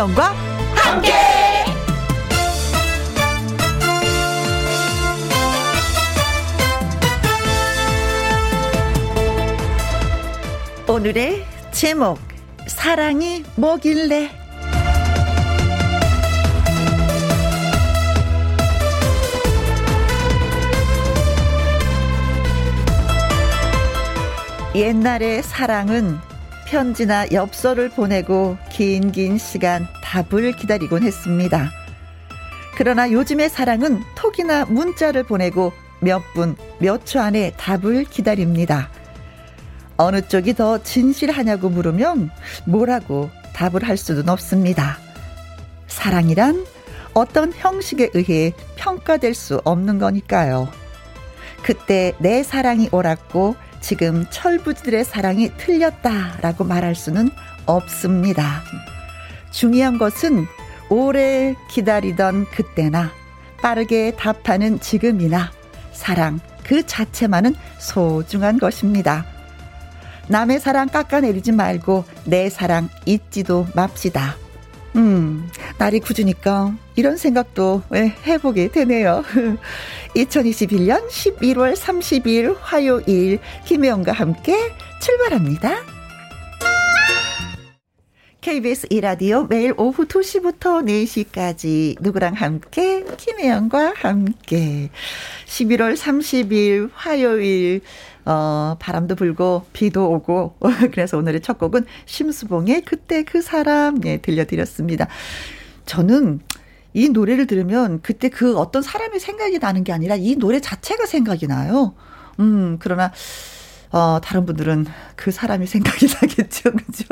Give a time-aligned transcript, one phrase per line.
[0.00, 0.34] 김혜영과
[0.74, 1.12] 함께.
[10.88, 12.18] 오늘의 제목
[12.66, 14.30] 사랑이 뭐길래
[24.74, 26.29] 옛날의 사랑은
[26.70, 31.68] 편지나 엽서를 보내고 긴긴 시간 답을 기다리곤 했습니다.
[32.76, 38.88] 그러나 요즘의 사랑은 톡이나 문자를 보내고 몇 분, 몇 초 안에 답을 기다립니다.
[39.96, 42.30] 어느 쪽이 더 진실하냐고 물으면
[42.66, 44.96] 뭐라고 답을 할 수는 없습니다.
[45.88, 46.64] 사랑이란
[47.14, 50.68] 어떤 형식에 의해 평가될 수 없는 거니까요.
[51.64, 57.30] 그때 내 사랑이 옳았고 지금 철부지들의 사랑이 틀렸다라고 말할 수는
[57.66, 58.62] 없습니다.
[59.50, 60.46] 중요한 것은
[60.88, 63.10] 오래 기다리던 그때나
[63.62, 65.50] 빠르게 답하는 지금이나
[65.92, 69.26] 사랑 그 자체만은 소중한 것입니다.
[70.28, 74.36] 남의 사랑 깎아내리지 말고 내 사랑 잊지도 맙시다.
[74.96, 75.48] 음,
[75.78, 77.82] 날이 굳으니까 이런 생각도
[78.26, 79.22] 해보게 되네요.
[80.16, 84.56] 2021년 11월 30일 화요일 김혜영과 함께
[85.00, 86.00] 출발합니다.
[88.40, 94.88] KBS 이라디오 매일 오후 2시부터 4시까지 누구랑 함께 김혜영과 함께
[95.46, 97.82] 11월 30일 화요일
[98.24, 100.56] 어, 바람도 불고 비도 오고
[100.92, 105.08] 그래서 오늘의 첫 곡은 심수봉의 그때 그 사람 예, 들려드렸습니다.
[105.86, 106.40] 저는
[106.92, 111.46] 이 노래를 들으면 그때 그 어떤 사람이 생각이 나는 게 아니라 이 노래 자체가 생각이
[111.46, 111.94] 나요.
[112.40, 113.12] 음, 그러나
[113.92, 114.86] 어, 다른 분들은
[115.16, 116.70] 그 사람이 생각이 나겠죠.
[116.72, 117.04] 그죠?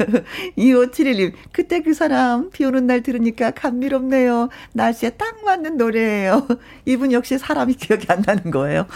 [0.56, 4.48] 2571님, 그때 그 사람 비 오는 날 들으니까 감미롭네요.
[4.72, 6.46] 날씨에 딱 맞는 노래예요.
[6.86, 8.86] 이분 역시 사람이 기억이 안 나는 거예요.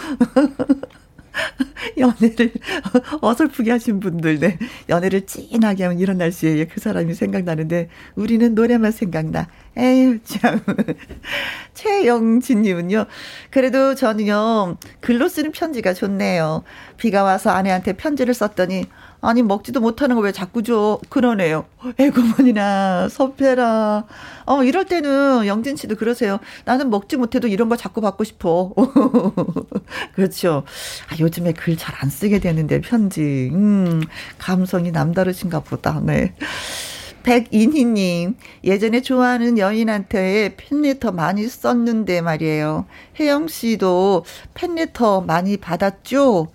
[1.97, 2.51] 연애를
[3.21, 4.57] 어설프게 하신 분들, 네.
[4.89, 9.47] 연애를 찐하게 하면 이런 날씨에 그 사람이 생각나는데, 우리는 노래만 생각나.
[9.77, 10.59] 에휴, 참.
[11.73, 13.05] 최영진님은요,
[13.49, 16.63] 그래도 저는요, 글로 쓰는 편지가 좋네요.
[16.97, 18.85] 비가 와서 아내한테 편지를 썼더니,
[19.21, 21.65] 아니 먹지도 못하는 거 왜 자꾸 줘 그러네요.
[21.97, 24.05] 에고머니나 서페라.
[24.45, 26.39] 어 이럴 때는 영진 씨도 그러세요.
[26.65, 28.73] 나는 먹지 못해도 이런 거 자꾸 받고 싶어.
[30.15, 30.63] 그렇죠.
[31.09, 33.49] 아 요즘에 글 잘 안 쓰게 되는데 편지.
[33.53, 34.01] 음
[34.37, 35.99] 감성이 남다르신가 보다.
[36.03, 36.33] 네.
[37.23, 42.85] 백인희님, 예전에 좋아하는 여인한테 팬레터 많이 썼는데 말이에요.
[43.19, 46.47] 혜영 씨도 팬레터 많이 받았죠?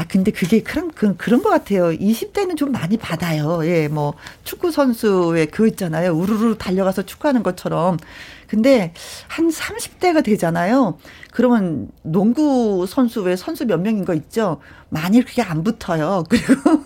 [0.00, 1.90] 아, 근데 그게 그런, 그, 그런 것 같아요.
[1.90, 3.60] 20대는 좀 많이 받아요.
[3.66, 6.12] 예, 뭐, 축구 선수의 그 있잖아요.
[6.12, 7.98] 우르르 달려가서 축구하는 것처럼.
[8.46, 8.94] 근데
[9.28, 10.98] 한 30대가 되잖아요.
[11.32, 14.62] 그러면 농구 선수 왜 선수 몇 명인 거 있죠?
[14.88, 16.24] 많이 그게 안 붙어요.
[16.30, 16.82] 그리고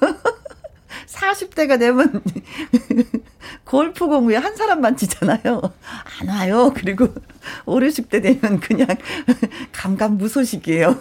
[1.06, 2.20] 40대가 되면
[3.64, 5.62] 골프 공부에 한 사람만 치잖아요.
[6.20, 6.72] 안 와요.
[6.74, 7.06] 그리고
[7.64, 8.88] 5, 60대 되면 그냥
[9.70, 11.00] 감감 무소식이에요.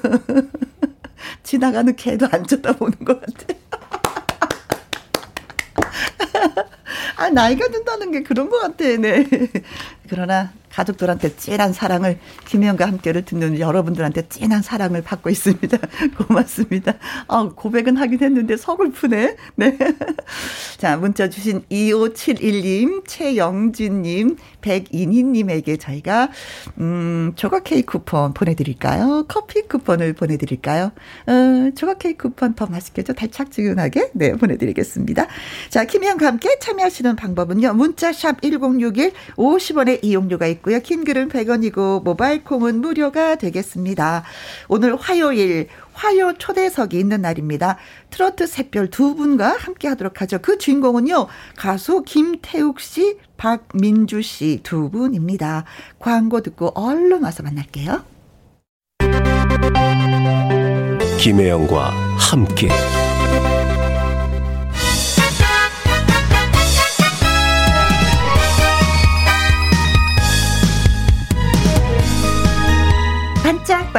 [1.44, 3.54] 지나가는 개도 안 쳐다보는 것 같아.
[7.18, 9.28] 아, 나이가 든다는 게 그런 것 같아, 네.
[10.14, 15.78] 그러나 가족들한테 찐한 사랑을 김혜영과 함께를 듣는 여러분들한테 찐한 사랑을 받고 있습니다.
[16.18, 16.94] 고맙습니다.
[17.28, 19.36] 아, 고백은 하긴 했는데 서글프네.
[19.56, 19.78] 네.
[20.78, 26.30] 자, 문자 주신 2571님, 최영진님, 백인희님에게 저희가,
[26.80, 29.26] 음, 조각 케이크 쿠폰 보내드릴까요?
[29.28, 30.92] 커피 쿠폰을 보내드릴까요?
[31.28, 33.14] 어, 조각 케이크 쿠폰 더 맛있겠죠?
[33.14, 34.12] 달착지근하게?
[34.14, 35.28] 네, 보내드리겠습니다.
[35.70, 37.74] 자, 김혜영과 함께 참여하시는 방법은요.
[37.74, 40.80] 문자샵 1061 50원의 이용료가 있고요.
[40.82, 44.24] 긴 글은 100원이고 모바일 콩은 무료가 되겠습니다.
[44.68, 47.78] 오늘 화요일 화요 초대석이 있는 날입니다.
[48.10, 50.40] 트로트 샛별 두 분과 함께 하도록 하죠.
[50.42, 51.28] 그 주인공은요.
[51.56, 55.66] 가수 김태욱 씨, 박민주 씨 두 분입니다.
[56.00, 58.04] 광고 듣고 얼른 와서 만날게요.
[61.20, 62.68] 김혜영과 함께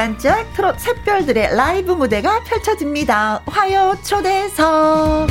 [0.05, 3.41] 반짝반짝 트롯 샛별들의 라이브 무대가 펼쳐집니다.
[3.47, 5.27] 화요 초대석.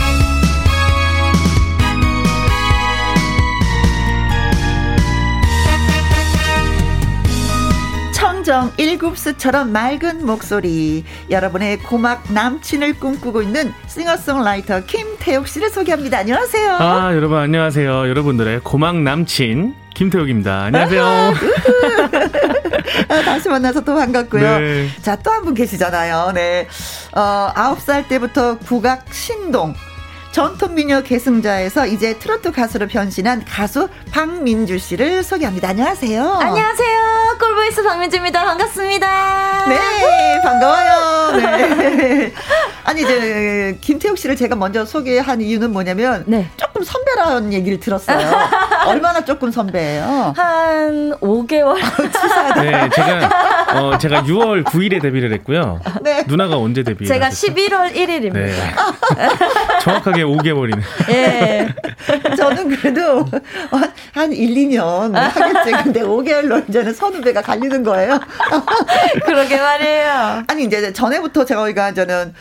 [8.44, 16.18] 감성 일곱수처럼 맑은 목소리 여러분의 고막 남친을 꿈꾸고 있는 싱어송라이터 김태욱 씨를 소개합니다.
[16.18, 16.74] 안녕하세요.
[16.74, 18.06] 아 여러분 안녕하세요.
[18.06, 20.64] 여러분들의 고막 남친 김태욱입니다.
[20.64, 21.04] 안녕하세요.
[23.08, 24.58] 아, 다시 만나서 또 반갑고요.
[24.58, 24.88] 네.
[25.02, 26.32] 자, 또 한 분 계시잖아요.
[26.34, 26.66] 네.
[27.12, 29.74] 어, 9살 때부터 국악 신동.
[30.32, 35.68] 전통 민요 계승자에서 이제 트로트 가수로 변신한 가수 박민주 씨를 소개합니다.
[35.68, 36.24] 안녕하세요.
[36.28, 37.36] 안녕하세요.
[37.38, 38.44] 꿀보이스 박민주입니다.
[38.44, 39.66] 반갑습니다.
[39.68, 41.36] 네, 반가워요.
[41.36, 42.32] 네.
[42.82, 46.50] 아니 이제 김태욱 씨를 제가 먼저 소개한 이유는 뭐냐면 네.
[46.56, 48.18] 조금 선배라는 얘기를 들었어요.
[48.86, 50.32] 얼마나 조금 선배예요?
[50.36, 51.76] 한 5개월.
[52.60, 53.30] 네, 제가
[53.74, 55.80] 어 제가 6월 9일에 데뷔를 했고요.
[56.02, 56.24] 네.
[56.26, 57.06] 누나가 언제 데뷔?
[57.06, 58.32] 제가 11월 1일입니다.
[58.34, 58.52] 네.
[59.82, 60.82] 정확하게 5개월이네.
[61.10, 61.68] 예.
[62.36, 63.24] 저는 그래도
[64.12, 65.72] 한 1, 2년 하겠지.
[65.82, 68.20] 근데 5개월로 이제는 선후배가 갈리는 거예요.
[69.24, 70.42] 그러게 말이에요.
[70.46, 71.64] 아니, 이제 전에부터 제가
[71.94, 72.34] 저는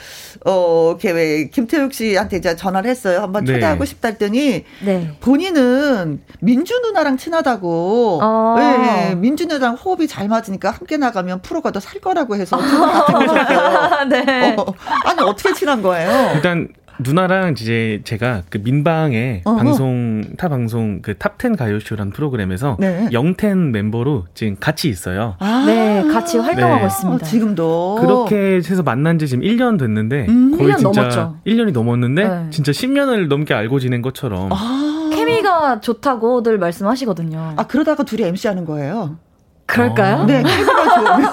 [0.46, 3.22] 어, 이렇게 김태욱 씨한테 이제 전화를 했어요.
[3.22, 3.54] 한번 네.
[3.54, 5.16] 초대하고 싶다 했더니 네.
[5.22, 8.20] 본인은 민주 누나랑 친하다고.
[8.22, 8.56] 어.
[8.58, 12.58] 네, 민주 누나랑 호흡이 잘 맞으니까 함께 나가면 프로가 더 살 거라고 해서.
[14.10, 14.56] 네.
[14.58, 14.66] 어,
[15.06, 16.32] 아니 어떻게 친한 거예요?
[16.36, 16.68] 일단
[17.04, 19.58] 누나랑 이제 제가 그 민방의 어허.
[19.58, 23.10] 방송 타 방송 그 Top10 가요쇼라는 프로그램에서 네.
[23.12, 25.36] 영텐 멤버로 지금 같이 있어요.
[25.40, 26.86] 아~ 네, 같이 활동하고 네.
[26.88, 27.26] 있습니다.
[27.26, 31.38] 어, 지금도 그렇게 해서 만난 지 지금 1년 됐는데 음, 거의 1년 진짜 넘었죠.
[31.46, 32.48] 1년이 넘었는데 네.
[32.50, 37.54] 진짜 10년을 넘게 알고 지낸 것처럼 아~ 케미가 좋다고들 말씀하시거든요.
[37.58, 39.18] 아 그러다가 둘이 MC 하는 거예요.
[39.66, 40.16] 그럴까요?
[40.18, 40.26] 어.
[40.26, 41.26] 네, 케미가 좋으면.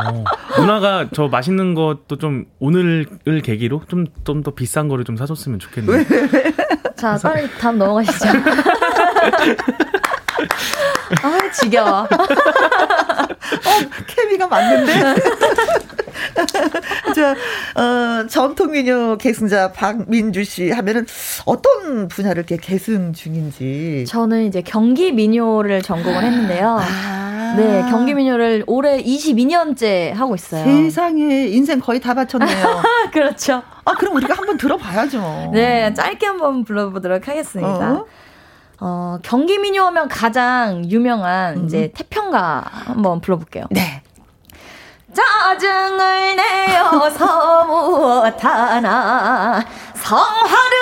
[0.00, 0.24] 어.
[0.58, 3.06] 누나가 저 맛있는 것도 좀 오늘을
[3.42, 6.04] 계기로 좀 좀 더 비싼 거를 좀 사줬으면 좋겠네요.
[6.96, 8.28] 자, 빨리 다음 넘어가시죠.
[11.22, 12.06] 아, 지겨워.
[12.10, 14.92] 어, 케미가 맞는데?
[17.14, 17.34] 자,
[17.80, 21.06] 어, 전통 민요 계승자 박민주 씨 하면은
[21.44, 24.04] 어떤 분야를 이렇게 계승 중인지.
[24.08, 26.78] 저는 이제 경기 민요를 전공을 했는데요.
[26.80, 27.54] 아.
[27.56, 30.64] 네, 경기 민요를 올해 22년째 하고 있어요.
[30.64, 32.82] 세상에 인생 거의 다 바쳤네요.
[33.12, 33.62] 그렇죠.
[33.84, 35.50] 아, 그럼 우리가 한번 들어봐야죠.
[35.52, 37.92] 네, 짧게 한번 불러보도록 하겠습니다.
[37.92, 38.06] 어?
[38.80, 41.66] 어, 경기 민요 하면 가장 유명한 음.
[41.66, 43.66] 이제 태평가 한번 불러볼게요.
[43.70, 44.02] 네.
[45.12, 49.62] 짜증을 내어서 무엇하나
[49.94, 50.78] 성화를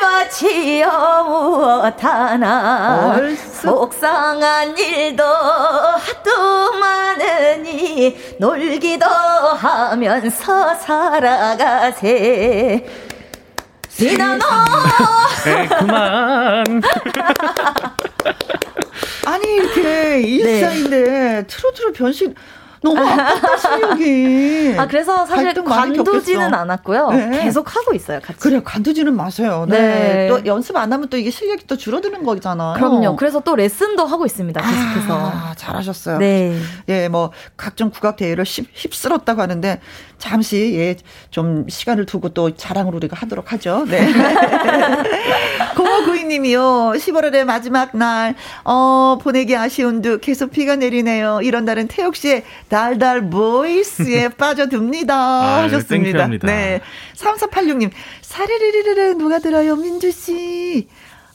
[0.00, 3.18] 바치어 무엇하나
[3.62, 12.06] 속상한 일도 하도 많으니 놀기도 하면서 살아가세
[14.00, 14.44] 시나노
[15.44, 16.64] 네, 그만
[19.26, 21.46] 아니 이렇게 일상인데 네.
[21.46, 22.34] 트로트로 변신
[22.82, 24.74] 너무 아깝다 실력이.
[24.78, 27.10] 아 그래서 사실 관두지는 않았고요.
[27.10, 27.42] 네.
[27.42, 28.38] 계속 하고 있어요 같이.
[28.38, 29.66] 그래 관두지는 마세요.
[29.68, 29.78] 네.
[29.78, 30.28] 네.
[30.28, 32.74] 또 연습 안 하면 또 이게 실력이 또 줄어드는 거잖아요.
[32.74, 33.16] 그럼요.
[33.16, 34.60] 그래서 또 레슨도 하고 있습니다.
[34.60, 35.14] 계속해서.
[35.14, 36.18] 아, 잘하셨어요.
[36.18, 36.58] 네.
[36.88, 39.80] 예, 뭐 각종 국악 대회를 휩, 휩쓸었다고 하는데
[40.18, 40.96] 잠시 예,
[41.30, 43.84] 좀 시간을 두고 또 자랑을 우리가 하도록 하죠.
[43.88, 44.08] 네.
[45.76, 46.92] 고구이님이요.
[46.96, 48.34] 11월의 마지막 날,
[48.64, 51.40] 어, 보내기 아쉬운 듯 계속 비가 내리네요.
[51.42, 55.14] 이런 날은 태욱 씨의 달달 보이스에 빠져듭니다.
[55.14, 56.26] 아, 하셨습니다.
[56.46, 56.80] 네.
[57.16, 57.90] 3486님,
[58.22, 60.88] 사리리리르 누가 들어요, 민주씨.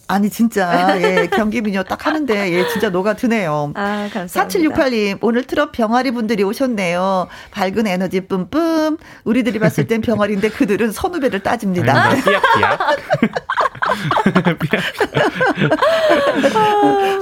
[0.07, 3.71] 아니 진짜 예 경기 민요 딱 하는데 예 진짜 녹아 드네요.
[3.75, 4.47] 아 감사합니다.
[4.47, 7.27] 4768님 오늘 트롯 병아리 분들이 오셨네요.
[7.51, 8.97] 밝은 에너지 뿜뿜.
[9.24, 12.09] 우리들이 봤을 땐 병아리인데 그들은 선후배를 따집니다.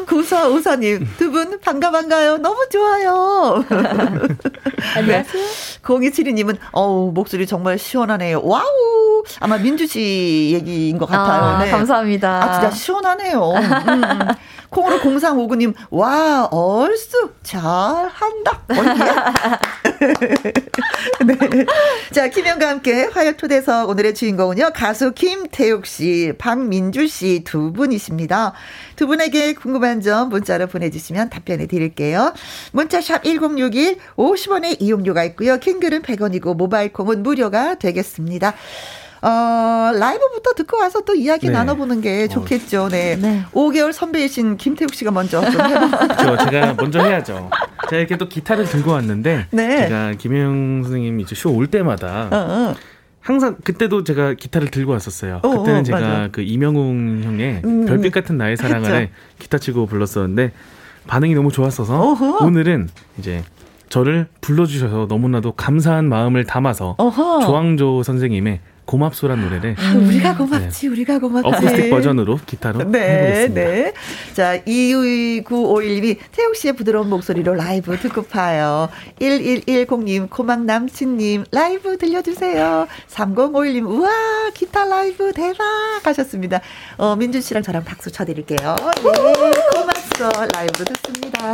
[0.07, 2.37] 구사 오사님 두 분 반가 반가요.
[2.37, 3.63] 너무 좋아요.
[4.95, 5.43] 안녕하세요.
[5.81, 8.41] 0272님은 어우 목소리 정말 시원하네요.
[8.43, 11.55] 와우 아마 민주 씨 얘기인 것 같아요.
[11.55, 11.71] 아, 네.
[11.71, 12.43] 감사합니다.
[12.43, 13.51] 아 진짜 시원하네요.
[13.51, 14.03] 음.
[14.03, 14.19] 음.
[14.69, 18.61] 콩으로 0359님, 와, 얼쑤, 잘한다.
[21.25, 21.65] 네.
[22.11, 28.53] 자, 김현과 함께 화요 초대석 오늘의 주인공은요, 가수 김태욱 씨, 박민주 씨 두 분이십니다.
[28.95, 32.33] 두 분에게 궁금한 점 문자로 보내주시면 답변해 드릴게요.
[32.71, 35.57] 문자샵 1061, 50원의 이용료가 있고요.
[35.59, 38.53] 킹글은 100원이고, 모바일 콩은 무료가 되겠습니다.
[39.23, 41.53] 어, 라이브부터 듣고 와서 또 이야기 네.
[41.53, 42.27] 나눠보는 게 어.
[42.27, 42.89] 좋겠죠.
[42.89, 43.15] 네.
[43.15, 43.43] 네.
[43.53, 46.37] 5개월 선배이신 김태욱 씨가 먼저 좀 해보죠.
[46.49, 47.49] 제가 먼저 해야죠.
[47.89, 49.87] 제가 이렇게 또 기타를 들고 왔는데 네.
[49.87, 52.75] 제가 김혜영 선생님 이제 쇼 올 때마다 어, 어.
[53.21, 55.39] 항상 그때도 제가 기타를 들고 왔었어요.
[55.43, 56.29] 어, 그때는 어, 제가 맞아.
[56.31, 60.51] 그 이명웅 형의 음, 별빛 같은 나의 사랑을 기타 치고 불렀었는데
[61.07, 62.45] 반응이 너무 좋았어서 어허.
[62.45, 62.89] 오늘은
[63.19, 63.43] 이제
[63.87, 67.39] 저를 불러주셔서 너무나도 감사한 마음을 담아서 어허.
[67.45, 70.91] 조항조 선생님의 고맙소란 노래를 아, 우리가 고맙지 네.
[70.91, 73.61] 우리가 고맙지 어쿠스틱 버전으로 기타로 네, 해보겠습니다.
[73.61, 73.93] 네.
[74.33, 78.89] 자 2951님이 태욱 씨의 부드러운 목소리로 라이브 듣고 파요.
[79.19, 82.87] 1110님 고막 남친님 라이브 들려주세요.
[83.09, 84.09] 3051님 우와
[84.53, 85.65] 기타 라이브 대박
[86.03, 86.61] 하셨습니다.
[86.97, 88.75] 어, 민준 씨랑 저랑 박수 쳐드릴게요.
[89.03, 91.53] 네 고맙소 라이브 듣습니다.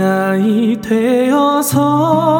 [0.00, 2.39] 나이 되어서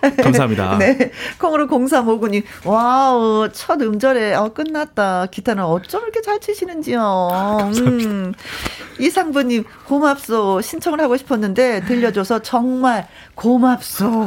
[0.22, 0.78] 감사합니다.
[0.78, 1.10] 네.
[1.38, 5.26] 콩으로 0359님, 와우, 첫 음절에, 어, 끝났다.
[5.30, 7.70] 기타는 어쩜 이렇게 잘 치시는지요.
[7.76, 8.32] 음.
[8.98, 10.60] 이상부님, 고맙소.
[10.60, 14.26] 신청을 하고 싶었는데, 들려줘서 정말 고맙소.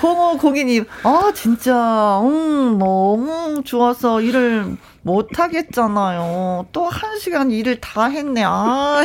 [0.00, 6.66] 0502님, 아, 진짜, 음, 너무 좋아서 일을 못하겠잖아요.
[6.72, 8.42] 또 한 시간 일을 다 했네.
[8.44, 9.02] 아.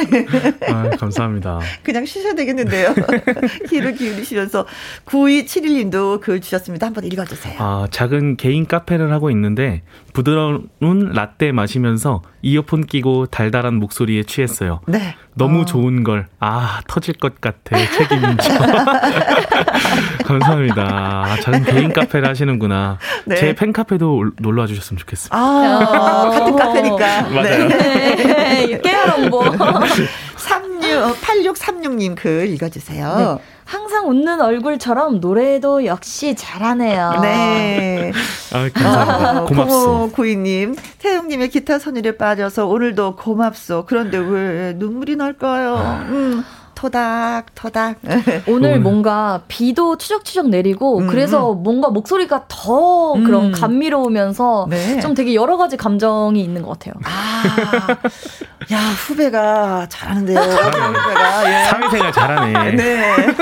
[0.68, 1.60] 아 감사합니다.
[1.84, 2.94] 그냥 쉬셔야 되겠는데요.
[3.70, 4.66] 귀를 기울이시면서
[5.06, 6.88] 9271님도 글 주셨습니다.
[6.88, 7.56] 한번 읽어주세요.
[7.60, 10.68] 아, 작은 개인 카페를 하고 있는데 부드러운
[11.14, 14.82] 라떼 마시면서 이어폰 끼고 달달한 목소리에 취했어요.
[14.88, 15.16] 네.
[15.36, 15.66] 너무 어.
[15.66, 17.78] 좋은 걸, 아, 터질 것 같아.
[17.78, 18.50] 책임져.
[20.26, 20.84] 감사합니다.
[20.84, 22.98] 아, 작은 개인 카페를 하시는구나.
[23.26, 23.36] 네.
[23.36, 25.38] 제 팬카페도 놀러 와 주셨으면 좋겠습니다.
[25.38, 27.22] 아, 같은 카페니까.
[27.30, 27.68] 맞아요.
[27.68, 28.80] 네.
[28.84, 29.44] 깨알 홍보.
[30.38, 33.16] 36, 8636님 글 읽어주세요.
[33.18, 33.44] 네.
[33.66, 37.20] 항상 웃는 얼굴처럼 노래도 역시 잘하네요.
[37.22, 38.14] 네.
[38.54, 39.42] 아, 감사합니다.
[39.42, 40.12] 어, 고맙소.
[40.14, 43.86] 고이님, 태용님의 기타 선율에 빠져서 오늘도 고맙소.
[43.88, 45.76] 그런데 왜 눈물이 날까요?
[45.76, 46.06] 아.
[46.08, 46.44] 음.
[46.78, 47.96] 토닥 토닥.
[48.48, 51.08] 오늘 뭔가 비도 추적추적 내리고 음.
[51.08, 53.24] 그래서 뭔가 목소리가 더 음.
[53.24, 55.00] 그런 감미로우면서 네.
[55.00, 56.94] 좀 되게 여러 가지 감정이 있는 것 같아요.
[57.04, 57.98] 아,
[58.72, 60.38] 야 후배가 잘하는데요.
[60.40, 61.66] 후배가 예.
[61.66, 62.72] 사회생활 잘하네.
[62.74, 63.36] 네.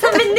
[0.00, 0.34] 선배님.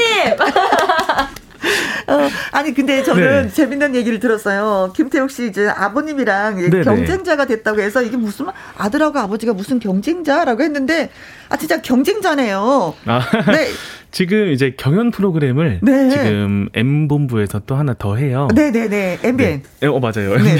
[2.10, 3.50] 어, 아니 근데 저는 네.
[3.50, 4.92] 재밌는 얘기를 들었어요.
[4.96, 6.84] 김태욱 씨 이제 아버님이랑 네네.
[6.84, 8.48] 경쟁자가 됐다고 해서 이게 무슨
[8.78, 11.10] 아들하고 아버지가 무슨 경쟁자라고 했는데
[11.50, 12.94] 아 진짜 경쟁자네요.
[13.06, 13.68] 아, 네.
[14.12, 16.10] 지금 이제 경연 프로그램을 네.
[16.10, 18.48] 지금 M 본부에서 또 하나 더 해요.
[18.56, 19.62] 네네네 MBN.
[19.82, 19.88] 네.
[19.88, 20.36] 어 맞아요.
[20.38, 20.58] 네.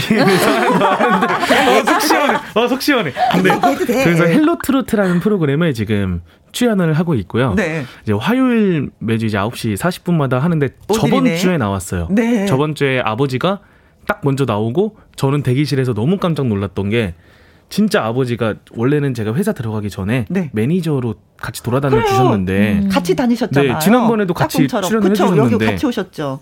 [1.68, 2.38] 어, 속 시원해.
[2.54, 3.12] 어, 속 시원해.
[3.32, 7.54] 근데 그래서 헬로 트로트라는 프로그램을 지금 출연을 하고 있고요.
[7.56, 7.86] 네.
[8.04, 11.26] 이제 화요일 매주 이제 9시 40분마다 하는데 저번.
[11.40, 12.08] 주에 나왔어요.
[12.12, 12.46] 네.
[12.46, 13.60] 저번 주에 아버지가
[14.08, 17.14] 딱 먼저 나오고 저는 대기실에서 너무 깜짝 놀랐던 게
[17.70, 20.50] 진짜 아버지가 원래는 제가 회사 들어가기 전에 네.
[20.54, 22.90] 매니저로 같이 돌아다녀 주셨는데 음.
[22.90, 23.74] 같이 다니셨잖아요.
[23.74, 26.40] 네, 지난번에도 같이 출연을 해주셨는데 여기 같이 오셨죠.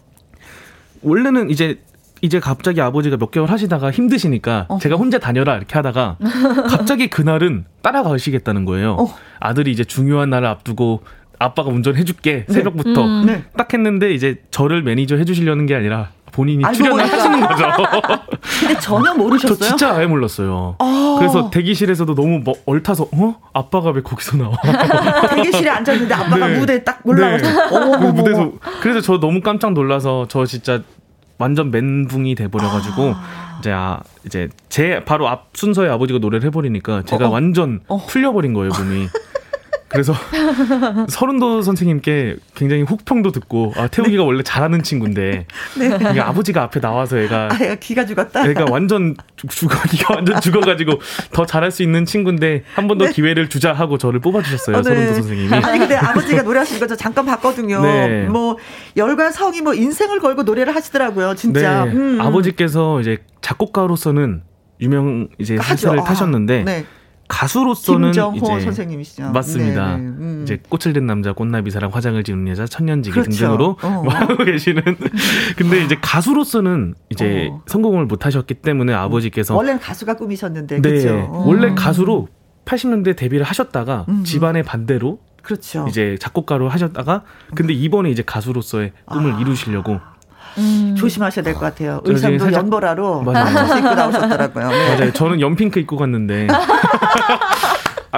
[1.02, 1.82] 원래는 이제
[2.22, 4.80] 이제 갑자기 아버지가 몇 개월 하시다가 힘드시니까 어.
[4.80, 6.18] 제가 혼자 다녀라 이렇게 하다가
[6.68, 8.94] 갑자기 그날은 따라가시겠다는 거예요.
[8.94, 9.14] 어.
[9.40, 11.04] 아들이 이제 중요한 날을 앞두고
[11.40, 12.54] 아빠가 운전해줄게 네.
[12.54, 13.26] 새벽부터 음.
[13.26, 13.44] 네.
[13.56, 17.18] 딱 했는데 이제 저를 매니저 해주시려는 게 아니라 본인이 출연을 보니까.
[17.18, 17.66] 하시는 거죠.
[18.60, 19.58] 근데 전혀 모르셨어요?
[19.58, 20.76] 저 진짜 아예 몰랐어요.
[20.80, 24.56] 아~ 그래서 대기실에서도 너무 뭐 얼타서 어 아빠가 왜 거기서 나와?
[25.36, 26.60] 대기실에 앉았는데 아빠가 네.
[26.60, 28.12] 무대에 딱 올라와서 네.
[28.12, 28.52] 무대에서
[28.82, 30.82] 그래서 저 너무 깜짝 놀라서 저 진짜
[31.38, 33.58] 완전 멘붕이 돼버려가지고 아.
[33.60, 37.32] 이제 아 이제 제 바로 앞 순서에 아버지가 노래를 해버리니까 제가 어, 어.
[37.32, 38.06] 완전 어.
[38.06, 39.08] 풀려버린 거예요 몸이.
[39.90, 40.14] 그래서
[41.08, 44.28] 서른도 선생님께 굉장히 혹평도 듣고 아 태욱이가 네.
[44.28, 45.46] 원래 잘하는 친구인데
[45.78, 46.20] 네.
[46.20, 48.46] 아버지가 앞에 나와서 애가 아, 기가 죽었다.
[48.48, 49.16] 애가 완전
[49.48, 51.00] 죽어 기가 완전 죽어가지고
[51.32, 53.12] 더 잘할 수 있는 친구인데 한 번더 네.
[53.14, 54.90] 기회를 주자 하고 저를 뽑아주셨어요 어, 네.
[54.90, 55.54] 서른도 선생님이.
[55.54, 57.82] 아니 근데 아버지가 노래하시는 거저 잠깐 봤거든요.
[57.82, 58.26] 네.
[58.26, 58.58] 뭐
[58.98, 61.86] 열과 성이 뭐 인생을 걸고 노래를 하시더라고요 진짜.
[61.86, 61.92] 네.
[61.94, 62.20] 음.
[62.20, 64.44] 아버지께서 이제 작곡가로서는
[64.82, 66.86] 유명 이제 회사를 타셨는데.
[67.28, 69.32] 가수로서는 김정호 선생님이시죠.
[69.32, 69.98] 맞습니다.
[69.98, 70.08] 네, 네.
[70.08, 70.40] 음.
[70.44, 73.30] 이제 꽃을 든 남자, 꽃나비 사랑, 화장을 지는 여자, 천년지기 그렇죠.
[73.30, 74.04] 등등으로 어.
[74.10, 74.82] 하고 계시는.
[75.58, 77.62] 근데 이제 가수로서는 이제 어.
[77.68, 80.90] 성공을 못 하셨기 때문에 아버지께서 원래는 가수가 꿈이셨는데 네.
[80.90, 81.44] 그렇죠.
[81.46, 82.30] 원래 가수로
[82.66, 84.24] 80년대 데뷔를 하셨다가 음.
[84.24, 85.86] 집안의 반대로 그렇죠.
[85.88, 87.24] 이제 작곡가로 하셨다가
[87.56, 89.40] 근데 이번에 이제 가수로서의 꿈을 아.
[89.40, 90.00] 이루시려고
[90.58, 90.96] 음.
[90.98, 92.02] 조심하셔야 될 것 같아요.
[92.04, 92.62] 의상도 살짝...
[92.64, 93.78] 연보라로 맞아요.
[93.78, 94.68] 입고 나오셨더라고요.
[94.70, 94.96] 네.
[94.96, 95.14] 맞아요.
[95.14, 96.48] 저는 연핑크 입고 갔는데.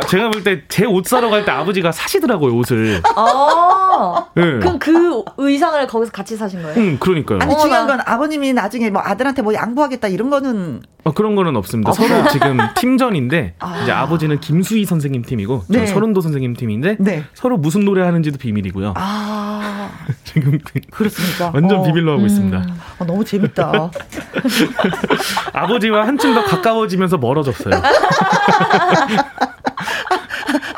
[0.01, 3.01] 아, 제가 볼 때 제 옷 사러 갈 때 아버지가 사시더라고요 옷을.
[3.15, 4.43] 아, 네.
[4.59, 6.75] 그럼 그 의상을 거기서 같이 사신 거예요?
[6.77, 7.39] 응, 그러니까요.
[7.41, 10.81] 아니 중요한 건 아버님이 나중에 뭐 아들한테 뭐 양보하겠다 이런 거는.
[11.05, 11.93] 어, 그런 거는 없습니다.
[11.93, 13.81] 서로 지금 팀전인데 아.
[13.83, 15.85] 이제 아버지는 김수희 선생님 팀이고 네.
[15.85, 17.23] 설운도 선생님 팀인데 네.
[17.33, 18.93] 서로 무슨 노래 하는지도 비밀이고요.
[18.95, 19.89] 아.
[20.23, 20.59] 지금
[20.91, 21.51] 그렇습니까?
[21.53, 21.83] 완전 어.
[21.83, 22.25] 비밀로 하고 음.
[22.27, 22.63] 있습니다.
[22.99, 23.91] 어, 너무 재밌다.
[25.53, 27.73] 아버지와 한층 더 가까워지면서 멀어졌어요.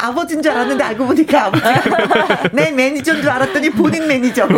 [0.01, 4.47] 아버지인 줄 알았는데 알고 보니까 아버지가 내 매니저인 줄 알았더니 본인 매니저.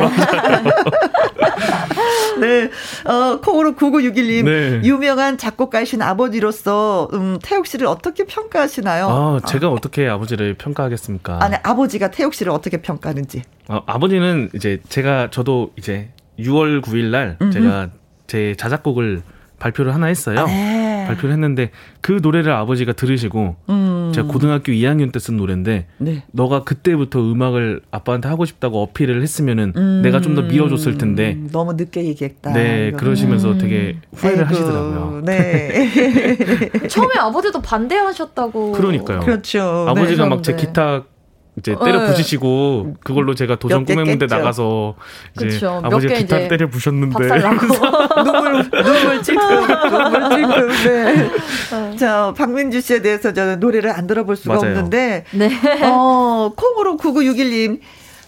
[2.39, 2.69] 네.
[3.05, 4.45] 어, 콩으로 9961님.
[4.45, 4.81] 네.
[4.83, 9.07] 유명한 작곡가이신 아버지로서, 음, 태욱 씨를 어떻게 평가하시나요?
[9.07, 9.79] 아, 제가 어.
[9.79, 11.39] 떻게 아버지를 평가하겠습니까?
[11.41, 13.43] 아니, 아버지가 태욱 씨를 어떻게 평가하는지.
[13.69, 17.37] 어, 아버지는 이제 제가, 저도 이제 6월 9일 날.
[17.51, 17.89] 제가
[18.27, 19.21] 제 자작곡을
[19.59, 20.45] 발표를 하나 했어요.
[20.47, 20.82] 네.
[21.07, 24.11] 발표를 했는데 그 노래를 아버지가 들으시고 음.
[24.13, 26.23] 제가 고등학교 2학년 때 쓴 노래인데 네.
[26.31, 30.01] 너가 그때부터 음악을 아빠한테 하고 싶다고 어필을 했으면은 음.
[30.03, 32.51] 내가 좀 더 밀어줬을 텐데 너무 늦게 얘기했다.
[32.53, 32.97] 네, 이거는.
[32.97, 33.57] 그러시면서 음.
[33.59, 34.49] 되게 후회를 아이고.
[34.49, 35.21] 하시더라고요.
[35.25, 35.89] 네.
[36.89, 38.71] 처음에 아버지도 반대하셨다고.
[38.73, 39.19] 그러니까요.
[39.19, 39.85] 그렇죠.
[39.87, 41.03] 아버지가 네, 막제 기타
[41.57, 42.07] 이제 때려 네.
[42.07, 44.95] 부시시고 그걸로 제가 도전 꿈의 무대 나가서
[45.35, 45.81] 이제 그쵸.
[45.83, 47.27] 아버지 기타 때려 부셨는데
[48.23, 51.29] 눈물 눈물 찔끔 눈물 찔끔 네.
[51.73, 51.95] 어.
[51.95, 54.71] 자 박민주 씨에 대해서 저는 노래를 안 들어볼 수가 맞아요.
[54.71, 55.51] 없는데 네.
[55.83, 57.79] 어 콩으로 9961님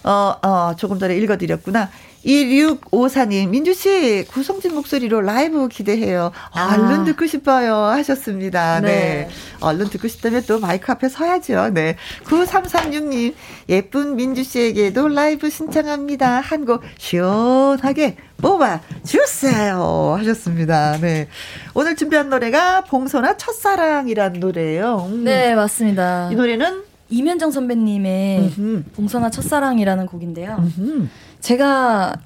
[0.04, 1.90] 어, 어, 조금 전에 읽어드렸구나.
[2.26, 6.32] 2654님, 민주씨, 구성진 목소리로 라이브 기대해요.
[6.52, 6.74] 아.
[6.74, 7.74] 얼른 듣고 싶어요.
[7.76, 8.80] 하셨습니다.
[8.80, 8.88] 네.
[8.88, 9.28] 네.
[9.60, 11.70] 얼른 듣고 싶다면 또 마이크 앞에 서야죠.
[11.72, 11.96] 네.
[12.24, 13.34] 9336님,
[13.68, 16.40] 예쁜 민주씨에게도 라이브 신청합니다.
[16.40, 20.16] 한 곡 시원하게 뽑아 주세요.
[20.18, 20.98] 하셨습니다.
[21.00, 21.28] 네.
[21.74, 25.06] 오늘 준비한 노래가 봉선아 첫사랑이라는 노래예요.
[25.12, 25.22] 음.
[25.24, 26.30] 네, 맞습니다.
[26.32, 28.82] 이 노래는 이면정 선배님의 음흠.
[28.96, 30.56] 봉선아 첫사랑이라는 곡인데요.
[30.58, 31.06] 음흠.
[31.40, 32.16] 제가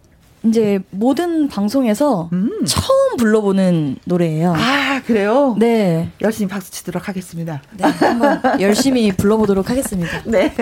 [0.44, 2.50] 이제 모든 방송에서 음.
[2.66, 4.54] 처음 불러보는 노래예요.
[4.56, 5.54] 아 그래요?
[5.58, 6.10] 네.
[6.22, 7.60] 열심히 박수 치도록 하겠습니다.
[7.76, 10.22] 네, 한번 열심히 불러보도록 하겠습니다.
[10.24, 10.54] 네.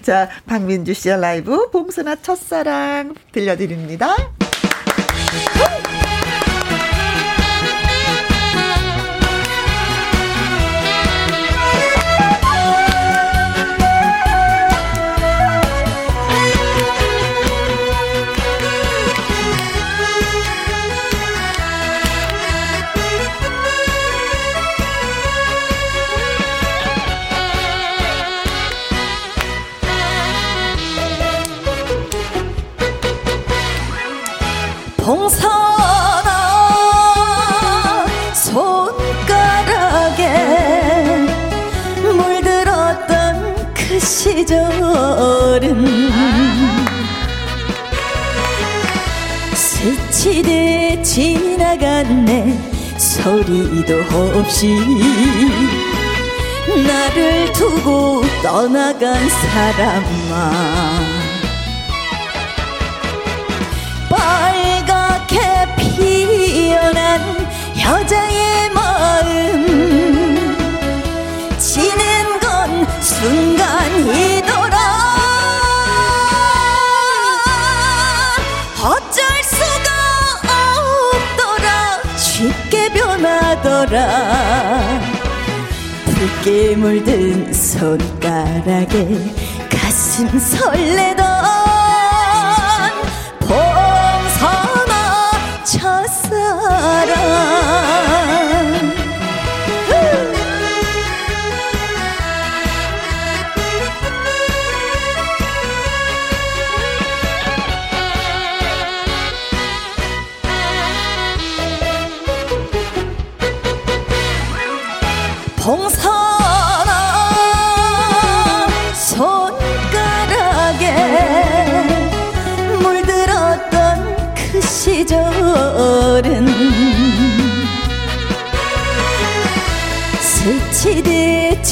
[0.00, 4.16] 자 박민주 씨의 라이브 봉선아 첫사랑 들려드립니다.
[44.44, 46.10] 그 시절은
[49.54, 52.58] 스치듯 지나갔네.
[52.98, 54.02] 소리도
[54.34, 54.68] 없이
[56.86, 60.52] 나를 두고 떠나간 사람아.
[65.76, 67.20] 피어난
[67.80, 70.54] 여자의 마음.
[71.58, 74.33] 지는 건 순간이
[86.04, 89.08] 붉게 물든 손가락에
[89.70, 91.33] 가슴 설레던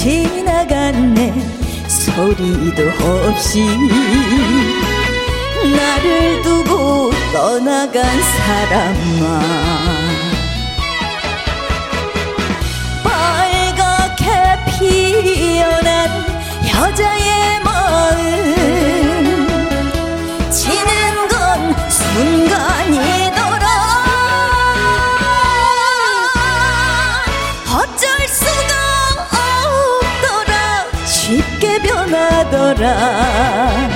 [0.03, 1.33] 지나갔네.
[1.87, 2.83] 소리도
[3.29, 3.65] 없이
[5.77, 9.43] 나를 두고 떠나간 사람아.
[13.05, 14.25] 빨갛게
[14.77, 16.11] 피어난
[16.75, 17.32] 여자의
[32.83, 33.89] 변하더라.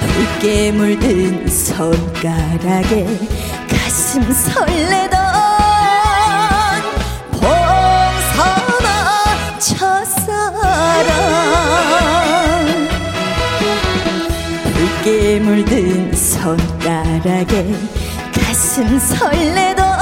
[0.00, 3.06] 붉게 물든 손가락에
[3.70, 5.22] 가슴 설레던
[7.30, 8.88] 봉선아
[9.60, 11.06] 첫사랑.
[14.74, 17.72] 붉게 물든 손가락에
[18.34, 19.95] 가슴 설레던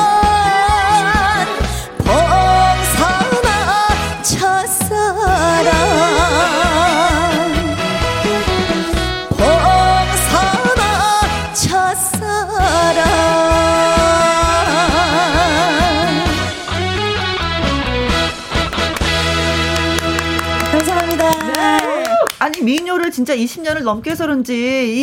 [23.15, 24.55] 진짜 20년을 넘게 해서 그런지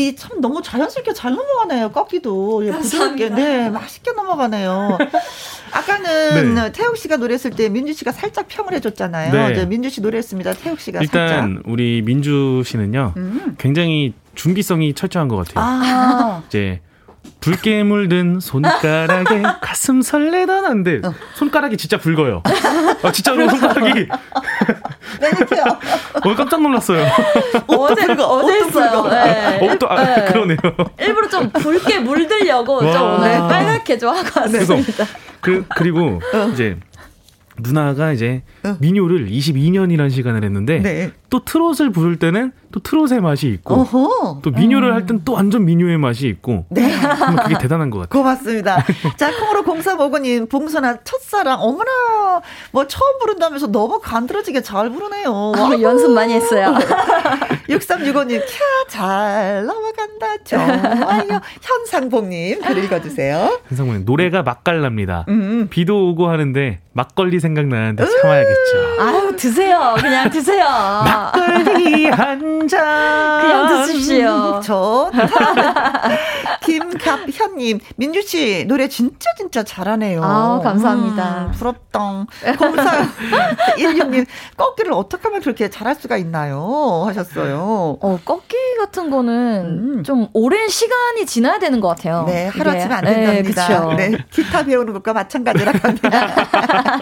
[0.09, 1.91] 이 참 너무 자연스럽게 잘 넘어가네요.
[1.91, 4.97] 꺾기도 예, 부드럽게 네 맛있게 넘어가네요.
[5.71, 6.71] 아까는 네.
[6.73, 9.31] 태욱 씨가 노래했을 때 민주 씨가 살짝 평을 해줬잖아요.
[9.33, 9.51] 네.
[9.53, 10.53] 이제 민주 씨 노래했습니다.
[10.55, 11.61] 태욱 씨가 일단 살짝.
[11.65, 13.55] 우리 민주 씨는요 음.
[13.57, 15.63] 굉장히 준비성이 철저한 것 같아요.
[15.65, 16.43] 아.
[16.47, 16.81] 이제
[17.41, 21.13] 붉게 물든 손가락에 가슴 설레던 한데 어.
[21.33, 22.43] 손가락이 진짜 붉어요.
[23.03, 24.07] 아, 진짜로 손가락이.
[25.19, 25.63] 매니큐어.
[26.23, 27.03] 어, 깜짝 놀랐어요.
[27.67, 29.07] 어제 어제 했어요.
[29.09, 29.59] 네.
[29.71, 30.25] 옷도 아, 네.
[30.25, 30.57] 그러네요.
[30.99, 32.93] 일부러 좀 붉게 물들려고 와.
[32.93, 35.05] 좀 오늘 빨갛게 좀 하고 왔습니다.
[35.41, 36.49] 그 그리고 어.
[36.53, 36.77] 이제
[37.59, 38.77] 누나가 이제 어.
[38.79, 41.11] 민요를 22년이라는 시간을 했는데 네.
[41.29, 44.39] 또 트롯을 부를 때는 또 트롯의 맛이 있고 어허.
[44.41, 44.93] 또 민요를 음.
[44.93, 46.91] 할땐 또 완전 민요의 맛이 있고 네.
[47.43, 48.21] 그게 대단한 것 같아요.
[48.21, 48.83] 고맙습니다.
[49.17, 55.53] 자 콩으로 공사모고님 봉선아 첫사랑 어머나 뭐 처음 부른다면서 너무 간드러지게 잘 부르네요.
[55.55, 56.73] 아, 연습 많이 했어요.
[57.69, 61.41] 6365님 캬 잘 넘어간다 좋아요.
[61.61, 63.61] 현상봉님 글 읽어주세요.
[63.69, 65.25] 현상봉님 노래가 맛깔납니다.
[65.29, 65.67] 음.
[65.69, 69.01] 비도 오고 하는데 막걸리 생각나는데 참아야겠죠.
[69.01, 70.65] 아유 드세요 그냥 드세요.
[71.05, 73.41] 막걸리 한한 잔.
[73.41, 74.61] 그냥 드십시오.
[74.63, 75.11] 저.
[76.61, 80.21] 김갑현님, 민주 씨 노래 진짜 진짜 잘하네요.
[80.23, 81.47] 아, 감사합니다.
[81.47, 82.27] 음, 부럽덩.
[82.43, 84.25] 0416님,
[84.57, 87.03] 꺾기를 어떻게 하면 그렇게 잘할 수가 있나요?
[87.07, 87.97] 하셨어요.
[87.99, 90.03] 어, 꺾기 같은 거는 음.
[90.03, 92.25] 좀 오랜 시간이 지나야 되는 것 같아요.
[92.27, 93.95] 네, 하루 아침에 안 된답니다.
[93.95, 96.09] 네, 네, 기타 배우는 것과 마찬가지라고 합니다.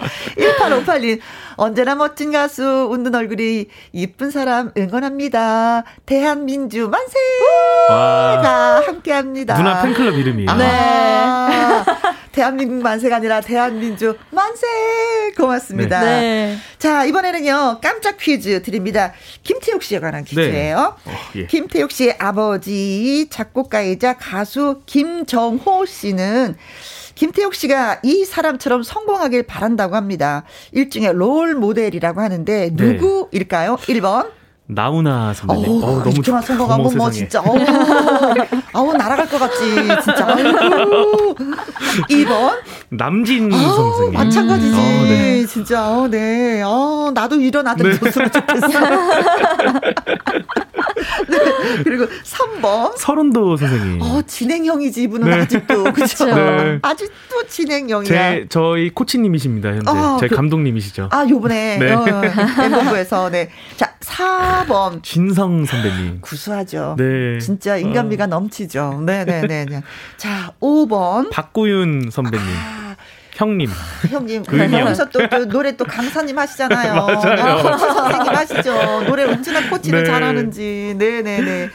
[0.38, 1.20] 1858님,
[1.56, 5.49] 언제나 멋진 가수, 웃는 얼굴이 이쁜 사람 응원합니다.
[6.06, 9.56] 대한민주 만세가 함께 합니다.
[9.56, 10.54] 누나 팬클럽 이름이에요.
[10.54, 11.84] 네.
[12.32, 14.66] 대한민국 만세가 아니라 대한민주 만세!
[15.36, 16.00] 고맙습니다.
[16.00, 16.56] 네.
[16.78, 19.12] 자, 이번에는요, 깜짝 퀴즈 드립니다.
[19.42, 20.50] 김태욱 씨에 관한 퀴즈예요.
[20.52, 20.72] 네.
[20.72, 20.96] 어,
[21.36, 21.46] 예.
[21.46, 26.56] 김태욱 씨의 아버지, 작곡가이자 가수 김정호 씨는
[27.14, 30.44] 김태욱 씨가 이 사람처럼 성공하길 바란다고 합니다.
[30.72, 32.84] 일종의 롤 모델이라고 하는데 네.
[32.92, 33.76] 누구일까요?
[33.76, 34.39] 1번.
[34.74, 35.70] 나훈아 선배님.
[35.70, 37.58] 어, 어 너무 좋아 성공하고 뭐 진짜 어우,
[38.72, 39.58] 아우 날아갈 것 같지
[40.02, 40.26] 진짜.
[40.28, 41.34] 아유.
[42.08, 42.58] 2번
[42.90, 44.12] 남진 아, 선생님.
[44.14, 44.76] 마찬가지지.
[44.76, 44.78] 음.
[44.78, 45.44] 어, 네.
[45.46, 46.62] 진짜 어, 네.
[46.62, 47.98] 어, 나도 이런 아들 네.
[47.98, 48.68] 줬으면 좋겠어.
[51.28, 51.82] 네.
[51.84, 52.96] 그리고 3번.
[52.96, 54.02] 서른도 선생님.
[54.02, 55.36] 어, 진행형이지, 이분은 네.
[55.42, 55.84] 아직도.
[55.92, 56.24] 그쵸.
[56.26, 56.78] 네.
[56.82, 58.08] 아직도 진행형이야.
[58.08, 59.84] 제, 저희 코치님이십니다, 현재.
[59.90, 61.08] 아, 제 그, 감독님이시죠.
[61.12, 61.78] 아, 요번에.
[61.78, 61.92] 네.
[61.92, 62.04] 어,
[62.62, 63.50] 엠본부에서, 네.
[63.76, 65.02] 자, 4번.
[65.02, 66.20] 진성 선배님.
[66.20, 66.96] 구수하죠.
[66.98, 67.38] 네.
[67.38, 68.26] 진짜 인간미가 어.
[68.28, 69.02] 넘치죠.
[69.04, 69.46] 네네네.
[69.46, 69.82] 네, 네.
[70.16, 71.30] 자, 5번.
[71.30, 72.46] 박구윤 선배님.
[72.46, 72.89] 아,
[73.40, 73.70] 형님.
[74.08, 74.44] 형님.
[74.72, 76.94] 여기서 또, 또 노래 또 강사님 하시잖아요.
[77.06, 77.68] 맞아요.
[77.68, 79.02] 아, 선생님 하시죠.
[79.06, 80.10] 노래 언제나 코치를 네.
[80.10, 80.94] 잘하는지.
[80.98, 81.70] 네네네.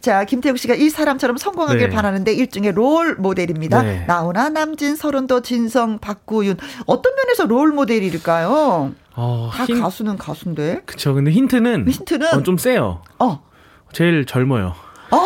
[0.00, 1.94] 자, 김태욱 씨가 이 사람처럼 성공하길 네.
[1.94, 3.82] 바라는데 일종의 롤 모델입니다.
[3.82, 4.04] 네.
[4.06, 6.56] 나훈아, 남진, 서른도, 진성, 박구윤.
[6.86, 8.92] 어떤 면에서 롤 모델일까요?
[9.16, 9.80] 어, 다 힌...
[9.80, 10.82] 가수는 가수인데.
[10.86, 11.14] 그쵸.
[11.14, 11.88] 근데 힌트는.
[11.88, 12.34] 힌트는.
[12.34, 13.02] 어, 좀 세요.
[13.18, 13.42] 어.
[13.92, 14.74] 제일 젊어요.
[15.10, 15.18] 어.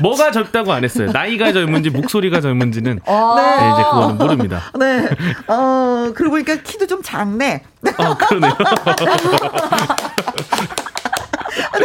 [0.00, 1.10] 뭐가 젊다고 안 했어요.
[1.12, 3.34] 나이가 젊은지 목소리가 젊은지는 어.
[3.36, 3.42] 네.
[3.42, 4.62] 네, 이제 그거는 모릅니다.
[4.78, 5.08] 네.
[5.48, 7.62] 어, 그러고 보니까 키도 좀 작네.
[7.98, 8.56] 어, 그러네요.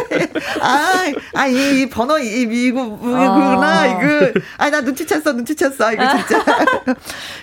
[0.10, 0.11] 네.
[0.62, 3.88] 아, 아, 이, 이 번호, 이, 이거, 이거구나, 아.
[3.88, 4.32] 이거.
[4.58, 6.46] 아, 나 눈치챘어, 눈치챘어, 이거 진짜.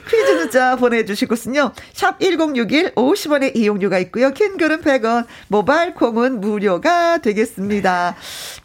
[0.08, 1.72] 퀴즈 문자 보내주시고선요.
[1.92, 4.30] 샵 1061, 50원의 이용료가 있고요.
[4.30, 8.14] 킹글은 100원, 모바일 콩은 무료가 되겠습니다.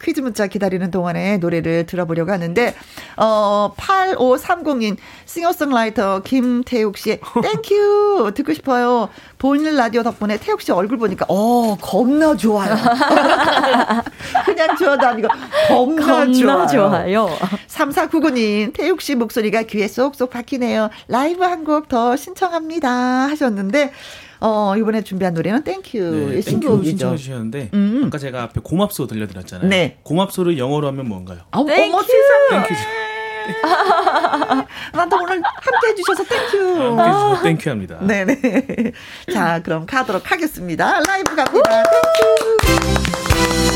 [0.02, 2.76] 퀴즈 문자 기다리는 동안에 노래를 들어보려고 하는데,
[3.18, 9.10] 어, 8530인 싱어송라이터 김태욱 씨의 Thank you 듣고 싶어요.
[9.38, 12.74] 보이는 라디오 덕분에 태욱 씨 얼굴 보니까, 어, 겁나 좋아요.
[14.45, 15.27] 그냥 좋아도 아니고
[15.67, 17.27] 겁나, 겁나 좋아요.
[17.67, 20.89] 3499님, 태욱 씨 목소리가 귀에 쏙쏙 박히네요.
[21.08, 22.89] 라이브 한 곡 더 신청합니다.
[23.29, 23.91] 하셨는데,
[24.39, 25.99] 어, 이번에 준비한 노래는 Thank you.
[26.34, 28.03] 네, Thank you 신청해 주셨는데, 음.
[28.06, 29.69] 아까 제가 앞에 고맙소 들려드렸잖아요.
[29.69, 29.97] 네.
[30.03, 31.39] 고맙소를 영어로 하면 뭔가요?
[31.51, 31.97] 아, thank you.
[32.52, 32.73] Thank you.
[34.93, 36.76] 나도 오늘 함께 해주셔서 thank you.
[36.77, 37.97] 함께 해주셔서 thank you 합니다.
[38.01, 38.91] 네네.
[39.34, 40.99] 자, 그럼 가도록 하겠습니다.
[41.08, 41.84] 라이브 갑니다.
[41.84, 43.72] Thank you.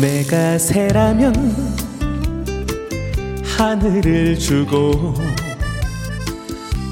[0.00, 1.34] 내가 새라면
[3.44, 5.14] 하늘을 주고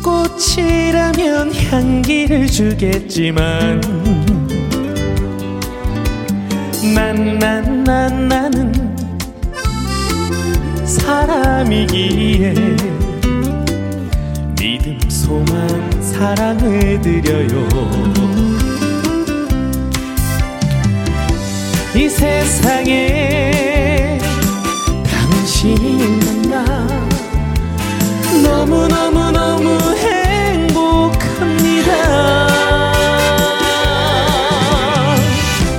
[0.02, 3.80] 꽃이라면 향기를 주겠지만
[6.94, 8.72] 난 난 난 나는
[10.86, 12.54] 사람이기에
[14.58, 17.68] 믿음 소망 사랑을 드려요
[21.96, 23.50] 이 세상에
[25.04, 26.64] 당신이 만나?
[28.42, 31.88] 너무너무너무 행복합니다.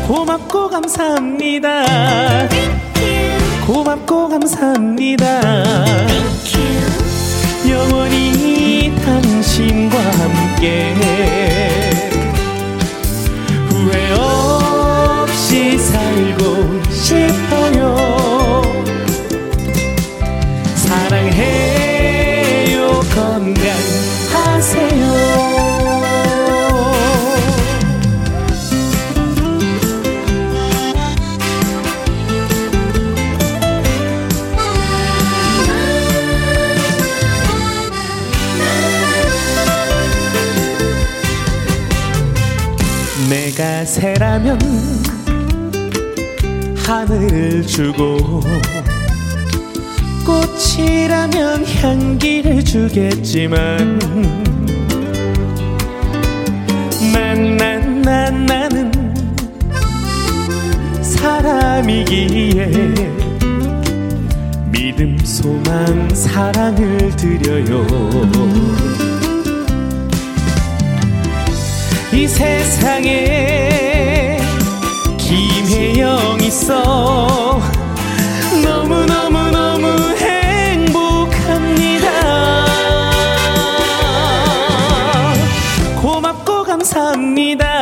[0.08, 2.47] 고맙고 감사합니다.
[3.67, 5.41] 고맙고 감사합니다.
[7.67, 10.95] 영원히 당신과 함께
[17.06, 17.96] 싶어요.
[20.76, 22.10] 사랑해요.
[23.13, 23.86] 건강하세요.
[43.30, 44.85] 내가 새라면
[46.86, 48.41] 하늘을 주고
[50.24, 53.98] 꽃이라면 향기를 주겠지만
[57.12, 58.91] 난난 나는
[61.02, 62.67] 사람이기에
[64.71, 67.88] 믿음 소망 사랑을 드려요.
[72.13, 73.75] 이 세상에
[75.76, 77.60] 김혜영 있어.
[78.64, 82.08] 너무너무너무 행복합니다.
[86.02, 87.82] 고맙고 감사합니다.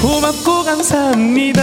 [0.00, 1.60] 고맙고 감사합니다.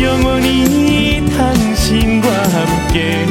[0.00, 3.24] 영원히 당신과 함께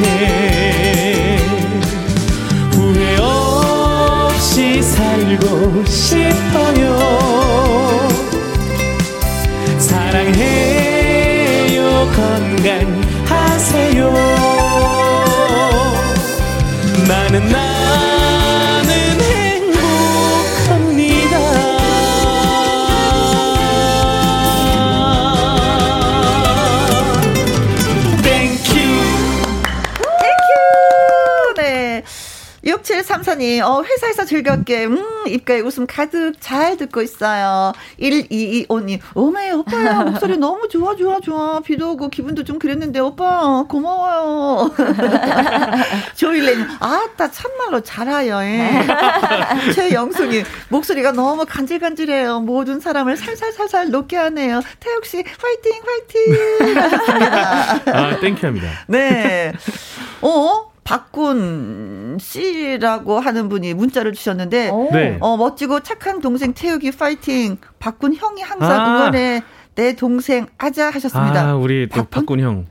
[2.72, 7.59] 후회 없이 살고 싶어요
[12.60, 14.12] 건강하세요.
[17.08, 18.88] 나는 나는
[19.20, 20.10] 행복합니다.
[28.22, 28.74] Thank you
[31.56, 32.02] 네.
[32.64, 34.98] 6734님, 어, 회사에서 즐겁게, 음,
[35.30, 37.72] 입가에 웃음 가득 잘 듣고 있어요.
[38.00, 41.60] 1225님, 오메, 오빠야, 목소리 너무 좋아, 좋아, 좋아.
[41.60, 44.70] 비도 오고 기분도 좀 그랬는데, 오빠, 고마워요.
[46.16, 48.86] 조일레님, 아따, 참말로 잘하요, 예.
[49.74, 52.40] 최영수님, 목소리가 너무 간질간질해요.
[52.40, 54.60] 모든 사람을 살살살살 녹게 하네요.
[54.80, 56.76] 태욱씨, 화이팅, 화이팅!
[56.82, 57.80] 하셨습니다.
[57.86, 58.68] 아, thank you 합니다.
[58.86, 59.52] 네.
[60.22, 60.69] 어?
[60.84, 65.18] 박군 씨라고 하는 분이 문자를 주셨는데 네.
[65.20, 67.58] 어 멋지고 착한 동생 태욱이 파이팅.
[67.78, 68.96] 박군 형이 항상 아.
[68.98, 69.42] 응원해
[69.74, 71.48] 내 동생 아자 하셨습니다.
[71.50, 72.10] 아, 우리 또 박군?
[72.10, 72.66] 박군 형.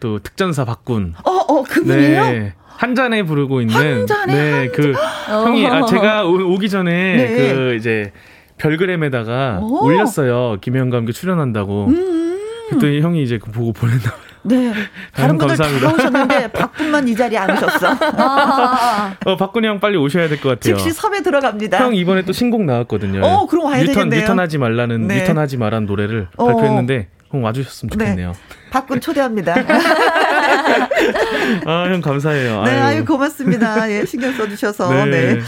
[0.00, 1.14] 또 특전사 박군.
[1.24, 2.24] 어, 어, 그분이에요?
[2.24, 2.54] 네.
[2.66, 4.94] 한 잔에 부르고 있는 한 잔에, 네, 한그
[5.28, 7.54] 형이 아, 제가 오, 기 전에 네.
[7.54, 8.12] 그 이제
[8.56, 9.84] 별그램에다가 오.
[9.84, 10.56] 올렸어요.
[10.62, 11.86] 김혜영과 함께 출연한다고.
[11.88, 12.40] 음.
[12.70, 14.29] 그랬더니 형이 이제 그거 보고 보냈나 봐요.
[14.42, 14.72] 네.
[15.14, 15.88] 다른 분들 감사합니다.
[15.88, 17.90] 다 오셨는데 박군만 이 자리에 안 오셨어.
[19.26, 20.76] 어, 박군이 형 빨리 오셔야 될 것 같아요.
[20.76, 21.78] 즉시 섭외 들어갑니다.
[21.78, 23.20] 형 이번에 또 신곡 나왔거든요.
[23.24, 24.20] 어, 그럼 와야 뉴턴, 되겠네요.
[24.22, 25.20] 뉴턴하지 말라는 네.
[25.20, 26.46] 뉴턴하지 말란 노래를 어.
[26.46, 28.32] 발표했는데 형 와주셨으면 좋겠네요.
[28.72, 29.54] 박군 초대합니다.
[31.66, 32.62] 아, 형 감사해요.
[32.64, 32.82] 네, 아유.
[32.82, 33.90] 아유, 고맙습니다.
[33.90, 35.04] 예, 신경 써주셔서.
[35.06, 35.34] 네.
[35.34, 35.40] 네.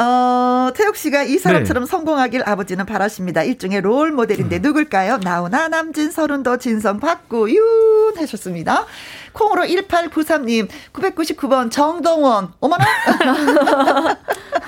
[0.00, 3.42] 어, 태욱 씨가 이 사람처럼 성공하길 아버지는 바라십니다.
[3.42, 5.18] 일종의 롤 모델인데 누굴까요?
[5.22, 8.86] 나훈아, 남진, 서른도, 진성, 박구윤 하셨습니다.
[9.32, 12.52] 콩으로 1893님, 999번 정동원.
[12.60, 12.84] 어머나?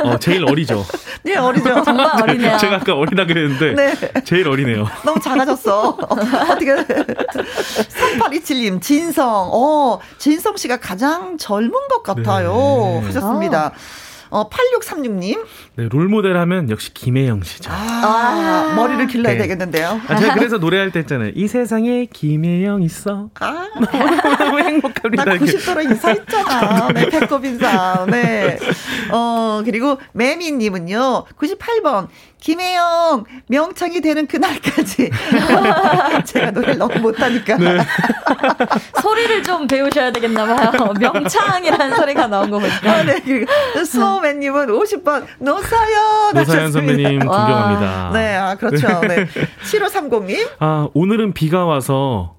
[0.00, 0.84] 어, 제일 어리죠.
[1.22, 1.82] 네, 어리죠.
[1.84, 2.58] 정말 어리네요.
[2.58, 3.94] 제가 아까 어리다 그랬는데 네.
[4.24, 4.86] 제일 어리네요.
[5.04, 5.90] 너무 작아졌어.
[5.90, 5.98] 어,
[6.50, 6.74] 어떻게.
[6.74, 9.50] 3827님, 진성.
[9.52, 12.98] 어, 진성 씨가 가장 젊은 것 같아요.
[13.00, 13.06] 네.
[13.06, 13.72] 하셨습니다.
[14.36, 15.46] 어, 8636님.
[15.76, 17.70] 네, 롤모델 하면 역시 김혜영 씨죠.
[17.72, 19.38] 아, 머리를 길러야 네.
[19.38, 19.98] 되겠는데요.
[20.06, 21.32] 아, 제가 그래서 노래할 때 했잖아요.
[21.34, 23.30] 이 세상에 김혜영 있어.
[23.40, 23.68] 아,
[24.38, 25.24] 너무 행복합니다.
[25.24, 25.52] 나 이렇게.
[25.52, 26.88] 90도로 인사했잖아.
[26.92, 28.04] 네, 배꼽 인사.
[28.10, 28.58] 네.
[29.10, 32.08] 어, 그리고 매미님은요, 98번.
[32.38, 35.10] 김혜영, 명창이 되는 그날까지.
[36.26, 37.56] 제가 노래를 너무 못하니까.
[37.56, 37.78] 네.
[39.02, 40.92] 소리를 좀 배우셔야 되겠나 봐요.
[41.00, 42.92] 명창이라는 소리가 나온 거 보니까.
[42.92, 43.20] 아, 네.
[43.24, 43.50] 그리고
[43.84, 46.34] 스노우 맨님은 50번, 노사연.
[46.34, 46.72] 노사연.
[46.72, 48.10] 선배님 존경합니다.
[48.12, 48.88] 네, 아, 그렇죠.
[49.00, 49.26] 네.
[49.62, 50.48] 7530님.
[50.58, 52.34] 아, 오늘은 비가 와서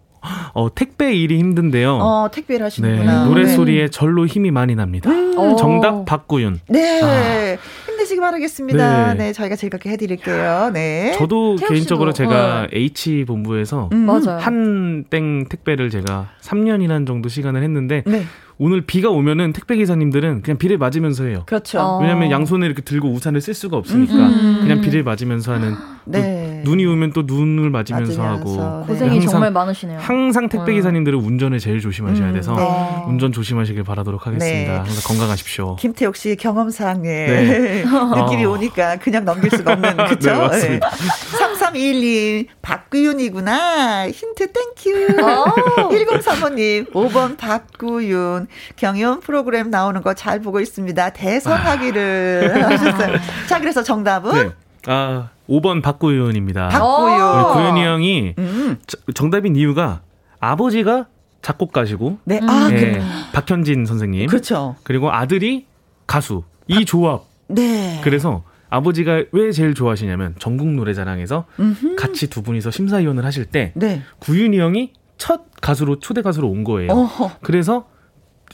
[0.54, 1.96] 어, 택배 일이 힘든데요.
[2.02, 3.26] 어, 택배를 네, 하시는구나.
[3.26, 3.48] 노래 네.
[3.50, 5.10] 소리에 절로 힘이 많이 납니다.
[5.10, 5.56] 오.
[5.56, 6.60] 정답 박구윤.
[6.68, 7.58] 네.
[7.86, 9.14] 힘내시기 바라겠습니다.
[9.14, 9.28] 네.
[9.28, 9.34] 네.
[9.34, 10.72] 저희가 즐겁게 해드릴게요.
[10.74, 11.14] 네.
[11.18, 14.00] 저도 개인적으로 제가 H 본부에서 음.
[14.06, 14.40] 맞아요.
[14.40, 18.24] 한땡 택배를 제가 3년이란 정도 시간을 했는데 네.
[18.60, 21.44] 오늘 비가 오면은 택배 기사님들은 그냥 비를 맞으면서 해요.
[21.46, 21.80] 그렇죠.
[21.80, 22.00] 어.
[22.02, 24.58] 왜냐하면 양손에 이렇게 들고 우산을 쓸 수가 없으니까 음.
[24.62, 26.62] 그냥 비를 맞으면서 하는 또 네.
[26.64, 28.88] 눈이 오면 또 눈을 맞으면서, 맞으면서, 하고 네.
[28.94, 30.00] 고생이 항상- 정말 많으시네요.
[30.00, 30.76] 항상 택배 음.
[30.76, 33.04] 기사님들은 운전을 제일 조심하셔야 음, 돼서 네.
[33.08, 34.72] 운전 조심하시길 바라도록 하겠습니다.
[34.72, 34.78] 네.
[34.78, 35.76] 항상 건강하십시오.
[35.78, 37.84] 김태욱 씨 경험상에 네.
[38.16, 38.52] 느낌이 어.
[38.52, 40.32] 오니까 그냥 넘길 수가 없는 그쵸?
[40.32, 40.90] 네, 맞습니다.
[40.90, 45.46] 3321님 박구윤이구나 힌트 thank you 어.
[45.90, 54.32] 1035님 5번 박구윤 경연 프로그램 나오는 거 잘 보고 있습니다 대성하기를 하셨어요 자 그래서 정답은
[54.34, 54.50] 네.
[54.88, 56.70] 아, 5번 박구윤입니다.
[56.70, 58.78] 박구윤 구윤이 형이 음.
[58.86, 60.02] 저- 정답인 이유가
[60.40, 61.08] 아버지가
[61.42, 62.40] 작곡가시고 네.
[62.44, 63.02] 아, 예, 그,
[63.34, 64.76] 박현진 선생님 그렇죠.
[64.84, 65.66] 그리고 아들이
[66.06, 68.02] 가수 이 조합 네.
[68.04, 71.96] 그래서 아버지가 왜 제일 좋아하시냐면 전국 노래자랑에서 음흠.
[71.96, 74.02] 같이 두 분이서 심사위원을 하실 때 네.
[74.20, 76.92] 구윤이 형이 첫 가수로 초대 가수로 온 거예요.
[76.92, 77.32] 어허.
[77.42, 77.88] 그래서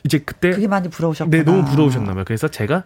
[0.06, 1.36] 이제 그때 그게 많이 부러우셨구나.
[1.36, 2.24] 네, 너무 부러우셨나 봐요.
[2.28, 2.84] 그래서 제가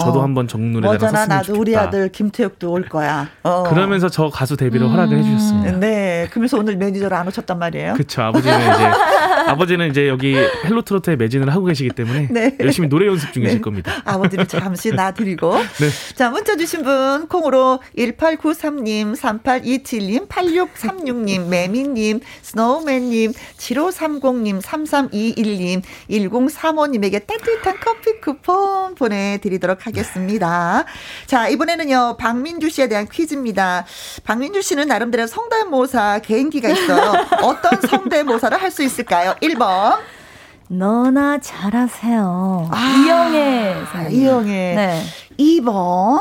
[0.00, 0.22] 저도 어.
[0.22, 1.60] 한번 뭐잖아 나도 좋겠다.
[1.60, 3.28] 우리 아들 김태욱도 올 거야.
[3.42, 3.64] 어.
[3.64, 4.92] 그러면서 저 가수 데뷔를 음.
[4.92, 5.72] 허락을 해주셨습니다.
[5.78, 7.94] 네, 그러면서 오늘 매니저를 안 오셨단 말이에요.
[7.94, 8.22] 그렇죠.
[8.22, 8.84] 아버지는 이제
[9.48, 12.56] 아버지는 이제 여기 헬로 트로트에 매진을 하고 계시기 때문에 네.
[12.60, 13.60] 열심히 노래 연습 중이실 네.
[13.60, 13.92] 겁니다.
[14.04, 15.54] 아버지를 잠시 놔드리고.
[15.80, 16.14] 네.
[16.14, 28.20] 자 문자 주신 분 콩으로 1893님, 3827님, 8636님, 매미님, 스노우맨님, 7530님, 3321님, 1035님에게 따뜻한 커피
[28.20, 29.57] 쿠폰 보내드리.
[29.58, 30.84] 드리도록 하겠습니다.
[31.26, 33.84] 자, 이번에는요, 박민주 씨에 대한 퀴즈입니다.
[34.24, 37.12] 박민주 씨는 나름대로 성대모사 개인기가 있어요.
[37.42, 39.34] 어떤 성대모사를 할 수 있을까요?
[39.42, 39.98] 1번.
[40.68, 42.68] 너나 잘하세요.
[42.70, 43.76] 아, 이영애.
[44.10, 44.52] 이영애.
[44.76, 45.02] 네.
[45.38, 46.20] 2번.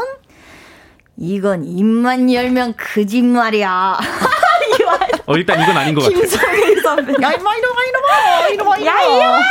[1.17, 3.99] 이건 입만 열면 거짓말이야.
[5.25, 6.21] 어, 일단 이건 아닌 것 같아요.
[6.21, 7.11] 김성일 선배.
[7.21, 8.85] 야, 이놈아, 이놈아, 이놈아, 이놈아, 이놈아.
[8.85, 9.41] 야, 이놈아!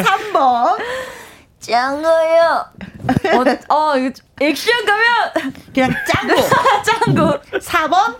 [0.02, 0.78] 3번.
[1.60, 2.64] 짱구요.
[3.68, 3.92] 어, 어,
[4.40, 6.34] 액션 가면 그냥 짱구.
[6.84, 7.40] 짱구.
[7.58, 8.16] 4번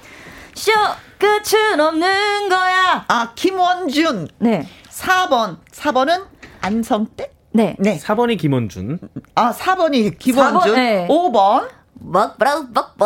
[0.54, 0.72] 쇼
[1.18, 3.04] 끝은 없는 거야.
[3.08, 4.28] 아, 김원준.
[4.38, 4.66] 네.
[4.90, 5.58] 4번.
[5.72, 6.24] 4번은
[6.60, 7.34] 안성택?
[7.52, 7.76] 네.
[7.78, 7.98] 네.
[7.98, 8.98] 4번이 김원준.
[9.34, 10.72] 아, 4번이 김원준.
[10.72, 11.06] 4번, 네.
[11.08, 11.68] 5번.
[12.02, 12.96] 먹브라먹먹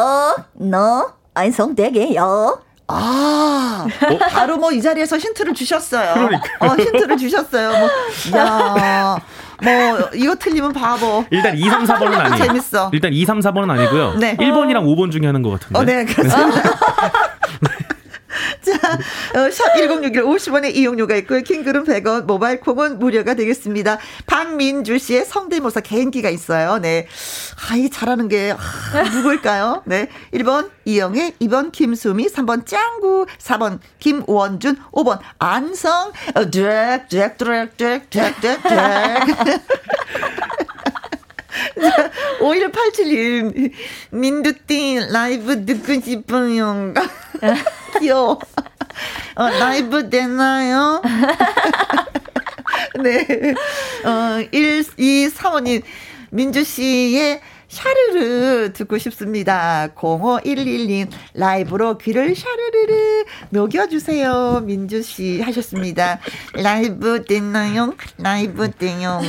[0.54, 2.60] 너 안성택이요.
[2.86, 4.18] 아, 어?
[4.30, 6.12] 바로 뭐 이 자리에서 힌트를 주셨어요.
[6.14, 6.42] 그러니까.
[6.60, 7.70] 어, 힌트를 주셨어요.
[8.30, 9.18] 뭐, 야,
[9.64, 11.24] 뭐, 이거 틀리면 바보.
[11.30, 12.44] 일단 2, 3, 4번은 아니에요.
[12.44, 12.90] 재밌어.
[12.92, 14.14] 일단 2, 3, 4번은 아니고요.
[14.14, 14.36] 네.
[14.36, 15.78] 1번이랑 5번 중에 하는 것 같은데.
[15.78, 16.62] 어, 네, 그렇습니다.
[18.64, 18.72] 자,
[19.34, 21.42] 어, 샵1061 50원의 이용료가 있고요.
[21.42, 23.98] 킹글은 100원, 모바일 콩은 무료가 되겠습니다.
[24.26, 26.78] 박민주 씨의 성대모사 개인기가 있어요.
[26.78, 27.06] 네.
[27.70, 29.82] 아, 이 잘하는 게, 아, 누구일까요?
[29.84, 30.08] 네.
[30.32, 38.10] 1번 이영애, 2번 김수미, 3번 짱구, 4번 김원준, 5번 안성, 어, 드랙, 드랙, 드랙, 드랙,
[38.10, 39.60] 드랙, 드랙, 드랙.
[42.40, 43.70] 5187님,
[44.10, 46.92] 민두띠 라이브 듣고 싶어요.
[48.00, 48.38] 귀여워.
[49.36, 51.00] 어, 라이브 되나요?
[53.02, 53.54] 네.
[54.04, 55.82] 어, 1, 2, 3호님,
[56.30, 57.40] 민주 씨의
[57.74, 59.88] 샤르르 듣고 싶습니다.
[59.96, 64.62] 0511님 라이브로 귀를 샤르르르 녹여주세요.
[64.64, 66.20] 민주 씨 하셨습니다.
[66.54, 67.94] 라이브 됐나요?
[68.18, 69.20] 라이브 돼요.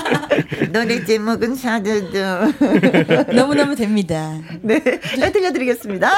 [0.72, 2.52] 노래 제목은 샤르르.
[3.34, 4.40] 너무너무 됩니다.
[4.62, 4.80] 네.
[4.80, 6.16] 들려드리겠습니다.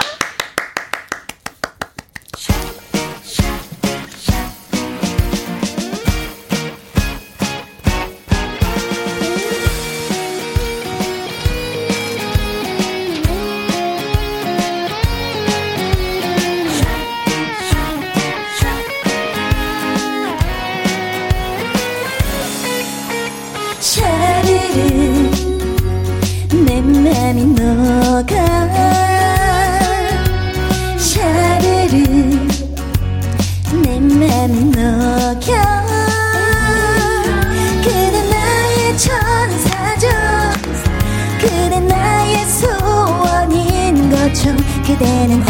[44.99, 45.46] 그대는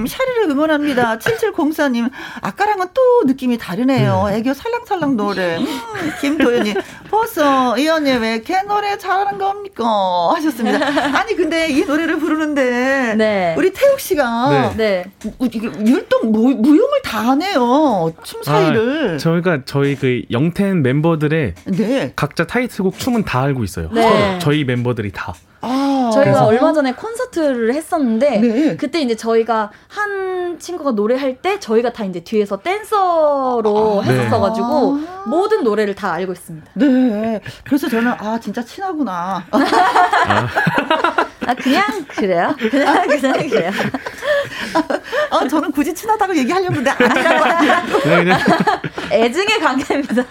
[0.00, 1.18] 님, 샤리를 응원합니다.
[1.18, 4.26] 7704님, 아까랑은 또 느낌이 다르네요.
[4.28, 4.38] 네.
[4.38, 5.58] 애교 살랑살랑 노래.
[5.58, 5.66] 음,
[6.20, 6.74] 김도현님,
[7.10, 9.84] 벌써 이 언니 왜 걔 노래 잘하는 겁니까?
[10.34, 10.78] 하셨습니다.
[11.18, 13.54] 아니, 근데 이 노래를 부르는데, 네.
[13.58, 15.04] 우리 태욱 씨가, 네.
[15.84, 18.12] 율동 무, 무용을 다 하네요.
[18.22, 19.14] 춤 사이를.
[19.14, 22.12] 아, 저희가 저희 그 영텐 멤버들의 네.
[22.16, 23.90] 각자 타이틀곡 춤은 다 알고 있어요.
[23.92, 24.38] 네.
[24.40, 25.34] 저희 멤버들이 다.
[25.62, 26.46] 아, 저희가 그래서?
[26.46, 28.76] 얼마 전에 콘서트를 했었는데 네.
[28.76, 35.06] 그때 이제 저희가 한 친구가 노래할 때 저희가 다 이제 뒤에서 댄서로 아, 했었어가지고 네.
[35.26, 36.70] 모든 노래를 다 알고 있습니다.
[36.74, 37.40] 네.
[37.64, 39.44] 그래서 저는 아 진짜 친하구나.
[41.46, 42.54] 아 그냥 그래요?
[42.58, 43.70] 그냥 그냥 그래요.
[45.30, 47.44] 아 저는 굳이 친하다고 얘기하려고 했는데 아니라고.
[48.08, 48.32] 네, 네.
[49.12, 50.24] 애증의 관계입니다.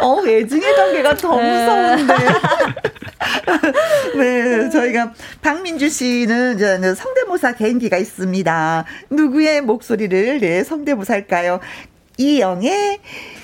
[0.00, 1.66] 어 애증의 관계가 더 네.
[1.66, 2.14] 무서운데.
[4.16, 8.84] 네, 저희가 박민주 씨는 이제 성대모사 개인기가 있습니다.
[9.10, 11.60] 누구의 목소리를 네, 성대모사할까요?
[12.18, 13.00] 이영애,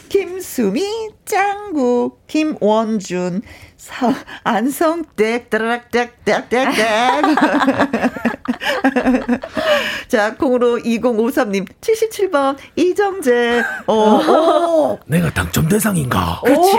[0.09, 3.43] 김수미, 짱구, 김원준,
[3.77, 4.12] 서,
[4.45, 6.77] 안성댁, 따라락댁,댁,댁,댁.
[10.09, 14.99] 자, 콩으로 2053님, 77번, 이정재, 어, 어.
[15.07, 16.41] 내가 당첨 대상인가?
[16.45, 16.77] 그치.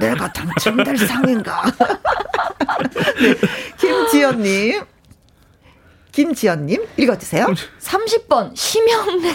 [0.00, 1.62] 내가 당첨될 상인가?
[3.20, 3.34] 네,
[3.78, 4.82] 김지연님.
[6.12, 7.46] 김지연님, 읽어주세요.
[7.80, 9.32] 30번, 심형래.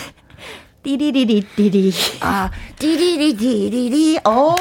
[0.87, 1.91] 띠리리리 띠리.
[2.21, 2.49] 아,
[2.79, 4.19] 띠리리리리리.
[4.23, 4.55] 어.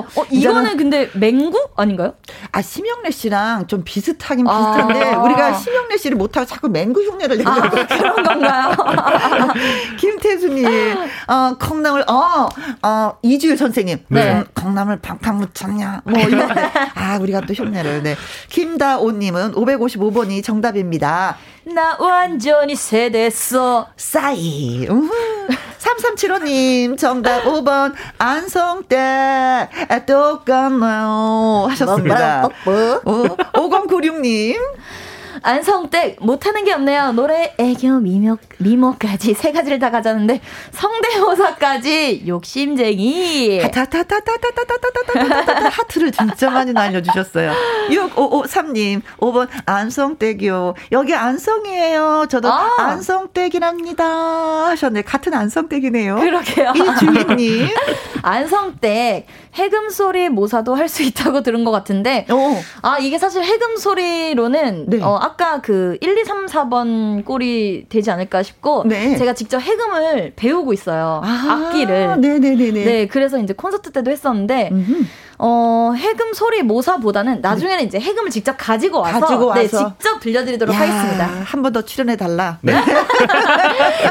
[0.00, 2.14] 어, 이거는 근데 맹구 아닌가요?
[2.52, 4.76] 아, 심영래 씨랑 좀 비슷하긴 아.
[4.76, 7.50] 비슷한데, 우리가 심영래 씨를 못하고 자꾸 맹구 흉내를 내고.
[7.50, 8.76] 아, 그런 건가요?
[9.98, 10.66] 김태수님,
[11.28, 12.48] 어, 콩나물, 어,
[12.82, 13.98] 어, 이주일 선생님.
[14.08, 14.32] 네.
[14.32, 16.02] 음, 콩나물 팡팡 묻혔냐.
[16.04, 16.50] 뭐, 이런.
[16.94, 18.16] 아, 우리가 또 흉내를, 네.
[18.48, 21.36] 김다오님은 555번이 정답입니다.
[21.64, 24.88] 나 완전히 세대어 싸이.
[25.78, 29.68] 3375님, 정답 5번, 안성대,
[30.06, 31.66] 똑같나요?
[31.70, 32.48] 하셨습니다.
[32.64, 34.56] 5096님.
[35.42, 37.12] 안성댁 못하는 게 없네요.
[37.12, 40.40] 노래, 애교, 미모, 미모까지 세 가지를 다 가졌는데
[40.72, 43.60] 성대모사까지 욕심쟁이.
[45.70, 47.52] 하트를 진짜 많이 날려주셨어요.
[47.90, 50.74] 6553님 5번 안성댁이요.
[50.92, 52.26] 여기 안성이에요.
[52.28, 52.70] 저도 아.
[52.78, 54.04] 안성댁이랍니다.
[54.68, 55.02] 하셨네.
[55.02, 56.16] 같은 안성댁이네요.
[56.16, 56.72] 그러게요.
[56.74, 57.68] 이주희님
[58.22, 62.56] 안성댁 해금 소리 모사도 할 수 있다고 들은 것 같은데 오.
[62.82, 65.02] 아 이게 사실 해금 소리로는 네.
[65.02, 69.16] 어, 아까 그 1, 2, 3, 4번 꼴이 되지 않을까 싶고 네.
[69.16, 71.20] 제가 직접 해금을 배우고 있어요.
[71.24, 72.20] 아, 악기를.
[72.20, 72.84] 네네네네.
[72.84, 75.04] 네, 그래서 이제 콘서트 때도 했었는데 음흠.
[75.42, 77.84] 어, 해금 소리 모사보다는 나중에는 네.
[77.84, 79.78] 이제 해금을 직접 가지고 와서, 가지고 네, 와서.
[79.78, 81.26] 네, 직접 들려드리도록 야, 하겠습니다.
[81.46, 82.58] 한 번 더 출연해 달라.
[82.60, 82.74] 네.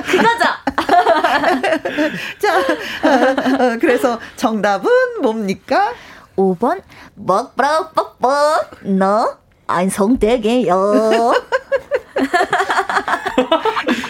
[0.09, 0.57] 그거자.
[2.39, 4.89] 자, 어, 어, 그래서 정답은
[5.21, 5.93] 뭡니까?
[6.35, 6.81] 5번
[7.15, 11.33] 먹브라 뻑뻑 너 안성대게요.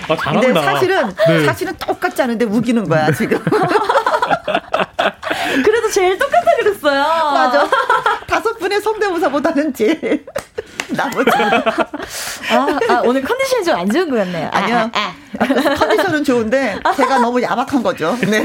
[0.07, 1.45] 아, 근데 사실은 네.
[1.45, 3.43] 사실은 똑같지 않은데 우기는 거야 지금.
[5.63, 7.01] 그래도 제일 똑같아 그랬어요.
[7.01, 7.69] 맞아.
[8.27, 10.25] 다섯 분의 성대모사보다는 제일
[10.91, 11.31] 나머지.
[12.51, 14.49] 아, 아, 오늘 컨디션이 좀 안 좋은 거였네요.
[14.51, 14.75] 아니요.
[14.75, 15.75] 아, 아, 아.
[15.75, 18.17] 컨디션은 좋은데 제가 너무 야박한 거죠.
[18.21, 18.43] 네.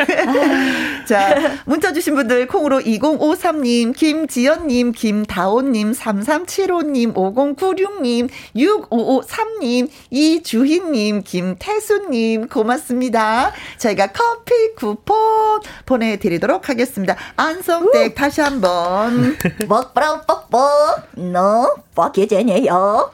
[1.08, 1.34] 자,
[1.64, 13.52] 문자 주신 분들 콩으로 2053님, 김지연님, 김다온님, 3375님, 5096님, 6553님, 이주희님, 김태수님, 고맙습니다.
[13.78, 17.16] 저희가 커피 쿠폰 보내드리도록 하겠습니다.
[17.36, 19.36] 안성댁 다시 한 번.
[19.68, 23.12] 먹브라 뻑뻑, 너, 뻑 게제네요.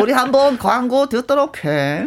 [0.00, 2.06] 우리 한번 광고 듣도록 해.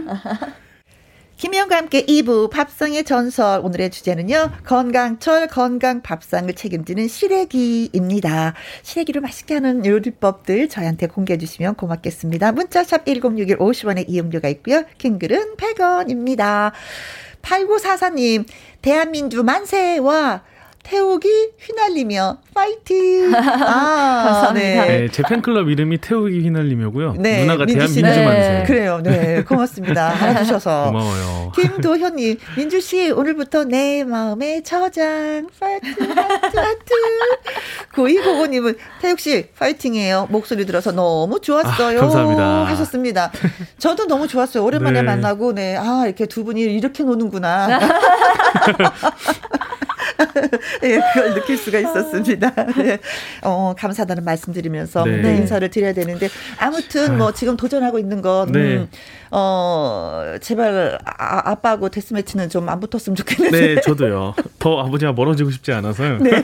[1.38, 4.52] 김희영과 함께 2부 밥상의 전설 오늘의 주제는요.
[4.66, 8.56] 건강철 건강 밥상을 책임지는 시래기입니다.
[8.82, 12.52] 시래기를 맛있게 하는 요리법들 저희한테 공개해 주시면 고맙겠습니다.
[12.52, 14.84] 문자샵 1061 50원의 이용료가 있고요.
[14.98, 16.72] 킹글은 100원입니다.
[17.42, 18.46] 8944님
[18.82, 20.42] 대한민주 만세와
[20.90, 23.32] 태우기 휘날리며 파이팅.
[23.36, 24.54] 아, 감사합니다.
[24.60, 24.88] 네.
[24.88, 27.14] 네, 제 팬클럽 이름이 태우기 휘날리며고요.
[27.20, 28.22] 네, 누나가 대한민주 만세.
[28.24, 28.64] 네.
[28.66, 29.00] 그래요.
[29.04, 30.10] 네, 고맙습니다.
[30.20, 30.86] 알아주셔서.
[30.86, 31.52] 고마워요.
[31.56, 36.94] 김도현님, 민주 씨 오늘부터 내 마음의 저장 파이팅 하트 하트.
[37.94, 40.28] 고이고고님은 태욱 씨 파이팅이에요.
[40.32, 42.00] 목소리 들어서 너무 좋았어요.
[42.00, 42.66] 아, 감사합니다.
[42.66, 43.32] 하셨습니다.
[43.78, 44.64] 저도 너무 좋았어요.
[44.64, 45.06] 오랜만에 네.
[45.06, 47.80] 만나고 네, 아 이렇게 두 분이 이렇게 노는구나.
[50.84, 52.50] 예, 그걸 느낄 수가 있었습니다.
[52.78, 53.00] 네.
[53.44, 55.22] 어, 감사하다는 말씀드리면서 네.
[55.22, 58.78] 네, 인사를 드려야 되는데 아무튼 뭐 지금 도전하고 있는 건 네.
[58.78, 58.88] 음,
[59.32, 63.76] 어, 제발 아, 아빠하고 데스매치는 좀 안 붙었으면 좋겠는데.
[63.76, 64.36] 네, 저도요.
[64.60, 66.20] 더 아버지와 멀어지고 싶지 않아서요.
[66.20, 66.32] 네.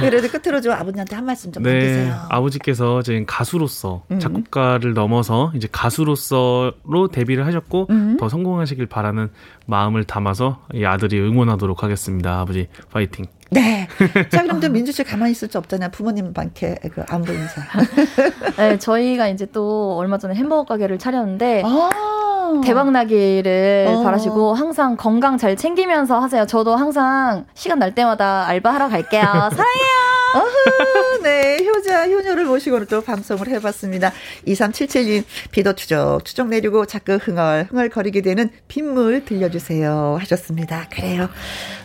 [0.00, 2.14] 그래도 끝으로 좀 아버지한테 한 말씀 좀 네, 해주세요.
[2.28, 4.18] 아버지께서 지금 가수로서 음.
[4.18, 8.16] 작곡가를 넘어서 이제 가수로서로 데뷔를 하셨고 음.
[8.18, 9.30] 더 성공하시길 바라는
[9.66, 12.40] 마음을 담아서 이 아들이 응원하도록 하겠습니다.
[12.40, 13.26] 아버지 파이팅.
[13.50, 13.86] 네.
[14.30, 15.90] 자, 그럼 또 민주 씨 가만히 있을 수 없잖아요.
[15.90, 17.62] 부모님 반께 그 안부 인사.
[18.56, 24.02] 네, 저희가 이제 또 얼마 전에 햄버거 가게를 차렸는데 아~ 대박 나기를 어.
[24.02, 26.46] 바라시고 항상 건강 잘 챙기면서 하세요.
[26.46, 29.22] 저도 항상 시간 날 때마다 알바 하러 갈게요.
[29.22, 30.05] 사랑해요.
[30.38, 34.12] 어흐, 네, 효자, 효녀를 모시고 또 방송을 해봤습니다.
[34.46, 40.18] 2377님, 비도 추적, 추적 내리고 자꾸 흥얼, 흥얼거리게 되는 빗물 들려주세요.
[40.20, 40.88] 하셨습니다.
[40.90, 41.28] 그래요.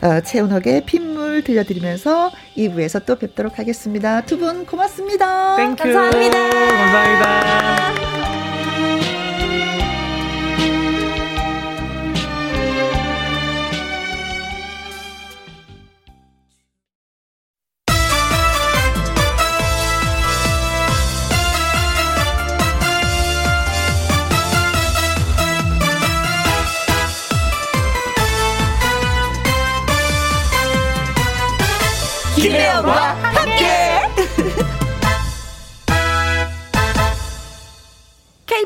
[0.01, 4.21] 어, 채은옥의 빗물 들려드리면서 2부에서 또 뵙도록 하겠습니다.
[4.21, 5.55] 두 분 고맙습니다.
[5.55, 5.75] Thank you.
[5.83, 6.49] 감사합니다.
[6.49, 8.20] 감사합니다.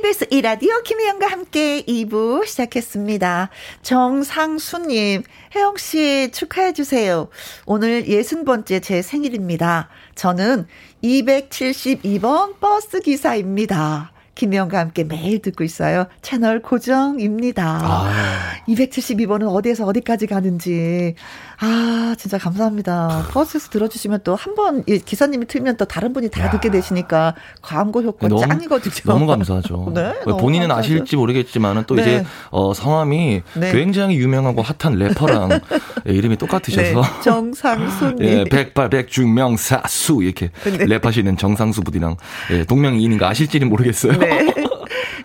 [0.06, 3.50] KBS 이라디오 김혜영과 함께 2부 시작했습니다.
[3.82, 5.24] 정상수님,
[5.56, 7.30] 혜영씨 축하해주세요.
[7.66, 9.90] 오늘 60번째 제 생일입니다.
[10.14, 10.68] 저는
[11.04, 14.12] 272번 버스 기사입니다.
[14.36, 16.06] 김혜영과 함께 매일 듣고 있어요.
[16.22, 17.80] 채널 고정입니다.
[17.82, 18.52] 아.
[18.68, 21.16] 272번은 어디에서 어디까지 가는지.
[21.60, 23.28] 아, 진짜 감사합니다.
[23.32, 26.50] 버스에서 들어주시면 또 한 번, 기사님이 틀면 또 다른 분이 다 야.
[26.52, 28.94] 듣게 되시니까 광고 효과 너무, 짱이거든요.
[29.06, 29.92] 너무 감사하죠.
[29.96, 30.94] 네, 너무 본인은 감사하죠.
[30.96, 32.02] 아실지 모르겠지만 은 또 네.
[32.02, 33.72] 이제, 어, 성함이 네.
[33.72, 35.50] 굉장히 유명하고 핫한 래퍼랑
[36.08, 37.02] 예, 이름이 똑같으셔서.
[37.02, 37.22] 네.
[37.24, 38.16] 정상수.
[38.20, 40.24] 예, 백발, 백중명사수.
[40.24, 40.78] 이렇게 네.
[40.86, 42.18] 랩하시는 정상수 분이랑
[42.52, 44.14] 예, 동명이인인 가 아실지는 모르겠어요.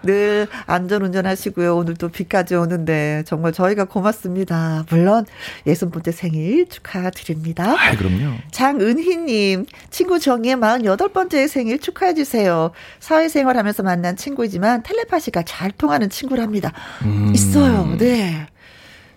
[0.02, 0.12] 네.
[0.12, 1.76] 늘 안전 운전하시고요.
[1.76, 4.84] 오늘 또 비까지 오는데 정말 저희가 고맙습니다.
[4.90, 5.26] 물론
[5.66, 7.74] 예순 번째 생일 축하드립니다.
[7.78, 8.34] 아, 그럼요.
[8.50, 12.70] 장은희님, 친구 정희의 48번째 생일 축하해주세요.
[13.00, 16.72] 사회생활 하면서 만난 친구이지만 텔레파시가 잘 통하는 친구랍니다.
[17.04, 17.32] 음.
[17.34, 17.96] 있어요.
[17.98, 18.46] 네.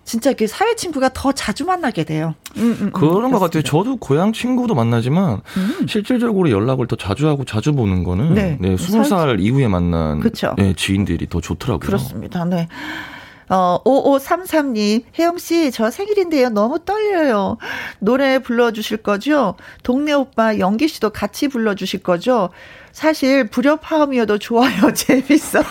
[0.05, 2.35] 진짜 이렇게 사회 친구가 더 자주 만나게 돼요.
[2.57, 3.63] 음, 음, 음, 그런 것 같아요.
[3.63, 5.87] 저도 고향 친구도 만나지만 음.
[5.87, 10.21] 실질적으로 연락을 더 자주 하고 자주 보는 거는 네, 네 20살 이후에 만난
[10.57, 11.79] 네, 지인들이 더 좋더라고요.
[11.79, 12.45] 그렇습니다.
[12.45, 12.67] 네.
[13.49, 16.49] 어, 5533님, 혜영씨, 저 생일인데요.
[16.49, 17.57] 너무 떨려요.
[17.99, 19.55] 노래 불러주실 거죠?
[19.83, 22.49] 동네 오빠 영기씨도 같이 불러주실 거죠?
[23.03, 24.93] 사실 불협화음이어도 좋아요.
[24.93, 25.63] 재밌어요.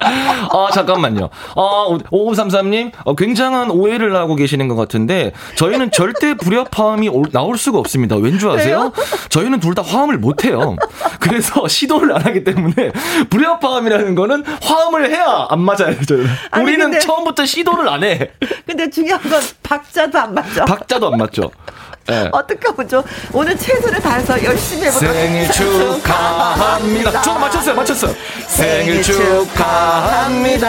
[0.00, 1.30] 아, 잠깐만요.
[1.56, 7.78] 아, 5533님, 어, 굉장한 오해를 하고 계시는 것 같은데, 저희는 절대 불협화음이 올, 나올 수가
[7.78, 8.16] 없습니다.
[8.16, 8.92] 왠지 아세요?
[9.30, 10.76] 저희는 둘 다 화음을 못해요.
[11.20, 12.92] 그래서 시도를 안 하기 때문에,
[13.30, 16.26] 불협화음이라는 거는 화음을 해야 안 맞아요, 저는.
[16.50, 18.30] 아니, 우리는 근데, 처음부터 시도를 안 해.
[18.66, 20.64] 근데 중요한 건 박자도 안 맞죠.
[20.66, 21.50] 박자도 안 맞죠.
[22.06, 22.28] 네.
[22.32, 23.02] 어떡하죠?
[23.32, 27.22] 오늘 최선을 다해서 열심히 해보도록 생일 축하합니다.
[27.22, 28.14] 저는 맞췄어요, 맞췄어요.
[28.46, 30.66] 생일 축하합니다.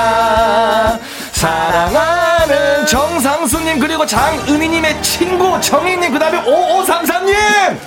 [1.31, 7.77] 사랑하는 정상수님, 그리고 장은희님의 친구 정희님, 그 다음에 5533님!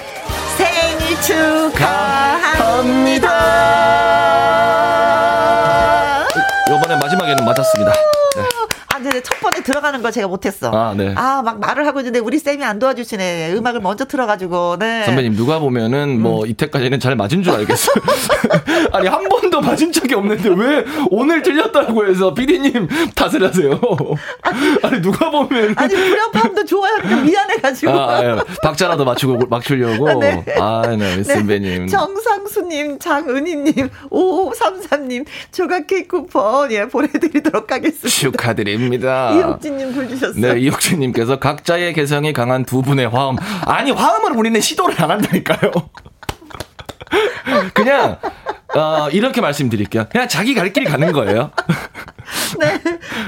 [0.57, 1.21] 생일
[1.71, 3.31] 축하합니다.
[6.69, 7.93] 이번에 마지막에는 맞았습니다.
[9.01, 9.11] 네.
[9.11, 10.71] 근데 첫 번에 들어가는 걸 제가 못했어.
[10.71, 11.15] 아, 네.
[11.17, 13.55] 아, 막 말을 하고 있는데 우리 쌤이 안 도와주시네.
[13.55, 15.05] 음악을 먼저 틀어가지고, 네.
[15.05, 16.49] 선배님, 누가 보면은 뭐 음.
[16.49, 17.95] 이때까지는 잘 맞은 줄 알겠어요.
[18.93, 23.81] 아니, 한 번도 맞은 적이 없는데 왜 오늘 틀렸다고 해서 피디님 탓을 하세요?
[24.83, 25.75] 아니, 누가 보면.
[25.77, 26.99] 아니, 불협화음도 좋아요.
[27.25, 27.93] 미안해가지고.
[27.93, 30.09] 아, 아, 박자라도 맞추고, 맞추려고.
[30.11, 30.45] 아, 네.
[30.59, 31.25] 아, 네, 네.
[31.25, 31.87] 선배님.
[31.87, 38.09] 정상수님, 장은희님, 5533님, 조각 케이크 쿠폰, 예, 보내드리도록 하겠습니다.
[38.09, 38.90] 축하드립니다.
[38.99, 39.31] 감사합니다.
[39.33, 40.41] 이혁진님 글 주셨어요.
[40.41, 43.37] 네, 이혁진님께서 각자의 개성이 강한 두 분의 화음.
[43.67, 45.71] 아니, 화음을 우리는 시도를 안 한다니까요.
[47.75, 48.19] 그냥,
[48.75, 50.07] 어, 이렇게 말씀드릴게요.
[50.11, 51.51] 그냥 자기 갈 길이 가는 거예요.
[52.61, 52.81] 네.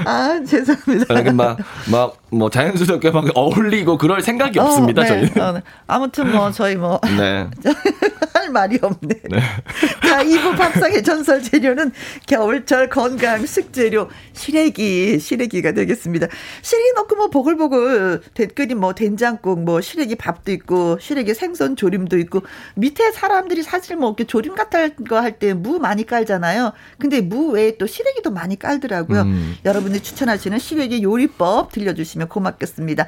[0.05, 1.15] 아, 죄송합니다.
[1.15, 1.57] 여기 막,
[1.91, 5.07] 막, 뭐, 자연스럽게 막 어울리고 그럴 생각이 어, 없습니다, 네.
[5.07, 5.41] 저희는.
[5.41, 5.61] 어, 네.
[5.87, 6.99] 아무튼 뭐, 저희 뭐.
[7.17, 7.47] 네.
[8.33, 9.07] 할 말이 없네.
[9.29, 9.39] 네.
[10.07, 11.91] 자, 2부 밥상의 전설 재료는
[12.27, 16.27] 겨울철 건강 식재료 시래기, 시래기가 되겠습니다.
[16.61, 22.41] 시래기 넣고 뭐 보글보글 댓글이 뭐 된장국, 뭐 시래기 밥도 있고 시래기 생선 조림도 있고
[22.75, 26.73] 밑에 사람들이 사실 뭐 이렇게 조림 같은 거 할 때 무 많이 깔잖아요.
[26.99, 29.21] 근데 무 외에 또 시래기도 많이 깔더라고요.
[29.21, 29.55] 음.
[29.65, 33.07] 여러분이 추천하시는 시래기 요리법 들려주시면 고맙겠습니다.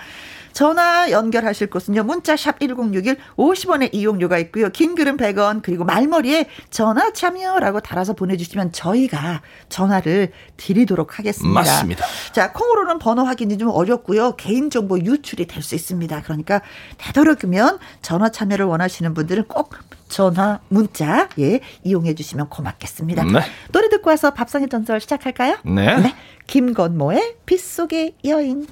[0.55, 2.03] 전화 연결하실 곳은요.
[2.03, 4.69] 문자샵 1061 50원의 이용료가 있고요.
[4.69, 11.59] 긴 글은 100원 그리고 말머리에 전화 참여라고 달아서 보내주시면 저희가 전화를 드리도록 하겠습니다.
[11.59, 12.05] 맞습니다.
[12.31, 14.37] 자 콩으로는 번호 확인이 좀 어렵고요.
[14.37, 16.21] 개인정보 유출이 될 수 있습니다.
[16.21, 16.61] 그러니까
[16.99, 19.73] 되도록이면 전화 참여를 원하시는 분들은 꼭
[20.07, 23.23] 전화, 문자 예 이용해 주시면 고맙겠습니다.
[23.23, 23.41] 네.
[23.73, 25.57] 노래 듣고 와서 밥상의 전설 시작할까요?
[25.65, 25.97] 네.
[25.97, 26.15] 네.
[26.47, 28.67] 김건모의 빗속의 여인.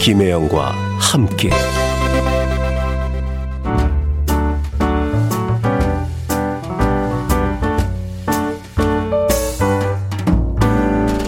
[0.00, 1.50] 김혜영과 함께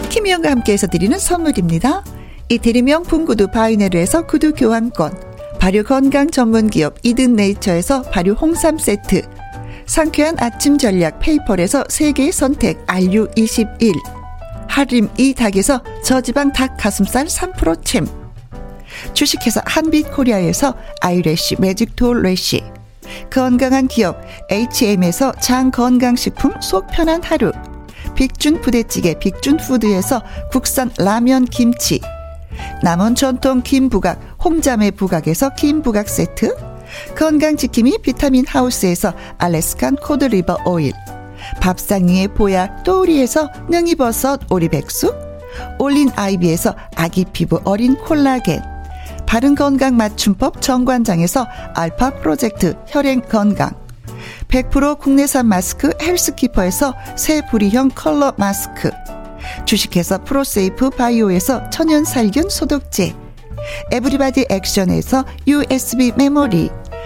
[0.09, 2.03] 김혜영과 함께해서 드리는 선물입니다.
[2.49, 5.11] 이태리 명품 구두 바이네르에서 구두 교환권
[5.59, 9.23] 발효 건강 전문 기업 이든 네이처에서 발효 홍삼 세트
[9.85, 14.16] 상쾌한 아침 전략 페이퍼에서 세계 선택 RU21
[14.77, 18.07] 하림 이 닭에서 저지방 닭 가슴살 3% 챔.
[19.15, 22.61] 주식회사 한빛코리아에서 아이래쉬 매직톨 래쉬.
[23.31, 24.21] 건강한 기업
[24.51, 27.51] H&M에서 장건강식품 속 편한 하루.
[28.13, 30.21] 빅준 부대찌개 빅준푸드에서
[30.51, 31.99] 국산 라면 김치.
[32.83, 36.55] 남원 전통 김부각 홍자매 부각에서 김부각 세트.
[37.17, 40.93] 건강지킴이 비타민 하우스에서 Alaskan cod liver oil.
[41.61, 45.15] 밥상 위의 보약 또우리에서 능이버섯 오리백숙
[45.79, 48.61] 올린 아이비에서 아기 피부 어린 콜라겐
[49.25, 53.71] 바른 건강 맞춤법 정관장에서 알파 프로젝트 혈행 건강
[54.47, 58.89] 100% 국내산 마스크 헬스키퍼에서 새 부리형 컬러 마스크
[59.65, 63.15] 주식회사 프로세이프 바이오에서 천연 살균 소독제
[63.91, 66.69] everybody 액션에서 USB 메모리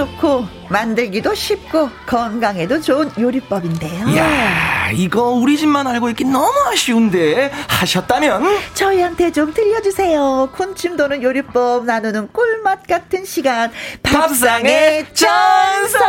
[0.00, 4.16] 좋고 만들기도 쉽고 건강에도 좋은 요리법인데요.
[4.16, 8.42] 야 이거 우리 집만 알고 있긴 너무 아쉬운데 하셨다면
[8.72, 10.52] 저희한테 좀 들려주세요.
[10.54, 13.70] 군침 도는 요리법 나누는 꿀맛 같은 시간
[14.02, 16.00] 밥상의 전설.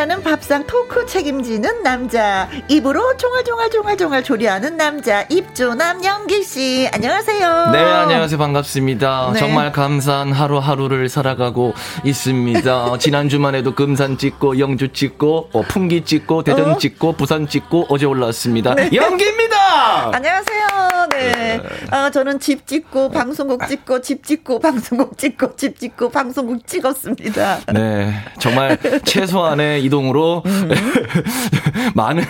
[0.00, 2.48] 나는 밥상 토크 책임지는 남자.
[2.68, 5.26] 입으로 종알종알종알종알 조리하는 남자.
[5.28, 6.88] 입조남 영기씨.
[6.90, 7.70] 안녕하세요.
[7.72, 8.38] 네 안녕하세요.
[8.38, 9.32] 반갑습니다.
[9.34, 9.38] 네.
[9.38, 12.96] 정말 감사한 하루하루를 살아가고 있습니다.
[12.98, 16.78] 지난 주만 해도 금산 찍고 영주 찍고 어, 풍기 찍고 대전 어?
[16.78, 18.74] 찍고 부산 찍고 어제 올라왔습니다.
[18.76, 18.88] 네.
[18.94, 20.12] 영기입니다!
[20.16, 20.80] 안녕하세요.
[21.10, 21.60] 네, 네.
[21.90, 27.58] 아, 저는 집 찍고 방송국 찍고 집 찍고 방송국 찍고 집 찍고 방송국 찍었습니다.
[27.72, 28.14] 네.
[28.38, 30.70] 정말 최소한의 이동으로 음.
[31.94, 32.24] 많은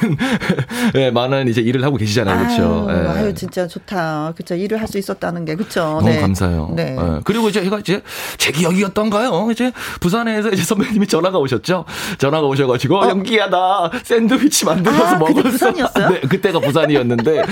[0.95, 2.87] 네, 많은 이제 일을 하고 계시잖아요, 그렇죠?
[2.89, 3.09] 아유, 네.
[3.09, 4.55] 아유 진짜 좋다, 그렇죠?
[4.55, 5.83] 일을 할 수 있었다는 게 그렇죠.
[5.83, 6.21] 너무 네.
[6.21, 6.73] 감사해요.
[6.75, 6.97] 네.
[6.97, 7.21] 네.
[7.23, 8.03] 그리고 이제 제가 이제
[8.39, 9.49] 제 기억이었던가요?
[9.53, 11.85] 이제 부산에서 이제 선배님이 전화가 오셨죠.
[12.19, 13.09] 전화가 오셔 가지고 어?
[13.09, 15.43] 연기야 나 샌드위치 만들어서 아, 먹었어.
[15.43, 16.09] 부산이었어요?
[16.11, 17.43] 네, 그때가 부산이었는데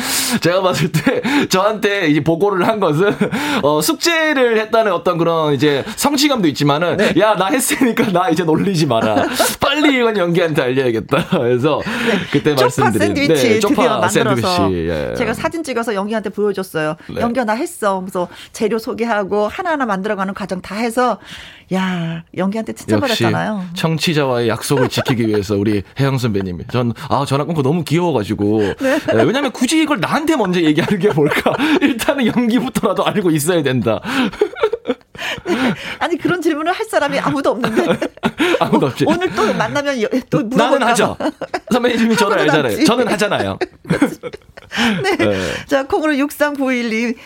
[0.40, 3.14] 제가 봤을 때 저한테 이제 보고를 한 것은
[3.62, 7.12] 어, 숙제를 했다는 어떤 그런 이제 성취감도 있지만은 네.
[7.16, 9.26] 야나 했으니까 나 이제 놀리지 마라.
[9.60, 11.26] 빨리 이건 연기한테 알려야겠다.
[11.38, 12.18] 그래서 네.
[12.32, 14.88] 그때 말씀드린 샌드위치 네, 드디어 만들어서 샌드위치.
[14.88, 15.14] 예.
[15.16, 16.96] 제가 사진 찍어서 연기한테 보여줬어요.
[17.14, 17.20] 네.
[17.20, 18.00] 연기야 나 했어.
[18.00, 21.18] 그래서 재료 소개하고 하나하나 만들어가는 과정 다 해서
[21.74, 23.66] 야 연기한테 칭찬받았잖아요.
[23.74, 26.94] 청취자와의 약속을 지키기 위해서 우리 혜영 선배님이 전아
[27.26, 28.98] 전화 끊고 너무 귀여워가지고 네.
[28.98, 31.52] 네, 왜냐면 굳이 이걸 나한테 먼저 얘기하는 게 뭘까?
[31.82, 34.00] 일단은 연기부터라도 알고 있어야 된다.
[35.98, 37.86] 아니 그런 질문을 할 사람이 아무도 없는데.
[37.90, 37.96] 아,
[38.66, 39.04] 아무도 없지.
[39.06, 39.96] 오늘 또 만나면
[40.30, 41.16] 또 나는 하죠.
[41.72, 42.84] 선배님이 저를 알잖아요.
[42.84, 43.58] 저는 하잖아요.
[45.02, 45.16] 네.
[45.16, 45.36] 네.
[45.66, 47.16] 자, 콩으로 6391님.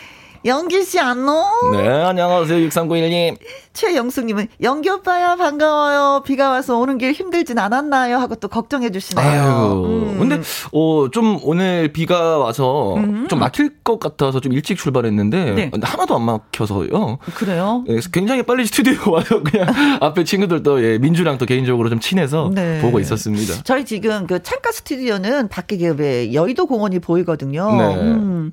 [0.45, 1.45] 영기 씨 안녕.
[1.71, 2.67] 네, 안녕하세요.
[2.67, 3.37] 6391님.
[3.71, 6.21] 최영숙님은 영기 오빠야 반가워요.
[6.25, 8.17] 비가 와서 오는 길 힘들진 않았나요?
[8.17, 9.25] 하고 또 걱정해 주시네요.
[9.25, 10.19] 아유, 음.
[10.19, 10.41] 근데
[10.73, 13.27] 어 좀 오늘 비가 와서 음.
[13.29, 15.71] 좀 막힐 것 같아서 좀 일찍 출발했는데 네.
[15.81, 17.19] 하나도 안 막혀서요.
[17.35, 17.83] 그래요?
[17.87, 19.67] 예, 굉장히 빨리 스튜디오 와서 그냥
[20.01, 22.79] 앞에 친구들도 예, 민주랑 또 개인적으로 좀 친해서 네.
[22.81, 23.55] 보고 있었습니다.
[23.63, 27.75] 저희 지금 그 창가 스튜디오는 밖에 그 여의도 공원이 보이거든요.
[27.75, 27.95] 네.
[27.95, 28.51] 음.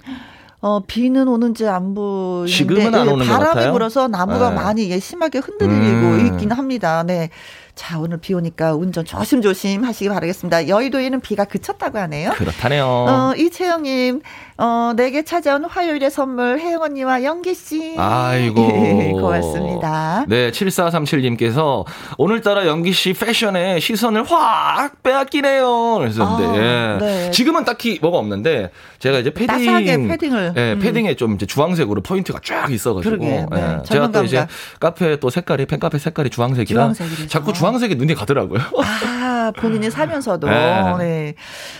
[0.62, 4.56] 어, 비는 오는지 안 보이는데 지금은 안 오는 바람이 불어서 나무가 네.
[4.56, 6.26] 많이 심하게 흔들리고 음.
[6.26, 7.02] 있긴 합니다.
[7.02, 7.30] 네.
[7.74, 10.68] 자, 오늘 비 오니까 운전 조심조심 하시기 바라겠습니다.
[10.68, 12.32] 여의도에는 비가 그쳤다고 하네요.
[12.32, 12.84] 그렇다네요.
[12.84, 14.20] 어, 이채영님,
[14.58, 17.94] 어, 내게 찾아온 화요일의 선물, 혜영 언니와 영기 씨.
[17.96, 18.68] 아이고.
[19.18, 20.26] 고맙습니다.
[20.28, 21.86] 네, 7437님께서
[22.18, 25.94] 오늘따라 영기 씨 패션에 시선을 확 빼앗기네요.
[26.00, 26.98] 그랬었는데, 아, 예.
[26.98, 27.30] 네.
[27.30, 30.09] 지금은 딱히 뭐가 없는데, 제가 이제 패딩.
[30.09, 30.53] 패딩을.
[30.57, 30.78] 예, 음.
[30.78, 33.16] 패딩에 좀 이제 주황색으로 포인트가 쫙 있어가지고.
[33.16, 33.78] 그러게, 네.
[33.78, 33.82] 예.
[33.84, 34.46] 제가 또 이제
[34.78, 36.92] 카페 또 색깔이, 팬카페 색깔이 주황색이라.
[37.28, 38.61] 자꾸 주황 주황색이 눈에 가더라고요.
[39.07, 40.46] 아, 본인이 살면서도.
[40.51, 40.96] 네.
[40.98, 41.34] 네.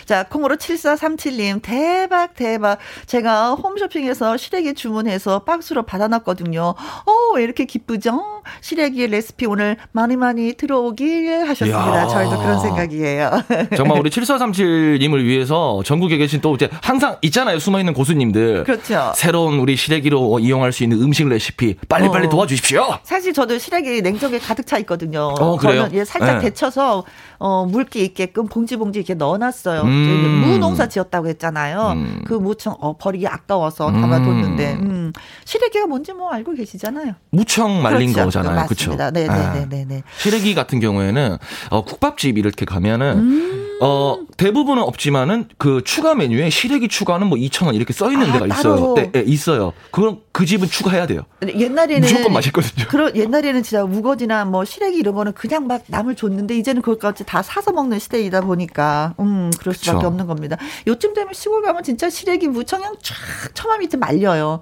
[0.05, 2.79] 자, 콩으로 7437님, 대박, 대박.
[3.05, 6.61] 제가 홈쇼핑에서 시래기 주문해서 박스로 받아놨거든요.
[6.61, 8.41] 어, 왜 이렇게 기쁘죠?
[8.61, 12.01] 시래기 레시피 오늘 많이 많이 들어오길 하셨습니다.
[12.01, 12.07] 이야.
[12.07, 13.43] 저희도 그런 생각이에요.
[13.75, 17.59] 정말 우리 7437님을 위해서 전국에 계신 또 이제 항상 있잖아요.
[17.59, 18.63] 숨어있는 고수님들.
[18.63, 19.11] 그렇죠.
[19.15, 22.29] 새로운 우리 시래기로 이용할 수 있는 음식 레시피 빨리빨리 어.
[22.29, 22.99] 도와주십시오.
[23.03, 25.33] 사실 저도 시래기 냉장고에 가득 차 있거든요.
[25.39, 25.83] 어, 그래요?
[25.83, 26.49] 저는 예, 살짝 네.
[26.49, 27.03] 데쳐서
[27.39, 29.81] 어, 물기 있게끔 봉지 봉지 이렇게 넣어놨어요.
[29.81, 30.43] 음.
[30.45, 31.93] 무 농사 지었다고 했잖아요.
[31.95, 32.21] 음.
[32.25, 34.81] 그 무청 어, 버리기 아까워서 담아뒀는데 음.
[34.81, 35.13] 음.
[35.45, 37.13] 시래기가 뭔지 뭐 알고 계시잖아요.
[37.31, 38.39] 무청 말린 그렇죠.
[38.39, 38.65] 거잖아요.
[38.67, 38.95] 그렇죠.
[38.95, 39.85] 네네네네.
[39.85, 40.03] 네.
[40.17, 41.37] 시래기 같은 경우에는
[41.69, 43.60] 어, 국밥집 이렇게 가면은 음.
[43.81, 48.47] 어, 대부분은 없지만은 그 추가 메뉴에 시래기 추가는 뭐 2,000원 이렇게 써 있는 아, 데가
[48.47, 48.93] 있어요.
[48.93, 49.73] 네, 네, 있어요.
[49.91, 51.21] 그럼 그 집은 추가해야 돼요.
[51.47, 52.87] 옛날에는 무조건 맛있거든요.
[52.89, 57.41] 그런 옛날에는 진짜 우거지나 뭐 시래기 이런 거는 그냥 막 남을 줬는데 이제는 그것까지 다
[57.41, 60.07] 사서 먹는 시대이다 보니까 음 그럴 수밖에 그쵸.
[60.07, 60.57] 없는 겁니다.
[60.87, 63.15] 요즘 되면 시골 가면 진짜 시래기 무청양 쫙
[63.53, 64.61] 처마 밑에 말려요.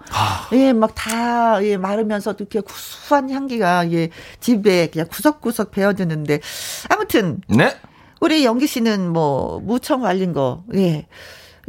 [0.53, 4.09] 예, 막 다 예, 마르면서 이렇게 구수한 향기가 예
[4.41, 6.39] 집에 그냥 구석구석 배어드는데
[6.89, 7.75] 아무튼 네.
[8.19, 11.07] 우리 영기 씨는 뭐 무청 말린 거 예.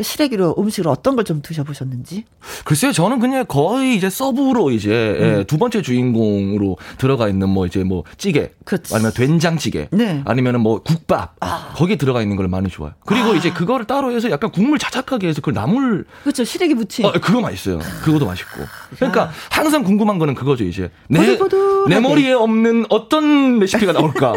[0.02, 2.24] 시래기로 음식을 어떤 걸 좀 드셔보셨는지?
[2.64, 5.38] 글쎄요, 저는 그냥 거의 이제 서브로 이제 예, 음.
[5.40, 8.94] 예, 두 번째 주인공으로 들어가 있는 뭐 이제 뭐 찌개, 그치.
[8.94, 10.22] 아니면 된장찌개, 네.
[10.24, 11.72] 아니면은 뭐 국밥 아.
[11.76, 12.92] 거기에 들어가 있는 걸 많이 좋아요.
[13.04, 13.34] 그리고 아.
[13.34, 17.04] 이제 그거를 따로 해서 약간 국물 자작하게 해서 그 나물 그렇죠 시래기 무침.
[17.04, 17.78] 어, 그거 맛있어요.
[18.02, 18.64] 그것도 맛있고.
[18.96, 19.32] 그러니까 야.
[19.50, 21.38] 항상 궁금한 거는 그거죠 이제 내,
[21.88, 24.34] 내 머리에 없는 어떤 레시피가 나올까.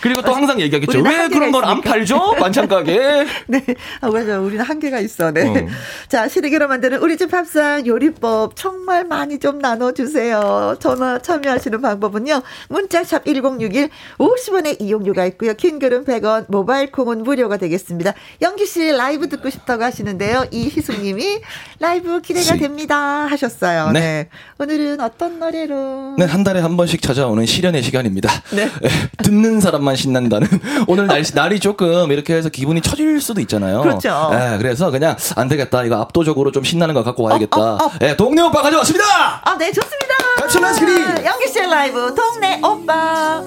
[0.00, 1.00] 그리고 또 항상 얘기하겠죠.
[1.02, 2.32] 왜 그런 걸 안 팔죠?
[2.38, 2.98] 반찬 가게.
[3.46, 3.62] 네.
[4.00, 4.40] 아, 맞아.
[4.40, 5.30] 우리는 한계가 있어.
[5.30, 5.46] 네.
[5.46, 5.54] 어.
[6.08, 10.76] 자, 시리기로 만드는 우리 집 밥상 요리법 정말 많이 좀 나눠주세요.
[10.80, 12.42] 전화 참여하시는 방법은요.
[12.68, 15.54] 문자샵 1061 50원의 이용료가 있고요.
[15.54, 18.14] 킹글은 100원, 모바일 콩은 무료가 되겠습니다.
[18.42, 20.46] 영기 씨 라이브 듣고 싶다고 하시는데요.
[20.50, 21.40] 이희숙 님이
[21.78, 23.26] 라이브 기대가 됩니다.
[23.26, 23.90] 하셨어요.
[23.92, 24.00] 네.
[24.00, 24.28] 네.
[24.58, 26.16] 오늘은 어떤 노래로?
[26.18, 28.30] 네, 한 달에 한 번씩 찾아오는 시련의 시간입니다.
[28.52, 28.66] 네.
[28.82, 30.48] 네 듣는 사람만 신난다는
[30.86, 33.82] 오늘 날씨 날이 조금 이렇게 해서 기분이 처질 수도 있잖아요.
[33.82, 34.30] 그렇죠.
[34.32, 35.84] 네, 그래서 그냥 안 되겠다.
[35.84, 37.56] 이거 압도적으로 좀 신나는 거 갖고 와야겠다.
[37.60, 37.90] 어, 어, 어.
[38.00, 39.04] 네, 동네 오빠 가져왔습니다.
[39.44, 40.14] 아, 네, 좋습니다.
[40.36, 41.24] 갑시다, 스크린.
[41.24, 43.42] 영기 씨의 라이브 동네 오빠.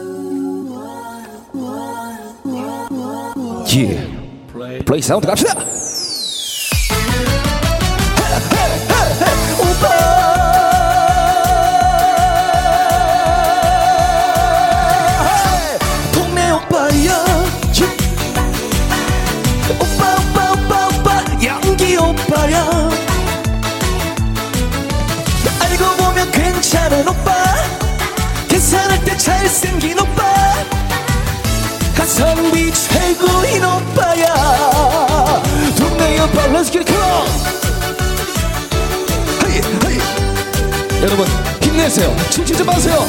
[3.76, 4.24] 예.
[4.86, 5.56] 플레이 사운드 갑시다.
[26.64, 27.34] 괜찮은 오빠.
[28.47, 30.24] 계산할 때 잘생긴 오빠.
[31.93, 34.34] 가성비 최고인 오빠야.
[35.78, 36.93] 동네 오빠 Let's get it
[39.45, 39.99] 헤이 헤이.
[41.03, 41.28] 여러분
[41.61, 42.16] 힘내세요.
[42.30, 43.05] 춤추지 마세요.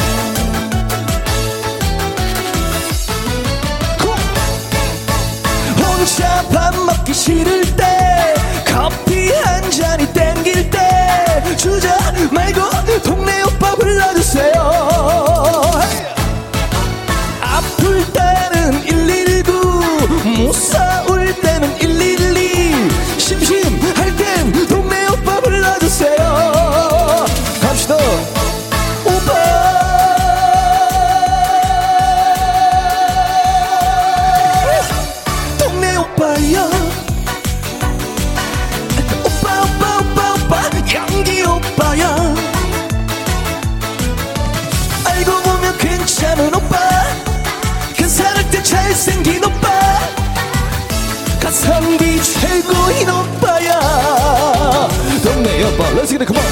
[5.78, 8.34] 혼자 밥 먹기 싫을 때
[8.66, 10.83] 커피 한 잔이 땡길 때
[11.56, 11.88] 주저
[12.30, 12.60] 말고
[13.02, 14.52] 동네 오빠 불러주세요.
[17.40, 19.52] 아플 때는 119
[20.24, 21.13] 무서울
[51.54, 54.88] 가성비 최고인 오빠야.
[55.22, 56.44] 동네 여보 Let's get it come on.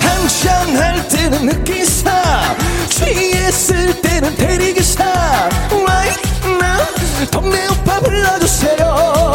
[0.00, 2.54] 항상 할 때는 느끼사.
[2.90, 5.02] 취했을 때는 대리기사.
[5.70, 6.84] Right now
[7.30, 9.33] 동네 오빠 불러주세요.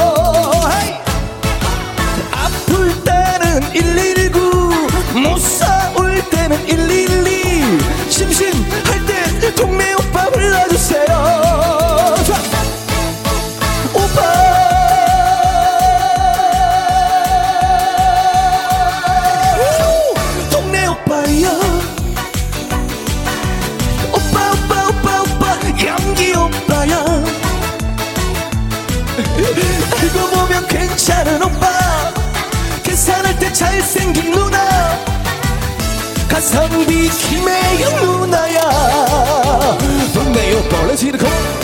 [36.49, 38.59] 성비 김혜영 누나야
[40.13, 41.59] 동네 오빠 let's hit it come on.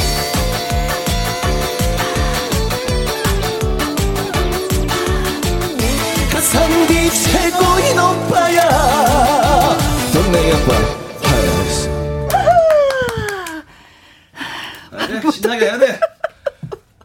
[6.31, 9.77] 가성비 최고인 오빠야
[10.13, 10.75] 동네 오빠
[11.23, 11.89] 하이스
[14.91, 15.99] 아, 신나게 해야 돼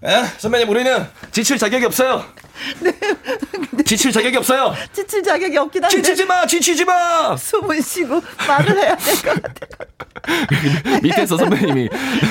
[0.05, 0.25] 에?
[0.39, 2.25] 선배님 우리는 지칠 자격이 없어요
[3.91, 5.97] 지칠 자격이 없어요 지칠 자격이 없긴 한데.
[5.97, 9.91] 지치지 마 지치지 마 숨을 쉬고 말을 해야 될 것 같아요.
[11.03, 11.89] 밑에서 선배님이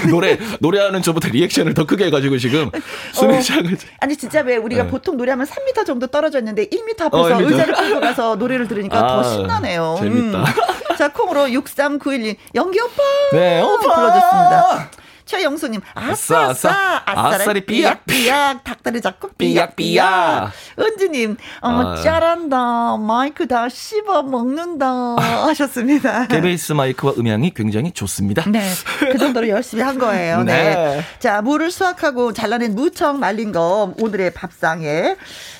[0.09, 2.71] 노래 노래하는 저보다 리액션을 더 크게 해가지고 지금
[3.11, 3.67] 숨이 차가
[3.99, 4.89] 아니 진짜 왜 우리가 네.
[4.89, 7.51] 보통 노래하면 3m 정도 떨어져 있는데 1m 앞에서 어, 1m.
[7.51, 9.97] 의자를 끌고 가서 노래를 들으니까 아, 더 신나네요.
[9.99, 10.37] 재밌다.
[10.39, 10.45] 음.
[10.97, 12.93] 자 콩으로 6391님 연기 오빠
[13.33, 13.95] 네, 오빠!
[13.95, 14.91] 불러줬습니다.
[15.29, 17.27] 최영수님 아싸 아싸, 아싸 아싸.
[17.27, 20.51] 아싸리 아싸리 삐약 삐약 닭다리 잡고 삐약 삐약 삐약삐약.
[20.79, 21.95] 은지님 어 아.
[22.01, 24.87] 짜란다 마이크 다 씹어 먹는다
[25.19, 26.25] 하셨습니다.
[26.25, 28.43] 개베이스 마이크와 음향이 굉장히 좋습니다.
[28.49, 28.59] 네,
[28.99, 30.41] 그 정도로 열심히 한 거예요.
[30.49, 30.73] 네.
[30.73, 31.01] 네.
[31.19, 35.15] 자, 무를 수확하고 잘라낸 무청 말린 거 오늘의 밥상에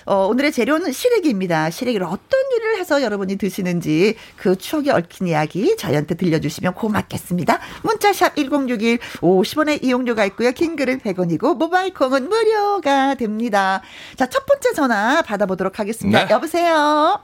[0.06, 1.70] 어, 오늘의 재료는 시래기입니다.
[1.70, 7.60] 시래기를 어떤 요리를 해서 여러분이 드시는지 그 추억이 얽힌 이야기 저희한테 들려주시면 고맙겠습니다.
[7.84, 10.52] 문자샵 1061 50 원의 이용료가 있고요.
[10.52, 13.82] 긴 글은 100원이고 모바일 콩은 무료가 됩니다.
[14.16, 16.26] 자, 첫 번째 전화 받아보도록 하겠습니다.
[16.26, 16.34] 네.
[16.34, 17.20] 여보세요?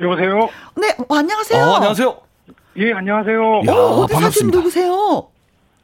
[0.00, 0.48] 여보세요?
[0.76, 1.62] 네, 어, 안녕하세요.
[1.64, 2.18] 어, 안녕하세요.
[2.78, 3.62] 예, 안녕하세요.
[3.66, 4.20] 야, 어, 어디 사시는
[4.52, 4.58] 반갑습니다.
[4.58, 5.28] 누구세요?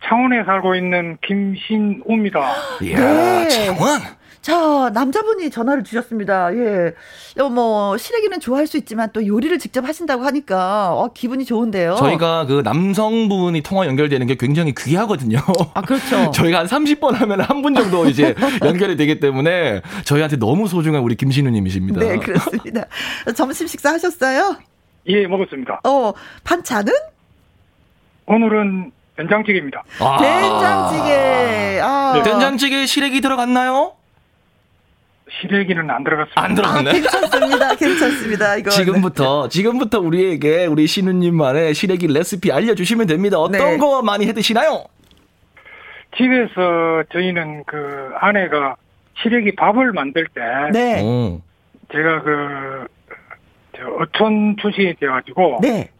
[0.04, 2.40] 창원에 살고 있는 김신우입니다.
[2.82, 2.98] 이야,
[3.44, 3.48] 네.
[3.48, 4.00] 창원.
[4.42, 6.52] 자, 남자분이 전화를 주셨습니다.
[6.56, 6.92] 예.
[7.40, 11.94] 어, 뭐, 시래기는 좋아할 수 있지만 또 요리를 직접 하신다고 하니까, 어, 기분이 좋은데요.
[11.94, 15.38] 저희가 그 남성분이 통화 연결되는 게 굉장히 귀하거든요.
[15.74, 16.32] 아, 그렇죠.
[16.34, 18.34] 저희가 한 30번 하면 한 분 정도 이제
[18.64, 22.00] 연결이 되기 때문에 저희한테 너무 소중한 우리 김신우님이십니다.
[22.00, 22.86] 네, 그렇습니다.
[23.36, 24.56] 점심 식사 하셨어요?
[25.06, 25.82] 예, 먹었습니다.
[25.84, 26.12] 어,
[26.42, 26.92] 반찬은?
[28.26, 29.84] 오늘은 된장찌개입니다.
[30.00, 30.18] 아.
[30.20, 31.80] 된장찌개.
[31.80, 32.22] 아, 네.
[32.24, 33.92] 된장찌개에 시래기 들어갔나요?
[35.40, 36.42] 시래기는 안 들어갔습니다.
[36.42, 36.92] 안 아, 들어갔네.
[36.92, 37.74] 괜찮습니다.
[37.74, 38.56] 괜찮습니다.
[38.56, 38.70] 이거.
[38.70, 43.38] 지금부터 지금부터 우리에게 우리 신우님만의 시래기 레시피 알려주시면 됩니다.
[43.38, 43.76] 어떤 네.
[43.78, 44.84] 거 많이 해 드시나요?
[46.16, 48.76] 집에서 저희는 그 아내가
[49.22, 50.40] 시래기 밥을 만들 때
[50.72, 51.02] 네.
[51.02, 51.40] 오.
[51.90, 55.90] 제가 그저 어촌 출신이 돼가지고 네.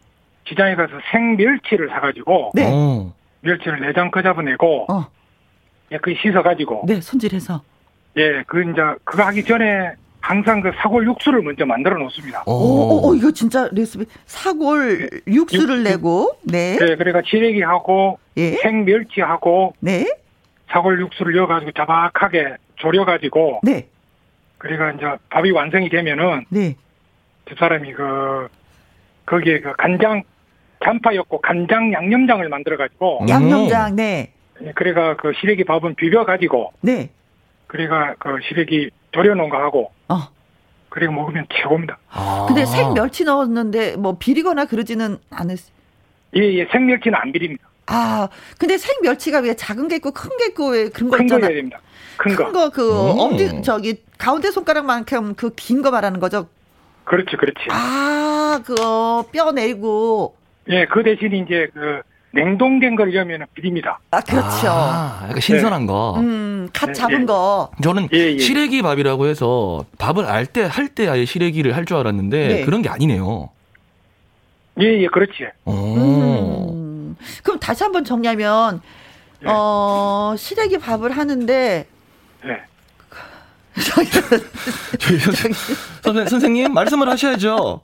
[0.46, 2.70] 시장에 가서 생멸치를 사가지고 네.
[2.70, 3.12] 오.
[3.40, 5.06] 멸치를 내장 그 잡아내고 어,
[5.90, 7.62] 예, 그 씻어가지고 네, 손질해서.
[8.16, 12.44] 예, 그 이제 그거 하기 전에 항상 그 사골 육수를 먼저 만들어 놓습니다.
[12.46, 14.04] 오, 오, 오, 이거 진짜 레시피.
[14.26, 15.90] 사골 육수를 육수.
[15.90, 16.74] 내고, 네.
[16.80, 18.52] 예, 그러니까 시래기하고 예.
[18.62, 20.06] 생멸치하고 네.
[20.70, 23.88] 사골 육수를 넣어가지고 자박하게 졸여가지고 네.
[24.58, 26.76] 그리고 이제 밥이 완성이 되면은 네.
[27.48, 28.48] 집 사람이 그
[29.26, 30.22] 거기에 그 간장
[30.80, 33.28] 간파 였고 간장 양념장을 만들어 가지고 음.
[33.28, 34.32] 양념장, 네.
[34.62, 37.10] 예, 그래가 그 시래기 밥은 비벼 가지고 네.
[37.76, 40.28] 그래가 그 시래기 졸여놓은 거 하고 어.
[40.90, 41.96] 그리고 먹으면 최고입니다.
[42.10, 42.44] 아.
[42.46, 45.70] 근데 생멸치 넣었는데 뭐 비리거나 그러지는 않으시.
[46.36, 47.66] 예, 예, 생멸치는 안 비립니다.
[47.86, 51.46] 아, 근데 생멸치가 왜 작은 게 있고 큰 게 있고 왜 그런 거큰거 있잖아.
[51.46, 51.80] 해야 됩니다.
[52.18, 52.44] 큰 거.
[52.44, 53.18] 큰 거그 음.
[53.18, 56.48] 엄지 저기 가운데 손가락만큼 그 긴 거 말하는 거죠.
[57.04, 57.58] 그렇지, 그렇지.
[57.70, 60.36] 아, 그거 뼈 내리고.
[60.68, 62.02] 예, 그 대신 이제 그
[62.34, 63.98] 냉동된 걸 이러면 비립니다.
[64.10, 64.68] 아, 그렇죠.
[64.68, 66.14] 아, 약간 신선한 거.
[66.18, 67.24] 음, 갓 네, 잡은 예.
[67.26, 67.70] 거.
[67.82, 68.38] 저는 예, 예.
[68.38, 72.64] 시래기 밥이라고 해서 밥을 알 때 할 때 아예 시래기를 할 줄 알았는데 네.
[72.64, 73.50] 그런 게 아니네요.
[74.80, 75.44] 예, 예, 그렇지.
[75.66, 75.72] 오.
[75.72, 77.16] 음.
[77.42, 78.80] 그럼 다시 한번 정리하면
[79.44, 79.46] 예.
[79.48, 81.86] 어, 시래기 밥을 하는데
[82.46, 82.62] 예.
[83.82, 85.52] 저희 선생,
[86.02, 87.80] 선생, 선생님 말씀을 하셔야죠.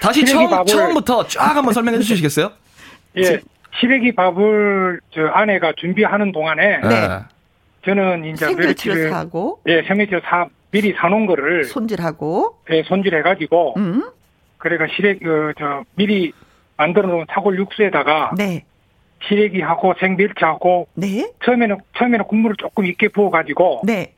[0.00, 2.52] 다시 처음, 밥을- 처음부터 쫙 한번 설명해 주시겠어요?
[3.18, 3.40] 예.
[3.80, 7.08] 시래기 밥을 저 아내가 준비하는 동안에 네.
[7.84, 14.10] 저는 이제 생멸치를 사고 예, 생멸치를 사 미리 사놓은 거를 손질하고 예, 손질해가지고 음.
[14.58, 16.32] 그래가 시래기 그저 미리
[16.76, 18.64] 만들어 놓은 사골 육수에다가 네.
[19.26, 21.30] 시래기하고 생멸치하고 네.
[21.44, 24.12] 처음에는 처음에는 국물을 조금 있게 부어가지고 네.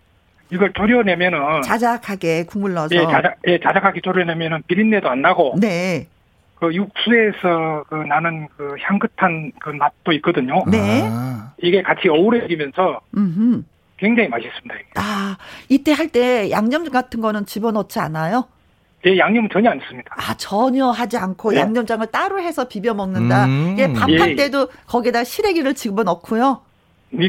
[0.53, 6.07] 이걸 졸여내면은 자작하게 국물 넣어서 예, 자작 예, 자작하게 졸여내면은 비린내도 안 나고 네.
[6.63, 10.63] 그 육수에서 그 나는 그 향긋한 그 맛도 있거든요.
[10.71, 11.03] 네.
[11.11, 11.53] 아.
[11.61, 13.67] 이게 같이 어우러지면서 음.
[13.97, 14.73] 굉장히 맛있습니다.
[14.77, 14.87] 이게.
[14.95, 15.37] 아,
[15.69, 18.45] 이때 할 때 양념 같은 거는 집어넣지 않아요?
[19.05, 20.15] 예, 양념은 전혀 안 씁니다.
[20.17, 21.59] 아, 전혀 하지 않고 네.
[21.59, 23.47] 양념장을 따로 해서 비벼 먹는다.
[23.47, 23.75] 음.
[23.81, 24.37] 예, 밥할 예.
[24.37, 26.61] 때도 거기다 시래기를 집어 넣고요.
[27.11, 27.29] 미,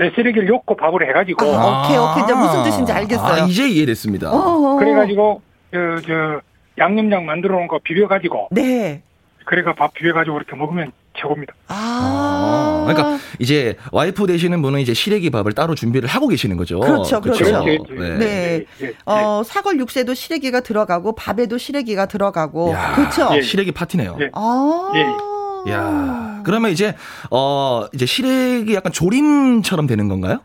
[0.00, 2.22] 예, 쓰레기를 엮고 밥을 해가지고 아, 오케이, 오케이.
[2.22, 3.42] 이제 무슨 뜻인지 알겠어요.
[3.42, 4.30] 아, 이제 이해됐습니다.
[4.30, 6.40] 어, 그래가지고 저, 저
[6.78, 9.02] 양념장 만들어 놓은 거 비벼가지고 네.
[9.44, 11.54] 그래가 밥 비벼가지고 이렇게 먹으면 최고입니다.
[11.68, 12.84] 아.
[12.86, 16.80] 그러니까 이제 와이프 되시는 분은 이제 시래기 밥을 따로 준비를 하고 계시는 거죠.
[16.80, 17.44] 그렇죠, 그렇죠.
[17.44, 17.84] 그렇죠.
[17.94, 18.18] 네.
[18.18, 18.64] 네.
[18.82, 23.30] 예, 예, 어, 사골 육수에도 시래기가 들어가고 밥에도 시래기가 들어가고 야, 그렇죠.
[23.36, 23.40] 예.
[23.42, 24.18] 시래기 파티네요.
[24.20, 24.30] 예.
[24.32, 24.92] 아.
[24.94, 25.72] 예.
[25.72, 26.94] 야, 그러면 이제
[27.30, 30.40] 어 이제 시래기 약간 조림처럼 되는 건가요?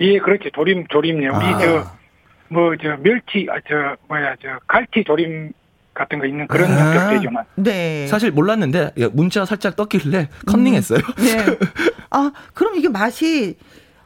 [0.00, 0.50] 예, 그렇죠.
[0.50, 1.28] 조림 조림요.
[1.36, 1.58] 우리 아.
[2.50, 5.52] 저뭐저 멸치 아 저 뭐야 저 갈치 조림
[5.98, 6.76] 같은 거 있는 그런 아.
[6.76, 8.06] 성격 되지만 네.
[8.06, 10.98] 사실 몰랐는데 예, 문자 살짝 떴길래 컨닝했어요.
[10.98, 11.58] 네.
[12.10, 13.56] 아, 그럼 이게 맛이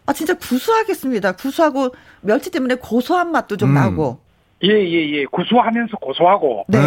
[0.06, 1.32] 아 진짜 구수하겠습니다.
[1.32, 3.74] 구수하고 멸치 때문에 고소한 맛도 좀 음.
[3.74, 4.20] 나고.
[4.64, 5.24] 예, 예, 예.
[5.26, 6.78] 구수하면서 고소하고 네.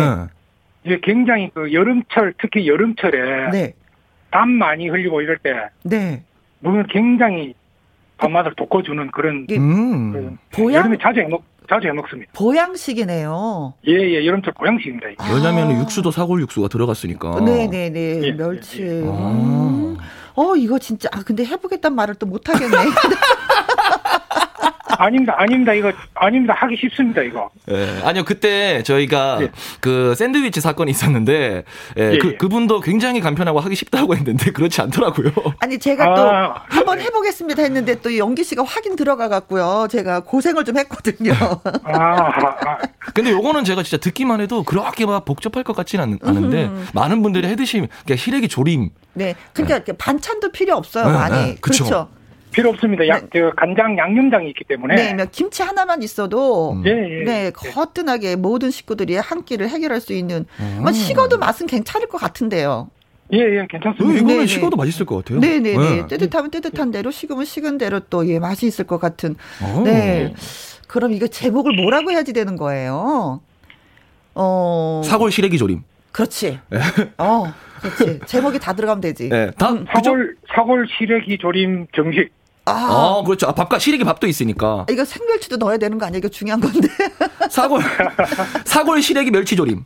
[0.87, 3.73] 예, 굉장히 그 여름철 특히 여름철에 네.
[4.31, 6.23] 땀 많이 흘리고 이럴 때 네.
[6.59, 7.53] 먹으면 굉장히
[8.17, 10.11] 밥맛을 돋궈주는 그런 음.
[10.51, 12.31] 그 보양 여름에 자주 해먹 자주 해 먹습니다.
[12.35, 13.73] 보양식이네요.
[13.87, 15.09] 예, 예, 여름철 보양식입니다.
[15.09, 15.23] 이게.
[15.33, 15.79] 왜냐면 아.
[15.81, 17.39] 육수도 사골 육수가 들어갔으니까.
[17.41, 18.81] 네네네 예, 멸치.
[18.83, 19.01] 예, 예.
[19.01, 19.97] 음.
[20.35, 22.75] 어 이거 진짜 아 근데 해보겠다는 말을 또 못 하겠네.
[24.99, 25.73] 아닙니다, 아닙니다.
[25.73, 26.53] 이거 아닙니다.
[26.57, 27.21] 하기 쉽습니다.
[27.21, 27.49] 이거.
[27.69, 29.51] 예, 아니요 그때 저희가 예.
[29.79, 31.63] 그 샌드위치 사건이 있었는데
[31.97, 32.37] 예, 예, 그 예.
[32.37, 35.31] 그분도 굉장히 간편하고 하기 쉽다고 했는데 그렇지 않더라고요.
[35.59, 36.63] 아니 제가 또 아.
[36.67, 39.87] 한번 해보겠습니다 했는데 또 연기 씨가 확인 들어가 갖고요.
[39.89, 41.33] 제가 고생을 좀 했거든요.
[41.83, 42.77] 아, 아, 아.
[43.13, 47.47] 근데 요거는 제가 진짜 듣기만 해도 그렇게 막 복잡할 것 같지는 않, 않은데 많은 분들이
[47.47, 51.05] 해드시면 그냥 시래기 조림 네, 그러니까 이렇게 반찬도 필요 없어요.
[51.05, 51.85] 네, 많이 네, 그쵸.
[51.85, 52.09] 그렇죠.
[52.55, 53.05] 필요 없습니다.
[53.07, 54.95] 약, 저 간장 양념장이 있기 때문에.
[54.95, 56.83] 네, 뭐 김치 하나만 있어도 음.
[56.85, 57.23] 예, 예.
[57.25, 60.45] 네, 거뜬하게 모든 식구들이 한 끼를 해결할 수 있는
[60.81, 62.89] 뭐 식어도 맛은 괜찮을 것 같은데요.
[63.33, 64.13] 예, 예, 어, 괜찮습니다.
[64.13, 64.45] 네, 이거는 네.
[64.47, 65.39] 식어도 맛있을 것 같아요.
[65.39, 66.01] 네, 네, 네.
[66.01, 66.07] 네.
[66.07, 69.35] 뜨뜻하면 뜨뜻한 대로 식으면 식은 대로 또 예, 맛이 있을 것 같은.
[69.61, 69.81] 오.
[69.83, 70.33] 네.
[70.87, 73.41] 그럼 이거 제목을 뭐라고 해야지 되는 거예요?
[74.35, 75.01] 어.
[75.03, 75.81] 사골 시래기 조림.
[76.11, 76.59] 그렇지.
[77.17, 78.19] 어, 그렇지.
[78.25, 79.27] 제목이 다 들어가면 되지.
[79.29, 80.11] 네, 다 음, 그죠?
[80.11, 82.29] 사골 사골 시래기 조림 정식.
[82.65, 83.47] 아, 어, 그렇죠.
[83.47, 84.85] 아, 밥과 시래기 밥도 있으니까.
[84.89, 86.17] 이거 생멸치도 넣어야 되는 거 아니야?
[86.17, 86.87] 이거 중요한 건데.
[87.49, 87.81] 사골
[88.65, 89.83] 사골 시래기 멸치 조림.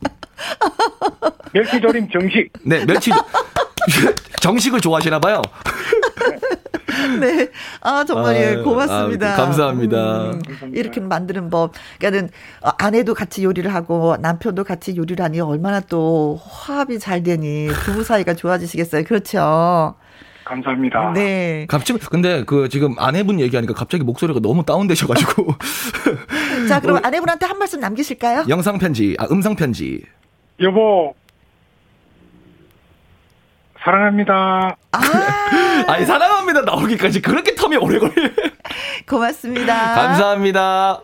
[1.52, 2.50] 멸치 조림 정식.
[2.64, 3.12] 네, 멸치
[4.42, 5.42] 정식을 좋아하시나 봐요.
[7.20, 7.50] 네.
[7.82, 9.34] 아, 정말 예, 아유, 고맙습니다.
[9.34, 10.32] 아, 감사합니다.
[10.32, 10.42] 음,
[10.74, 11.74] 이렇게 만드는 법.
[12.00, 12.30] 그러니까는
[12.62, 18.04] 어, 아내도 같이 요리를 하고 남편도 같이 요리를 하니 얼마나 또 화합이 잘 되니 부부
[18.04, 19.04] 사이가 좋아지시겠어요.
[19.04, 19.96] 그렇죠.
[20.50, 21.14] 감사합니다.
[21.14, 21.68] 네.
[21.70, 25.54] 갑자기 근데 그 지금 아내분 얘기하니까 갑자기 목소리가 너무 다운되셔가지고
[26.68, 28.46] 자, 그럼 아내분한테 한 말씀 남기실까요?
[28.50, 30.04] 영상 편지, 아 음성 편지.
[30.60, 31.14] 여보
[33.84, 34.76] 사랑합니다.
[34.92, 35.00] 아,
[35.88, 38.30] 아니 사랑합니다 나오기까지 그렇게 텀이 오래 걸려.
[39.08, 39.94] 고맙습니다.
[39.94, 41.02] 감사합니다.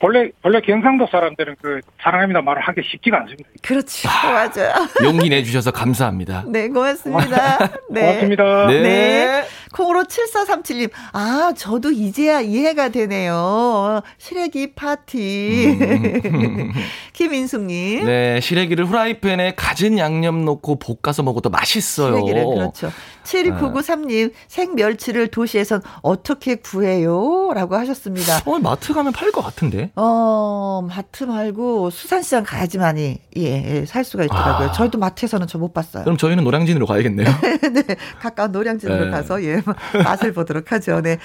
[0.00, 3.48] 원래 원래 경상도 사람들은 그 사랑합니다 말을 하기 쉽지가 않습니다.
[3.62, 4.06] 그렇지.
[4.06, 4.72] 맞아요.
[5.02, 6.44] 용기 내주셔서 감사합니다.
[6.46, 7.58] 네, 고맙습니다.
[7.90, 8.00] 네.
[8.02, 8.66] 고맙습니다.
[8.68, 8.80] 네.
[8.82, 9.44] 네.
[9.74, 14.00] 콩으로 7437님, 아, 저도 이제야 이해가 되네요.
[14.16, 15.78] 시래기 파티.
[17.12, 18.04] 김인숙님.
[18.06, 22.14] 네, 시래기를 후라이팬에 갖은 양념 넣고 볶아서 먹어도 맛있어요.
[22.14, 22.90] 시래기를, 그렇죠.
[23.24, 27.50] 7993님, 생멸치를 도시에선 어떻게 구해요?
[27.54, 28.40] 라고 하셨습니다.
[28.46, 29.87] 어, 마트 가면 팔 것 같은데.
[29.96, 34.68] 어, 마트 말고 수산시장 가야지만이, 예, 예, 살 수가 있더라고요.
[34.68, 34.72] 아.
[34.72, 36.04] 저희도 마트에서는 저 못 봤어요.
[36.04, 37.26] 그럼 저희는 노량진으로 가야겠네요.
[37.72, 39.10] 네, 가까운 노량진으로 네.
[39.10, 39.60] 가서 예
[40.04, 41.00] 맛을 보도록 하죠.
[41.00, 41.18] 네,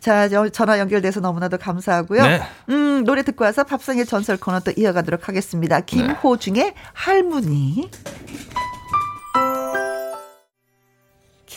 [0.00, 2.22] 자 저- 전화 연결돼서 너무나도 감사하고요.
[2.22, 2.42] 네.
[2.68, 5.80] 음 노래 듣고 와서 밥상의 전설 코너 또 이어가도록 하겠습니다.
[5.80, 7.88] 김호중의 할머니.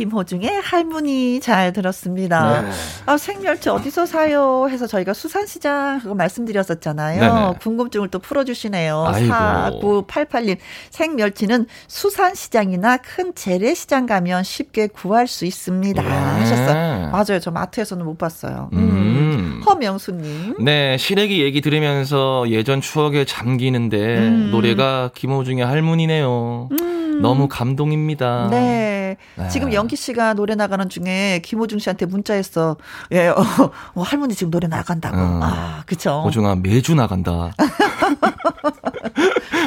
[0.01, 2.61] 김호중의 할머니 잘 들었습니다.
[2.63, 2.69] 네.
[3.05, 4.67] 아, 생멸치 어디서 사요?
[4.67, 7.21] 해서 저희가 수산시장 그거 말씀드렸었잖아요.
[7.21, 7.53] 네네.
[7.61, 9.05] 궁금증을 또 풀어주시네요.
[9.07, 10.07] 아이고.
[10.07, 10.57] 4988님.
[10.89, 16.01] 생멸치는 수산시장이나 큰 재래시장 가면 쉽게 구할 수 있습니다.
[16.01, 16.09] 네.
[16.09, 17.11] 하셨어요.
[17.11, 17.39] 맞아요.
[17.39, 18.69] 저 마트에서는 못 봤어요.
[18.73, 18.79] 음.
[18.79, 19.61] 음.
[19.67, 20.55] 허명수님.
[20.63, 24.49] 네, 시래기 얘기 들으면서 예전 추억에 잠기는데 음.
[24.51, 26.69] 노래가 김호중의 할머니네요.
[26.71, 27.00] 음.
[27.21, 28.47] 너무 감동입니다.
[28.49, 29.17] 네.
[29.35, 29.47] 네.
[29.49, 32.77] 지금 영기 씨가 노래 나가는 중에 김호중 씨한테 문자했어.
[33.11, 33.43] 예, 어,
[33.93, 35.17] 어, 할머니 지금 노래 나간다고.
[35.17, 35.39] 어.
[35.43, 36.23] 아, 그쵸.
[36.25, 37.51] 호중아, 매주 나간다.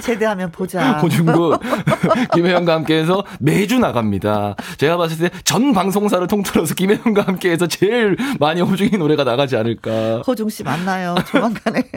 [0.03, 0.93] 제대하면 보자.
[0.99, 1.59] 호중구,
[2.35, 4.55] 김혜영과 함께해서 매주 나갑니다.
[4.77, 10.23] 제가 봤을 때 전 방송사를 통틀어서 김혜영과 함께해서 제일 많이 호중이 노래가 나가지 않을까.
[10.27, 11.15] 호중 씨 만나요.
[11.31, 11.83] 조만간에.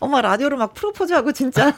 [0.00, 1.72] 엄마 라디오로 막 프로포즈하고 진짜.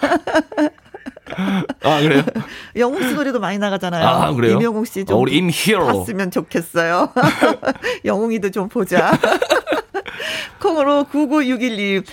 [1.82, 2.22] 아 그래요?
[2.76, 4.06] 영웅 씨 노래도 많이 나가잖아요.
[4.06, 4.55] 아 그래요?
[4.55, 7.12] 임영웅 씨좀 어, 우리 임히어로 봤으면 좋겠어요.
[8.05, 9.12] 영웅이도 좀 보자.
[10.60, 12.05] 콩으로 9961님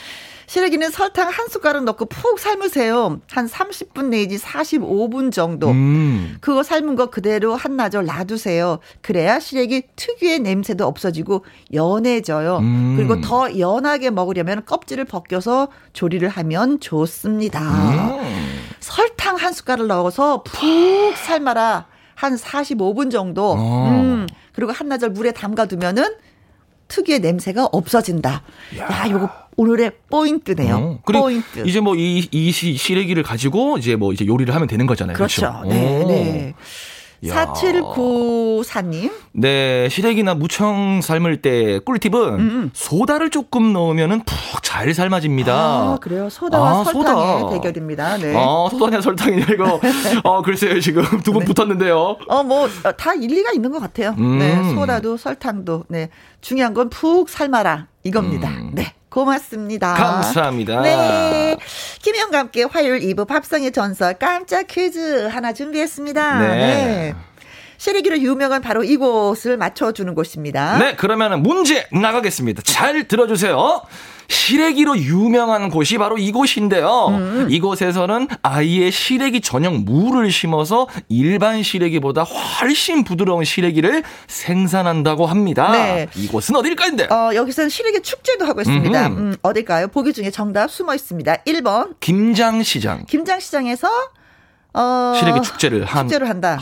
[0.47, 3.19] 시래기는 설탕 한 숟가락 넣고 푹 삶으세요.
[3.31, 5.69] 한 30분 내지 45분 정도.
[5.69, 6.37] 음.
[6.41, 8.79] 그거 삶은 거 그대로 한나절 놔두세요.
[9.01, 12.57] 그래야 시래기 특유의 냄새도 없어지고 연해져요.
[12.57, 12.95] 음.
[12.97, 17.61] 그리고 더 연하게 먹으려면 껍질을 벗겨서 조리를 하면 좋습니다.
[17.61, 18.21] 음.
[18.79, 21.87] 설탕 한 숟가락 넣어서 푹 삶아라.
[22.13, 23.55] 한 45분 정도.
[23.57, 23.89] 어.
[23.89, 24.27] 음.
[24.53, 26.15] 그리고 한나절 물에 담가두면은
[26.87, 28.43] 특유의 냄새가 없어진다.
[28.77, 30.75] 야, 야 요거 오늘의 포인트네요.
[30.75, 31.63] 어, 그리고 포인트.
[31.65, 35.15] 이제 뭐 이 이 시래기를 가지고 이제 뭐 이제 요리를 하면 되는 거잖아요.
[35.15, 35.41] 그렇죠.
[35.41, 35.67] 그렇죠?
[35.67, 36.07] 네, 오.
[36.07, 36.53] 네.
[37.23, 39.11] 4794님.
[39.33, 42.39] 네, 시래기나 무청 삶을 때 꿀팁은 음음.
[42.39, 42.69] 음.
[42.73, 45.53] 소다를 조금 넣으면은 푹 잘 삶아집니다.
[45.53, 46.29] 아, 그래요?
[46.29, 47.49] 소다와 아, 설탕의 소다.
[47.53, 48.17] 대결입니다.
[48.17, 48.33] 네.
[48.35, 49.79] 아, 소다냐 설탕이냐 이거.
[50.23, 50.79] 어, 글쎄요.
[50.79, 51.53] 지금 두분 네.
[51.53, 52.17] 붙었는데요.
[52.27, 52.67] 어, 뭐
[52.97, 54.13] 다 일리가 있는 것 같아요.
[54.17, 54.37] 음.
[54.39, 55.85] 네, 소다도 설탕도.
[55.87, 56.09] 네.
[56.41, 58.49] 중요한 건 푹 삶아라 이겁니다.
[58.49, 58.71] 음.
[58.73, 58.93] 네.
[59.15, 59.93] 고맙습니다.
[59.93, 60.81] 감사합니다.
[60.81, 61.55] 네.
[62.01, 66.39] 김영과 함께 화요일 2부 밥상의 전설 깜짝 퀴즈 하나 준비했습니다.
[66.39, 66.47] 네.
[66.47, 67.15] 네.
[67.85, 70.79] 시래기로 유명한 바로 이곳을 맞춰주는 곳입니다.
[70.79, 72.63] 네, 그러면 문제 나가겠습니다.
[72.63, 73.83] 잘 들어주세요.
[74.27, 77.07] 시래기로 유명한 곳이 바로 이곳인데요.
[77.09, 77.47] 음.
[77.47, 85.71] 이곳에서는 아이의 시래기 전용 물을 심어서 일반 시래기보다 훨씬 부드러운 시래기를 생산한다고 합니다.
[85.71, 86.07] 네.
[86.15, 87.07] 이곳은 어딜까요?
[87.11, 89.07] 어, 여기서는 시래기 축제도 하고 있습니다.
[89.09, 89.89] 음, 어딜까요?
[89.89, 91.35] 보기 중에 정답 숨어 있습니다.
[91.45, 91.99] 1번.
[91.99, 93.05] 김장시장.
[93.05, 93.87] 김장시장에서
[94.73, 96.07] 어, 시래기 축제를 한.
[96.07, 96.59] 축제를 한다.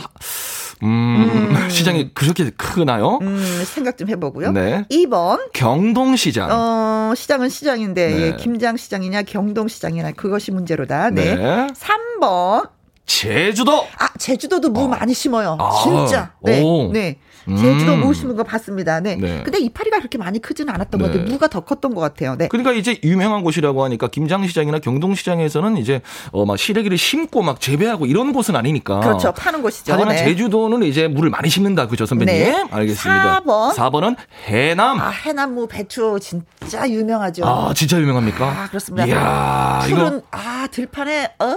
[0.83, 3.19] 음, 음, 시장이 그렇게 크나요?
[3.21, 4.51] 음, 생각 좀 해보고요.
[4.51, 4.85] 네.
[4.89, 5.51] 2번.
[5.53, 6.49] 경동시장.
[6.51, 8.21] 어, 시장은 시장인데, 네.
[8.21, 11.09] 예, 김장시장이냐, 경동시장이냐, 그것이 문제로다.
[11.11, 11.35] 네.
[11.35, 11.67] 네.
[11.73, 12.69] 3번.
[13.05, 13.85] 제주도.
[13.97, 14.87] 아, 제주도도 무 어.
[14.87, 15.57] 많이 심어요.
[15.59, 16.33] 아, 진짜.
[16.41, 16.61] 네.
[16.61, 16.91] 오.
[16.91, 17.17] 네.
[17.47, 18.01] 제주도 음.
[18.01, 18.99] 모시는 거 봤습니다.
[18.99, 19.15] 네.
[19.15, 19.41] 네.
[19.43, 21.05] 근데 이파리가 그렇게 많이 크지는 않았던 네.
[21.07, 21.29] 것 같아요.
[21.31, 22.35] 무가 더 컸던 것 같아요.
[22.37, 22.47] 네.
[22.47, 26.01] 그러니까 이제 유명한 곳이라고 하니까 김장시장이나 경동시장에서는 이제
[26.31, 28.99] 어 막 시래기를 심고 막 재배하고 이런 곳은 아니니까.
[28.99, 29.31] 그렇죠.
[29.33, 29.93] 파는 곳이죠.
[29.93, 30.23] 하지만 네.
[30.25, 31.87] 제주도는 이제 물을 많이 심는다.
[31.87, 32.33] 그죠, 선배님?
[32.35, 32.65] 네.
[32.69, 33.41] 알겠습니다.
[33.41, 33.73] 4번.
[33.75, 34.15] 4번은
[34.45, 34.99] 해남.
[34.99, 37.45] 아, 해남무 배추 진짜 유명하죠.
[37.45, 38.45] 아, 진짜 유명합니까?
[38.45, 39.05] 아, 그렇습니다.
[39.07, 41.55] 이야, 풀은 이거 아, 들판에 어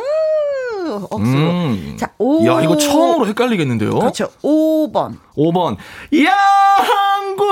[1.11, 1.51] 억수로.
[1.51, 1.97] 음.
[1.99, 2.47] 자, 오.
[2.47, 3.99] 야, 이거 처음으로 헷갈리겠는데요?
[3.99, 4.29] 그렇죠.
[4.43, 5.17] 5번.
[5.37, 5.77] 5번.
[6.13, 7.47] 양구!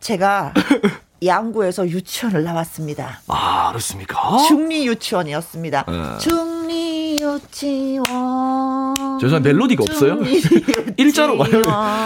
[0.00, 0.54] 제가
[1.24, 3.20] 양구에서 유치원을 나왔습니다.
[3.28, 4.38] 아, 그렇습니까?
[4.46, 5.84] 중리 유치원이었습니다.
[5.88, 6.18] 네.
[6.18, 8.94] 중리 유치원.
[9.20, 10.18] 죄송한 멜로디가 없어요?
[10.96, 11.62] 일자로 말해요.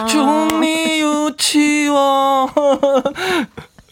[0.08, 2.48] 중리 유치원.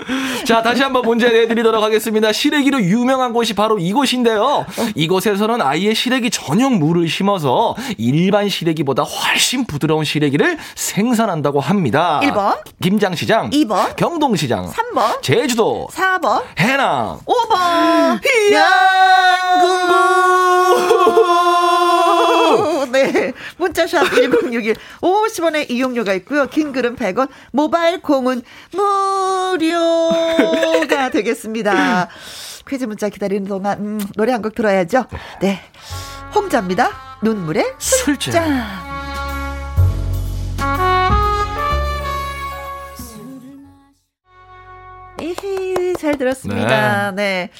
[0.44, 2.32] 자, 다시 한번 문제 내드리도록 하겠습니다.
[2.32, 4.66] 시래기로 유명한 곳이 바로 이곳인데요.
[4.94, 12.20] 이곳에서는 아이의 시래기 전용 물을 심어서 일반 시래기보다 훨씬 부드러운 시래기를 생산한다고 합니다.
[12.24, 12.59] 1번.
[12.82, 13.51] 김장시장.
[13.51, 13.97] 2번.
[13.97, 14.70] 경동시장.
[14.70, 15.22] 3번.
[15.22, 15.89] 제주도.
[15.93, 16.43] 4번.
[16.59, 17.18] 해남.
[17.27, 18.20] 5번.
[18.52, 19.70] 양구.
[22.93, 23.32] 네.
[23.59, 24.74] 문자샵 1061.
[25.01, 26.47] 50원의 이용료가 있고요.
[26.47, 27.28] 긴 글은 100원.
[27.52, 28.43] 모바일 콩은
[29.52, 32.09] 무료가 되겠습니다.
[32.68, 35.06] 퀴즈 문자 기다리는 동안 음, 노래 한 곡 들어야죠.
[35.40, 35.60] 네.
[36.35, 37.18] 홍자입니다.
[37.22, 38.32] 눈물의 술잔.
[38.32, 38.90] 술잔.
[45.20, 47.10] 이히 잘 들었습니다.
[47.12, 47.22] 네.
[47.47, 47.51] 네.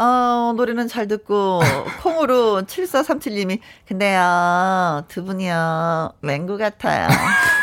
[0.00, 1.60] 어, 노래는 잘 듣고,
[2.02, 7.06] 콩으로 7437님이, 근데요, 두 분이요, 맹구 같아요.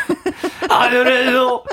[0.70, 1.64] 아무래도,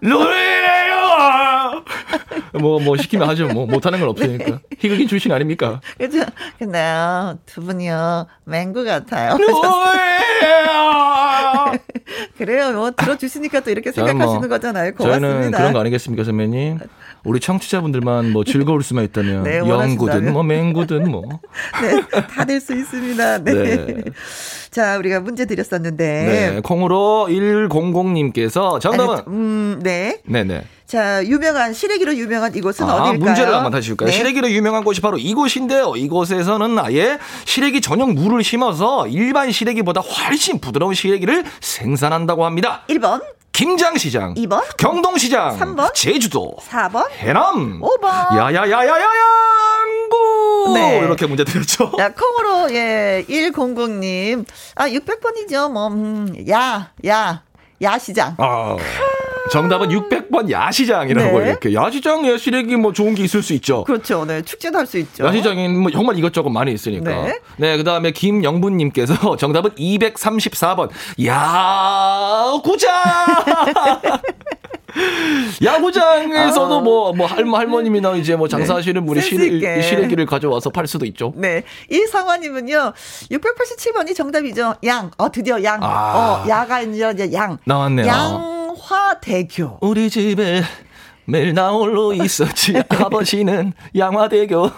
[0.00, 1.82] 노래예요!
[2.60, 3.48] 뭐, 뭐, 시키면 하죠.
[3.48, 4.44] 뭐, 못하는 건 없으니까.
[4.44, 4.58] 네.
[4.78, 5.80] 희극인 출신 아닙니까?
[5.98, 6.20] 그죠.
[6.58, 9.36] 근데요, 두 분이요, 맹구 같아요.
[12.38, 12.72] 그래요.
[12.72, 14.94] 뭐, 들어주시니까 또 이렇게 생각하시는 뭐, 거잖아요.
[14.94, 15.28] 고맙습니다.
[15.28, 16.78] 저희는 그런 거 아니겠습니까, 선배님?
[17.24, 21.40] 우리 청취자분들만 뭐 즐거울 수만 있다면 네, 영구든 뭐 맹구든 뭐.
[21.82, 23.38] 네, 다 될 수 있습니다.
[23.38, 23.52] 네.
[23.52, 24.04] 네.
[24.70, 26.04] 자, 우리가 문제 드렸었는데.
[26.54, 30.20] 네, 콩으로 100님께서 정답은 음, 네.
[30.24, 30.62] 네, 네.
[30.86, 33.18] 자, 유명한 시래기로 유명한 이곳은 아, 어디일까요?
[33.18, 34.08] 문제를 한번 다시 줄까요?
[34.08, 34.12] 네.
[34.16, 35.94] 시래기로 유명한 곳이 바로 이곳인데요.
[35.96, 42.84] 이곳에서는 아예 시래기 전용 물을 심어서 일반 시래기보다 훨씬 부드러운 시래기를 생산한다고 합니다.
[42.88, 44.34] 1번 김장시장.
[44.34, 44.62] 2번.
[44.76, 45.58] 경동시장.
[45.58, 45.92] 3번.
[45.94, 46.56] 제주도.
[46.68, 47.10] 4번.
[47.12, 47.80] 해남.
[47.80, 48.36] 5번.
[48.36, 49.54] 야야야야야양구.
[50.74, 50.98] 네.
[50.98, 51.90] 이렇게 문제 드렸죠.
[51.98, 54.44] 야, 콩으로, 예, 100님.
[54.74, 55.72] 아, 600번이죠.
[55.72, 57.42] 뭐, 음, 야, 야,
[57.80, 58.34] 야 시장.
[58.36, 58.76] 아.
[59.50, 61.48] 정답은 600번 야시장이라고 네.
[61.48, 63.84] 이렇게 야시장에 시래기 뭐 좋은 게 있을 수 있죠.
[63.84, 64.24] 그렇죠.
[64.24, 65.24] 네, 축제도 할 수 있죠.
[65.24, 67.10] 야시장엔 뭐 정말 이것저것 많이 있으니까.
[67.10, 67.40] 네.
[67.56, 70.90] 네, 그다음에 김영분 님께서 정답은 234번
[71.24, 72.92] 야구장.
[75.62, 77.16] 야구장에서도 뭐뭐 아.
[77.16, 79.06] 뭐 할머 할머님이나 이제 뭐 장사하시는 네.
[79.06, 81.32] 분이 시래, 시래기를 가져와서 팔 수도 있죠.
[81.36, 82.92] 네, 이상화님은요
[83.30, 84.74] 687번이 정답이죠.
[84.84, 86.42] 양, 어 드디어 양, 아.
[86.44, 88.06] 어 야가 이제 양 나왔네요.
[88.06, 89.78] 양 양화대교.
[89.80, 90.62] 우리 집에
[91.24, 92.74] 매일 나 홀로 있었지.
[92.88, 94.70] 아버지는 양화대교.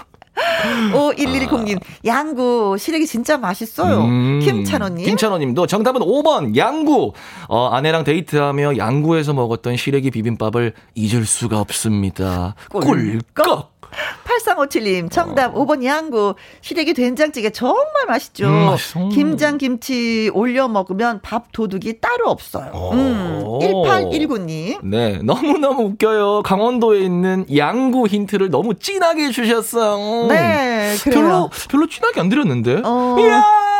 [0.92, 4.04] 5110님, 양구, 시래기 진짜 맛있어요.
[4.04, 5.04] 음, 김찬호님.
[5.04, 7.12] 김찬호님도 정답은 5번, 양구.
[7.48, 12.54] 어, 아내랑 데이트하며 양구에서 먹었던 시래기 비빔밥을 잊을 수가 없습니다.
[12.70, 13.77] 꿀꺽.
[14.24, 15.64] 8357님, 정답 어.
[15.64, 16.34] 5번 양구.
[16.60, 18.46] 시래기 된장찌개 정말 맛있죠.
[18.46, 22.70] 음, 김장, 김치 올려 먹으면 밥 도둑이 따로 없어요.
[22.72, 22.92] 어.
[22.92, 24.84] 음, 1819님.
[24.84, 26.42] 네, 너무너무 웃겨요.
[26.42, 30.26] 강원도에 있는 양구 힌트를 너무 진하게 주셨어요.
[30.28, 31.20] 네, 그래요.
[31.20, 32.82] 별로, 별로 진하게 안 드렸는데.
[32.84, 33.16] 어.
[33.18, 33.77] 양구!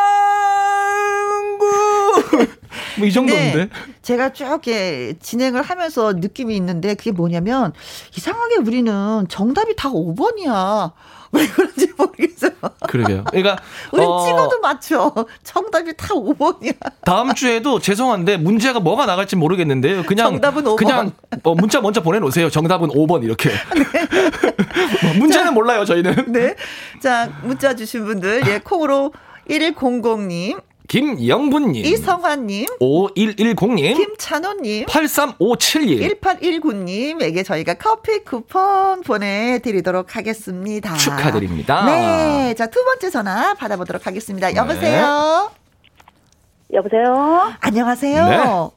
[2.99, 3.69] 뭐 이 정도인데?
[4.03, 7.73] 제가 쭉 이렇게 진행을 하면서 느낌이 있는데 그게 뭐냐면
[8.17, 10.93] 이상하게 우리는 정답이 다 5번이야.
[11.33, 12.53] 왜 그런지 모르겠어요.
[12.89, 13.25] 그러게요.
[13.25, 13.59] 그러니까
[13.93, 15.13] 우리 어, 찍어도 맞죠.
[15.45, 16.75] 정답이 다 5번이야.
[17.05, 20.05] 다음 주에도 죄송한데 문제가 뭐가 나갈지 모르겠는데요.
[20.05, 20.77] 그냥 정답은 5번.
[20.77, 21.13] 그냥
[21.43, 22.49] 어, 문자 먼저 보내 놓으세요.
[22.49, 23.51] 정답은 5번 이렇게.
[23.77, 25.19] 네.
[25.19, 26.33] 문제는 자, 몰라요 저희는.
[26.33, 26.55] 네.
[27.03, 29.13] 자 문자 주신 분들 예 콩으로
[29.51, 40.95] 1100님 김영분님, 이성환님, 5110님, 김찬호님, 8357님, 1819님에게 저희가 커피 쿠폰 보내드리도록 하겠습니다.
[40.97, 41.85] 축하드립니다.
[41.85, 42.55] 네.
[42.55, 44.55] 자, 두 번째 전화 받아보도록 하겠습니다.
[44.57, 45.51] 여보세요?
[46.71, 46.77] 네.
[46.79, 47.53] 여보세요?
[47.61, 48.29] 안녕하세요?
[48.29, 48.71] 네.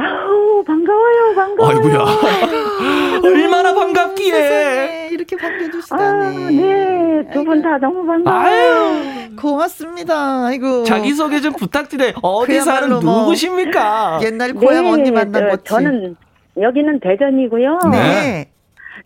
[0.00, 1.76] 아우 반가워요 반가워요.
[1.76, 3.20] 아이고야.
[3.24, 6.36] 얼마나 반갑기에 이렇게 반겨주시다니.
[6.44, 8.92] 아, 네, 두 분 다 너무 반가워요.
[9.40, 10.46] 고맙습니다.
[10.46, 10.84] 아이고.
[10.84, 12.12] 자기 소개 좀 부탁드려요.
[12.22, 14.20] 어디 사는 뭐 누구십니까?
[14.22, 15.64] 옛날 고향 네, 언니 만난 곳.
[15.64, 16.16] 저는
[16.60, 17.78] 여기는 대전이고요.
[17.92, 18.50] 네.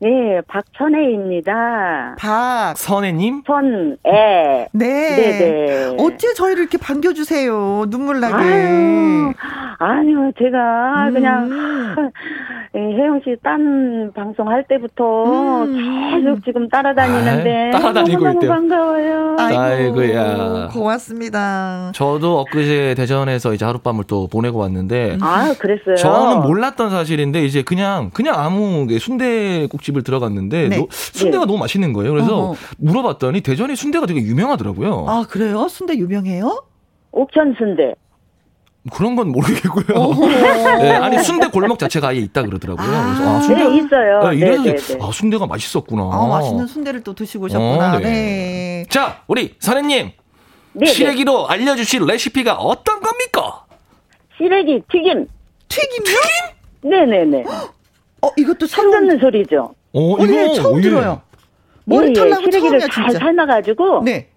[0.01, 2.17] 네, 박선혜입니다.
[2.19, 3.43] 박선혜님?
[3.47, 4.69] 선애.
[4.73, 5.17] 네.
[5.17, 5.39] 네네.
[5.39, 5.97] 네.
[5.99, 7.87] 어떻게 저희를 이렇게 반겨주세요.
[7.89, 8.35] 눈물 나게.
[8.35, 9.33] 아유,
[9.79, 16.23] 아니요, 제가 그냥 예, 혜영 씨 딴 방송 할 때부터 음.
[16.25, 19.37] 계속 지금 따라다니는데 아유, 따라다니고 너무 반가워요.
[19.39, 21.93] 아이고, 야 고맙습니다.
[21.95, 25.97] 저도 엊그제 대전에서 이제 하룻밤을 또 보내고 왔는데 아, 그랬어요.
[25.97, 30.77] 저는 몰랐던 사실인데 이제 그냥 그냥 아무 순대국집을 들어갔는데 네.
[30.79, 31.47] 노, 순대가 네.
[31.47, 32.11] 너무 맛있는 거예요.
[32.13, 32.57] 그래서 어허.
[32.79, 35.05] 물어봤더니 대전에 순대가 되게 유명하더라고요.
[35.09, 35.69] 아, 그래요?
[35.69, 36.65] 순대 유명해요?
[37.11, 37.95] 옥천 순대.
[38.91, 40.15] 그런 건 모르겠고요.
[40.81, 42.87] 네, 아니 순대 골목 자체가 아예 있다 그러더라고요.
[42.87, 44.29] 아, 그래서 아 순대 네, 있어요.
[44.31, 46.03] 네, 이래서 네, 네, 아 순대가 맛있었구나.
[46.13, 47.95] 아, 맛있는 순대를 또 드시고 오셨구나.
[47.95, 48.05] 어, 네.
[48.05, 48.87] 네.
[48.89, 50.11] 자, 우리 사장님
[50.73, 53.65] 네, 시래기로 알려주실 레시피가 어떤 겁니까?
[54.37, 55.29] 시래기 튀김.
[55.69, 56.05] 튀김요?
[56.05, 56.91] 튀김?
[56.91, 57.45] 네네네.
[58.23, 59.75] 어 이것도 처음 듣는 소리죠.
[59.93, 60.83] 어, 어 이거 처음 예.
[60.83, 61.23] 들어요.
[61.85, 64.03] 머리 예, 털나고 시래기를 처음이야, 잘 삶아가지고.
[64.05, 64.29] 네.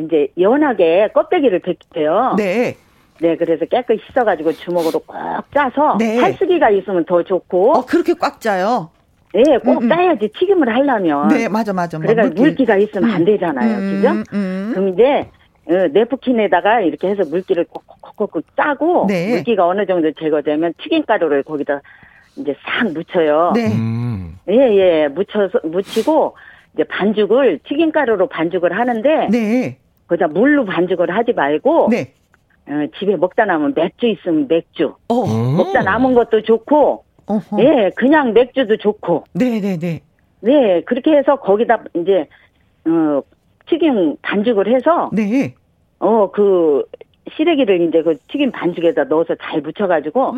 [0.00, 2.34] 이제 연하게 껍데기를 벗겨요.
[2.36, 2.76] 네.
[3.22, 6.18] 네, 그래서 깨끗이 씻어가지고 주먹으로 꽉 짜서 네.
[6.18, 7.72] 살쓰기가 있으면 더 좋고.
[7.72, 8.90] 어, 그렇게 꽉 짜요?
[9.32, 9.88] 네, 꼭 음, 음.
[9.88, 11.28] 짜야지 튀김을 하려면.
[11.28, 11.98] 네, 맞아, 맞아.
[11.98, 12.40] 그러니까 물기.
[12.42, 13.14] 물기가 있으면 음.
[13.14, 14.36] 안 되잖아요, 음, 그죠?
[14.36, 14.70] 음.
[14.74, 15.30] 그럼 이제
[15.68, 19.30] 어, 네프킨에다가 이렇게 해서 물기를 콕콕콕콕 짜고 네.
[19.30, 21.80] 물기가 어느 정도 제거되면 튀김가루를 거기다
[22.34, 23.52] 이제 싹 묻혀요.
[23.54, 23.70] 네.
[24.50, 26.36] 예, 예, 묻혀서 묻히고
[26.74, 29.28] 이제 반죽을 튀김가루로 반죽을 하는데.
[29.30, 29.78] 네.
[30.08, 31.88] 그다 물로 반죽을 하지 말고.
[31.90, 32.12] 네.
[32.68, 34.94] 어, 집에 먹다 남은 맥주 있으면 맥주.
[35.08, 35.26] 어.
[35.56, 37.04] 먹다 남은 것도 좋고.
[37.26, 37.62] 어허.
[37.62, 39.24] 예, 그냥 맥주도 좋고.
[39.34, 40.00] 네네네.
[40.40, 42.26] 네, 그렇게 해서 거기다 이제
[42.84, 43.22] 어
[43.68, 45.54] 튀김 반죽을 해서 네.
[46.00, 46.84] 어 그
[47.36, 50.34] 시래기를 이제 그 튀김 반죽에다 넣어서 잘 묻혀가지고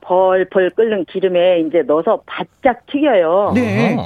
[0.00, 3.52] 벌벌 끓는 기름에 이제 넣어서 바짝 튀겨요.
[3.54, 3.96] 네.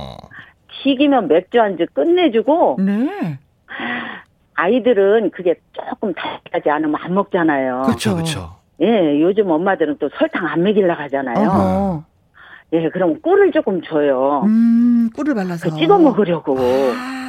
[0.82, 2.78] 튀기면 맥주 안주 끝내주고.
[2.80, 3.38] 네.
[4.60, 6.12] 아이들은 그게 조금
[6.50, 7.82] 달지 않으면 안 먹잖아요.
[7.86, 8.56] 그렇죠, 그렇죠.
[8.82, 11.48] 예, 요즘 엄마들은 또 설탕 안 먹이려 하잖아요.
[11.48, 12.04] 어허.
[12.72, 14.42] 예, 그럼 꿀을 조금 줘요.
[14.44, 15.76] 음, 꿀을 발라서.
[15.76, 16.56] 찍어 먹으려고.
[16.58, 17.20] 아.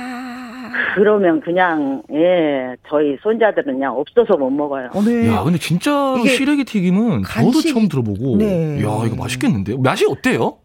[0.96, 4.90] 그러면 그냥, 예, 저희 손자들은 그냥 없어서 못 먹어요.
[4.94, 5.28] 어, 네.
[5.30, 7.52] 야, 근데 진짜 시래기 튀김은 간식...
[7.52, 8.38] 저도 처음 들어보고.
[8.38, 8.78] 네.
[8.80, 9.78] 야, 이거 맛있겠는데?
[9.78, 10.58] 맛이 어때요?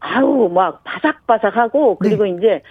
[0.00, 2.30] 아우, 막 바삭바삭하고, 그리고 네.
[2.30, 2.62] 이제,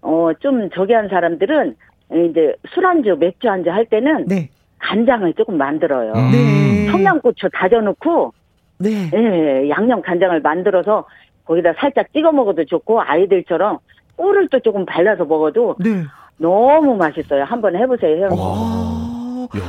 [0.00, 1.76] 어, 좀 저기 한 사람들은,
[2.12, 4.48] 이제 술안주, 맥주 안주 할 때는, 네.
[4.78, 6.12] 간장을 조금 만들어요.
[6.12, 6.30] 음.
[6.30, 6.90] 네.
[6.90, 8.32] 청양고추 다져놓고,
[8.78, 9.10] 네.
[9.14, 11.06] 예, 양념 간장을 만들어서
[11.44, 13.78] 거기다 살짝 찍어 먹어도 좋고 아이들처럼
[14.16, 16.02] 꿀을 또 조금 발라서 먹어도 네.
[16.38, 17.44] 너무 맛있어요.
[17.44, 18.28] 한번 해보세요.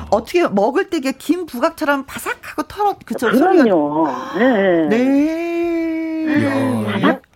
[0.09, 3.29] 어떻게 먹을 때 이게 김 부각처럼 바삭하고 털어 그쵸?
[3.29, 4.07] 그럼요.
[4.39, 4.87] 네.
[4.87, 6.27] 네.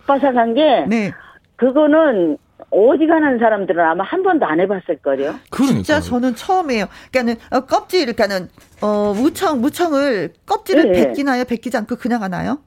[0.06, 1.12] 바삭바삭한 게 네.
[1.56, 2.38] 그거는
[2.72, 5.36] 어지간한 사람들은 아마 한 번도 안 해봤을 거요.
[5.56, 6.86] 진짜 저는 처음이에요.
[7.12, 8.50] 그러니까는 어, 껍질, 그러니까는
[8.82, 11.06] 어 무청 무청을 껍질을 네.
[11.08, 11.44] 벗기나요?
[11.44, 12.60] 벗기지 않고 그냥 하나요?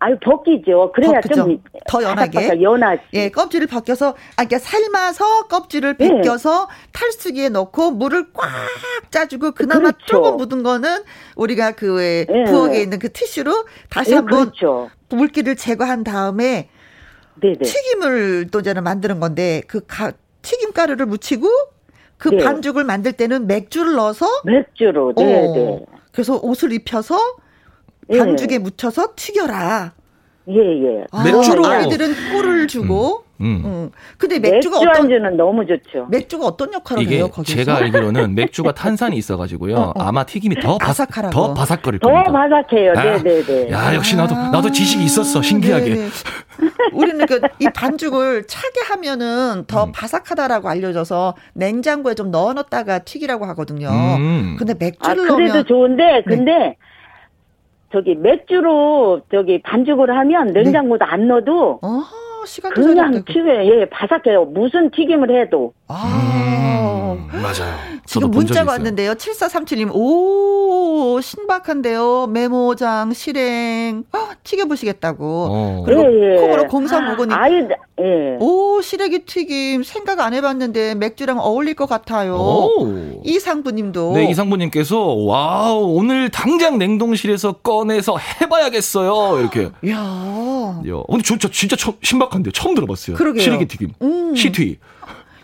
[0.00, 0.92] 아유 벗기죠.
[0.92, 2.60] 그래야 좀 더 연하게.
[2.60, 3.02] 연하지.
[3.12, 6.08] 예, 껍질을 벗겨서 아 그러니까 삶아서 껍질을 네.
[6.08, 6.74] 벗겨서 네.
[6.92, 8.48] 탈수기에 넣고 물을 꽉
[9.10, 10.06] 짜주고 그나마 그렇죠.
[10.06, 11.02] 조금 묻은 거는
[11.36, 12.44] 우리가 그 네.
[12.44, 14.90] 부엌에 있는 그 티슈로 다시 네, 한번 그렇죠.
[15.10, 16.68] 물기를 제거한 다음에
[17.40, 17.58] 네네.
[17.62, 20.12] 튀김을 또 저는 만드는 건데 그 가,
[20.42, 21.48] 튀김 가루를 묻히고
[22.16, 22.38] 그 네.
[22.38, 25.86] 반죽을 만들 때는 맥주를 넣어서 맥주로 네, 어, 네.
[26.12, 27.18] 그래서 옷을 입혀서
[28.10, 28.18] 예.
[28.18, 29.92] 반죽에 묻혀서 튀겨라.
[30.48, 31.04] 예, 예.
[31.10, 33.46] 아, 맥주로 아이들은 꿀을 주고 음.
[33.46, 33.64] 음.
[33.64, 33.90] 음.
[34.16, 36.06] 근데 맥주가 맥주 어떤 안주는 너무 좋죠.
[36.10, 37.28] 맥주가 어떤 역할을 이게 해요?
[37.28, 37.56] 거기서?
[37.56, 39.74] 제가 알기로는 맥주가 탄산이 있어가지고요.
[39.76, 40.02] 어, 어.
[40.02, 41.30] 아마 튀김이 더 바삭하라고.
[41.30, 42.30] 더 바삭거릴 더 겁니다.
[42.30, 42.92] 더 바삭해요.
[42.96, 43.70] 아, 네, 네, 네.
[43.70, 45.42] 야 역시 나도 나도 지식이 있었어.
[45.42, 45.84] 신기하게.
[45.84, 45.96] 네네.
[45.96, 46.08] 네.
[46.92, 49.92] 우리는 그 이 반죽을 차게 하면은 더 음.
[49.92, 53.88] 바삭하다라고 알려져서 냉장고에 좀 넣어놓다가 튀기라고 하거든요.
[53.88, 54.56] 음.
[54.58, 56.76] 근데 맥주를 아, 그래도 넣으면 좋은데 근데 네.
[57.92, 61.10] 저기 맥주로 저기 반죽을 하면 냉장고도 네.
[61.10, 61.78] 안 넣어도.
[61.82, 62.23] 어허.
[62.44, 63.80] 시간도 그냥 튀겨요.
[63.80, 64.46] 예, 바삭해요.
[64.46, 65.72] 무슨 튀김을 해도.
[65.88, 67.74] 아, 음, 맞아요.
[68.06, 69.14] 지금 문자가 왔는데요.
[69.14, 72.26] 7437님, 오, 신박한데요.
[72.28, 75.48] 메모장, 실행, 어, 튀겨보시겠다고.
[75.50, 75.82] 어.
[75.86, 76.40] 그리고 예, 예.
[76.40, 77.36] 콩으로 공사무고님.
[77.36, 77.52] 아, 이
[78.00, 78.36] 예.
[78.40, 82.34] 오, 시래기 튀김 생각 안 해봤는데 맥주랑 어울릴 것 같아요.
[82.36, 83.20] 오.
[83.24, 84.12] 이상부님도.
[84.14, 89.40] 네, 이상부님께서, 와우, 오늘 당장 냉동실에서 꺼내서 해봐야겠어요.
[89.40, 89.70] 이렇게.
[89.90, 89.96] 야
[90.86, 93.16] 야, 근데 진짜, 진짜 처, 신박 한데 처음 들어봤어요.
[93.16, 93.42] 그러게요.
[93.42, 93.90] 시래기 튀김.
[94.02, 94.34] 음.
[94.34, 94.78] 시튀.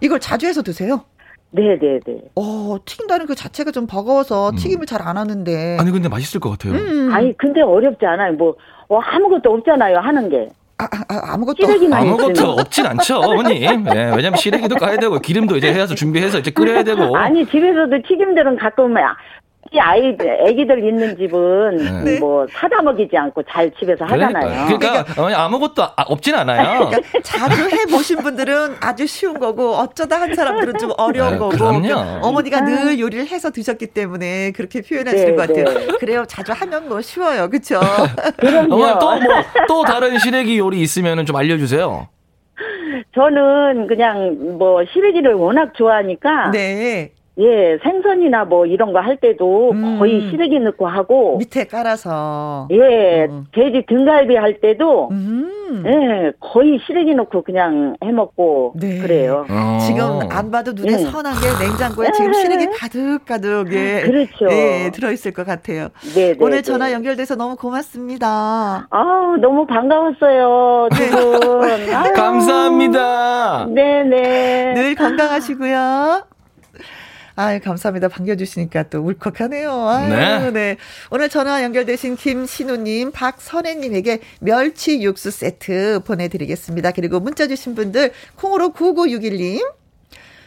[0.00, 1.04] 이걸 자주 해서 드세요?
[1.52, 2.00] 네네네.
[2.06, 2.14] 네.
[2.36, 4.56] 어, 튀긴다는 그 자체가 좀 버거워서 음.
[4.56, 5.76] 튀김을 잘 안 하는데.
[5.80, 6.74] 아니, 근데 맛있을 것 같아요.
[6.74, 7.10] 음.
[7.12, 8.32] 아니, 근데 어렵지 않아요.
[8.34, 8.54] 뭐,
[8.88, 10.48] 뭐 아무것도 없잖아요, 하는 게.
[10.78, 13.60] 아, 아, 무것도 아무것도 없진 않죠, 어머니.
[13.60, 17.14] 네, 왜냐면 시래기도 까야 되고 기름도 이제 해서 준비해서 이제 끓여야 되고.
[17.16, 18.94] 아니 집에서도 튀김들은 가끔
[19.78, 22.18] 아이들, 애기들 있는 집은 네.
[22.18, 24.66] 뭐 사다 먹이지 않고 잘 집에서 하잖아요.
[24.66, 26.88] 그러니까, 그러니까 아무것도 아, 없진 않아요.
[26.90, 31.50] 그러니까 자주 해 보신 분들은 아주 쉬운 거고 어쩌다 한 사람들은 좀 어려운 네, 거고.
[31.50, 32.26] 그럼요.
[32.26, 35.64] 어머니가 늘 요리를 해서 드셨기 때문에 그렇게 표현하시는 네, 것 같아요.
[35.64, 35.86] 네.
[35.98, 36.24] 그래요.
[36.26, 37.80] 자주 하면 뭐 쉬워요, 그렇죠?
[38.70, 39.20] 어머니 또뭐
[39.68, 42.08] 또 다른 시래기 요리 있으면은 좀 알려주세요.
[43.14, 46.50] 저는 그냥 뭐 시래기를 워낙 좋아하니까.
[46.50, 47.12] 네.
[47.40, 49.98] 예, 생선이나 뭐 이런 거 할 때도 음.
[49.98, 53.46] 거의 시래기 넣고 하고 밑에 깔아서 예, 음.
[53.52, 55.82] 돼지 등갈비 할 때도 음.
[55.86, 58.98] 예, 거의 시래기 넣고 그냥 해 먹고 네.
[58.98, 59.46] 그래요.
[59.48, 59.78] 어.
[59.86, 60.98] 지금 안 봐도 눈에 네.
[60.98, 64.46] 선한 게 냉장고에 지금 시래기 가득 가득 예, 그렇죠.
[64.50, 65.88] 예, 들어 있을 것 같아요.
[66.14, 66.62] 네, 네 오늘 네.
[66.62, 68.86] 전화 연결돼서 너무 고맙습니다.
[68.90, 70.88] 아, 너무 반가웠어요.
[70.92, 71.70] 두 분.
[72.14, 73.66] 감사합니다.
[73.70, 74.74] 네, 네.
[74.74, 76.39] 늘 건강하시고요.
[77.40, 78.08] 아 감사합니다.
[78.08, 79.88] 반겨주시니까 또 울컥하네요.
[79.88, 80.50] 아유, 네.
[80.50, 80.76] 네.
[81.10, 86.90] 오늘 전화 연결되신 김신우님, 박선혜님에게 멸치 육수 세트 보내드리겠습니다.
[86.92, 89.66] 그리고 문자 주신 분들, 콩으로 9961님,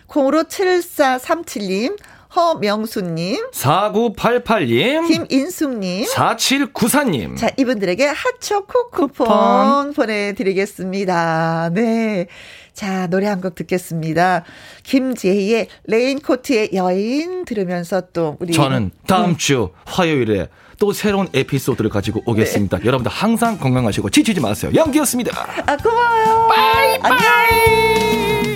[0.06, 1.98] 콩으로 7437님,
[2.36, 7.38] 허명수님, 4988님, 김인숙님, 4794님.
[7.38, 11.72] 자, 이분들에게 핫초코 쿠폰, 쿠폰 보내드리겠습니다.
[11.74, 12.28] 네.
[12.74, 14.44] 자, 노래 한 곡 듣겠습니다.
[14.84, 19.38] 김재희의 레인코트의 여인 들으면서 또 우리 저는 다음 음.
[19.38, 20.48] 주 화요일에
[20.80, 22.80] 또 새로운 에피소드를 가지고 오겠습니다.
[22.80, 22.86] 네.
[22.86, 24.72] 여러분들 항상 건강하시고 지치지 마세요.
[24.76, 25.32] 영기였습니다.
[25.68, 26.48] 아, 고마워요.
[26.48, 28.54] 빠이, 빠이.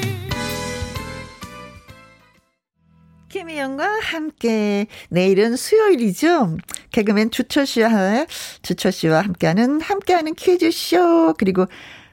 [3.30, 6.58] 김희영과 함께 내일은 수요일이죠.
[6.92, 8.26] 개그맨 주철 씨와
[8.62, 11.66] 주철 씨와 함께하는 함께하는 퀴즈 쇼 그리고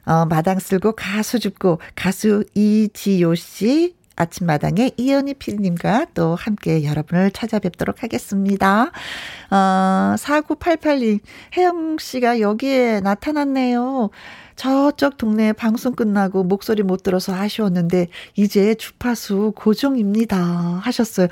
[0.06, 8.02] 어, 마당 쓸고 가수 줍고 가수 이지효 씨 아침마당에 이현희 PD님과 또 함께 여러분을 찾아뵙도록
[8.04, 8.92] 하겠습니다.
[9.50, 11.18] 어, 4988님,
[11.56, 14.10] 혜영 씨가 여기에 나타났네요.
[14.56, 18.06] 저쪽 동네 방송 끝나고 목소리 못 들어서 아쉬웠는데,
[18.36, 20.38] 이제 주파수 고정입니다.
[20.84, 21.26] 하셨어요.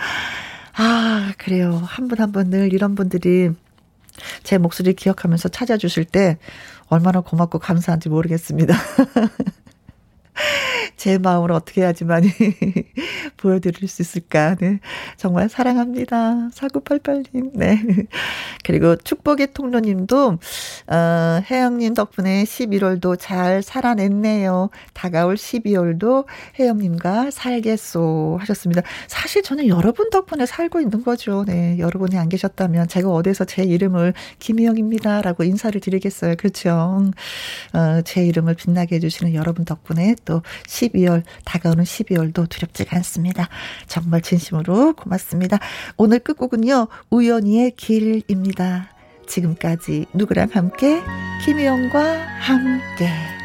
[0.74, 1.80] 아, 그래요.
[1.84, 3.50] 한 분 한 분 늘 이런 분들이
[4.42, 6.38] 제 목소리 기억하면서 찾아주실 때
[6.92, 8.74] 얼마나 고맙고 감사한지 모르겠습니다.
[10.96, 12.28] 제 마음을 어떻게 많이
[13.36, 14.54] 보여드릴 수 있을까.
[14.56, 14.80] 네.
[15.16, 16.48] 정말 사랑합니다.
[16.54, 17.50] 4988님.
[17.54, 17.82] 네.
[18.64, 20.38] 그리고 축복의 통로님도,
[20.86, 24.70] 어, 혜영님 덕분에 11월도 잘 살아냈네요.
[24.94, 26.26] 다가올 12월도
[26.58, 28.38] 혜영님과 살겠소.
[28.40, 28.82] 하셨습니다.
[29.08, 31.44] 사실 저는 여러분 덕분에 살고 있는 거죠.
[31.46, 31.78] 네.
[31.78, 35.22] 여러분이 안 계셨다면 제가 어디서 제 이름을 김희영입니다.
[35.22, 36.36] 라고 인사를 드리겠어요.
[36.36, 37.10] 그렇죠.
[37.72, 43.48] 어, 제 이름을 빛나게 해주시는 여러분 덕분에 또 12월, 다가오는 12월도 두렵지가 않습니다.
[43.86, 45.58] 정말 진심으로 고맙습니다.
[45.96, 48.90] 오늘 끝곡은요, 우연히의 길입니다.
[49.26, 51.00] 지금까지 누구랑 함께?
[51.44, 52.00] 김희영과
[52.40, 53.41] 함께.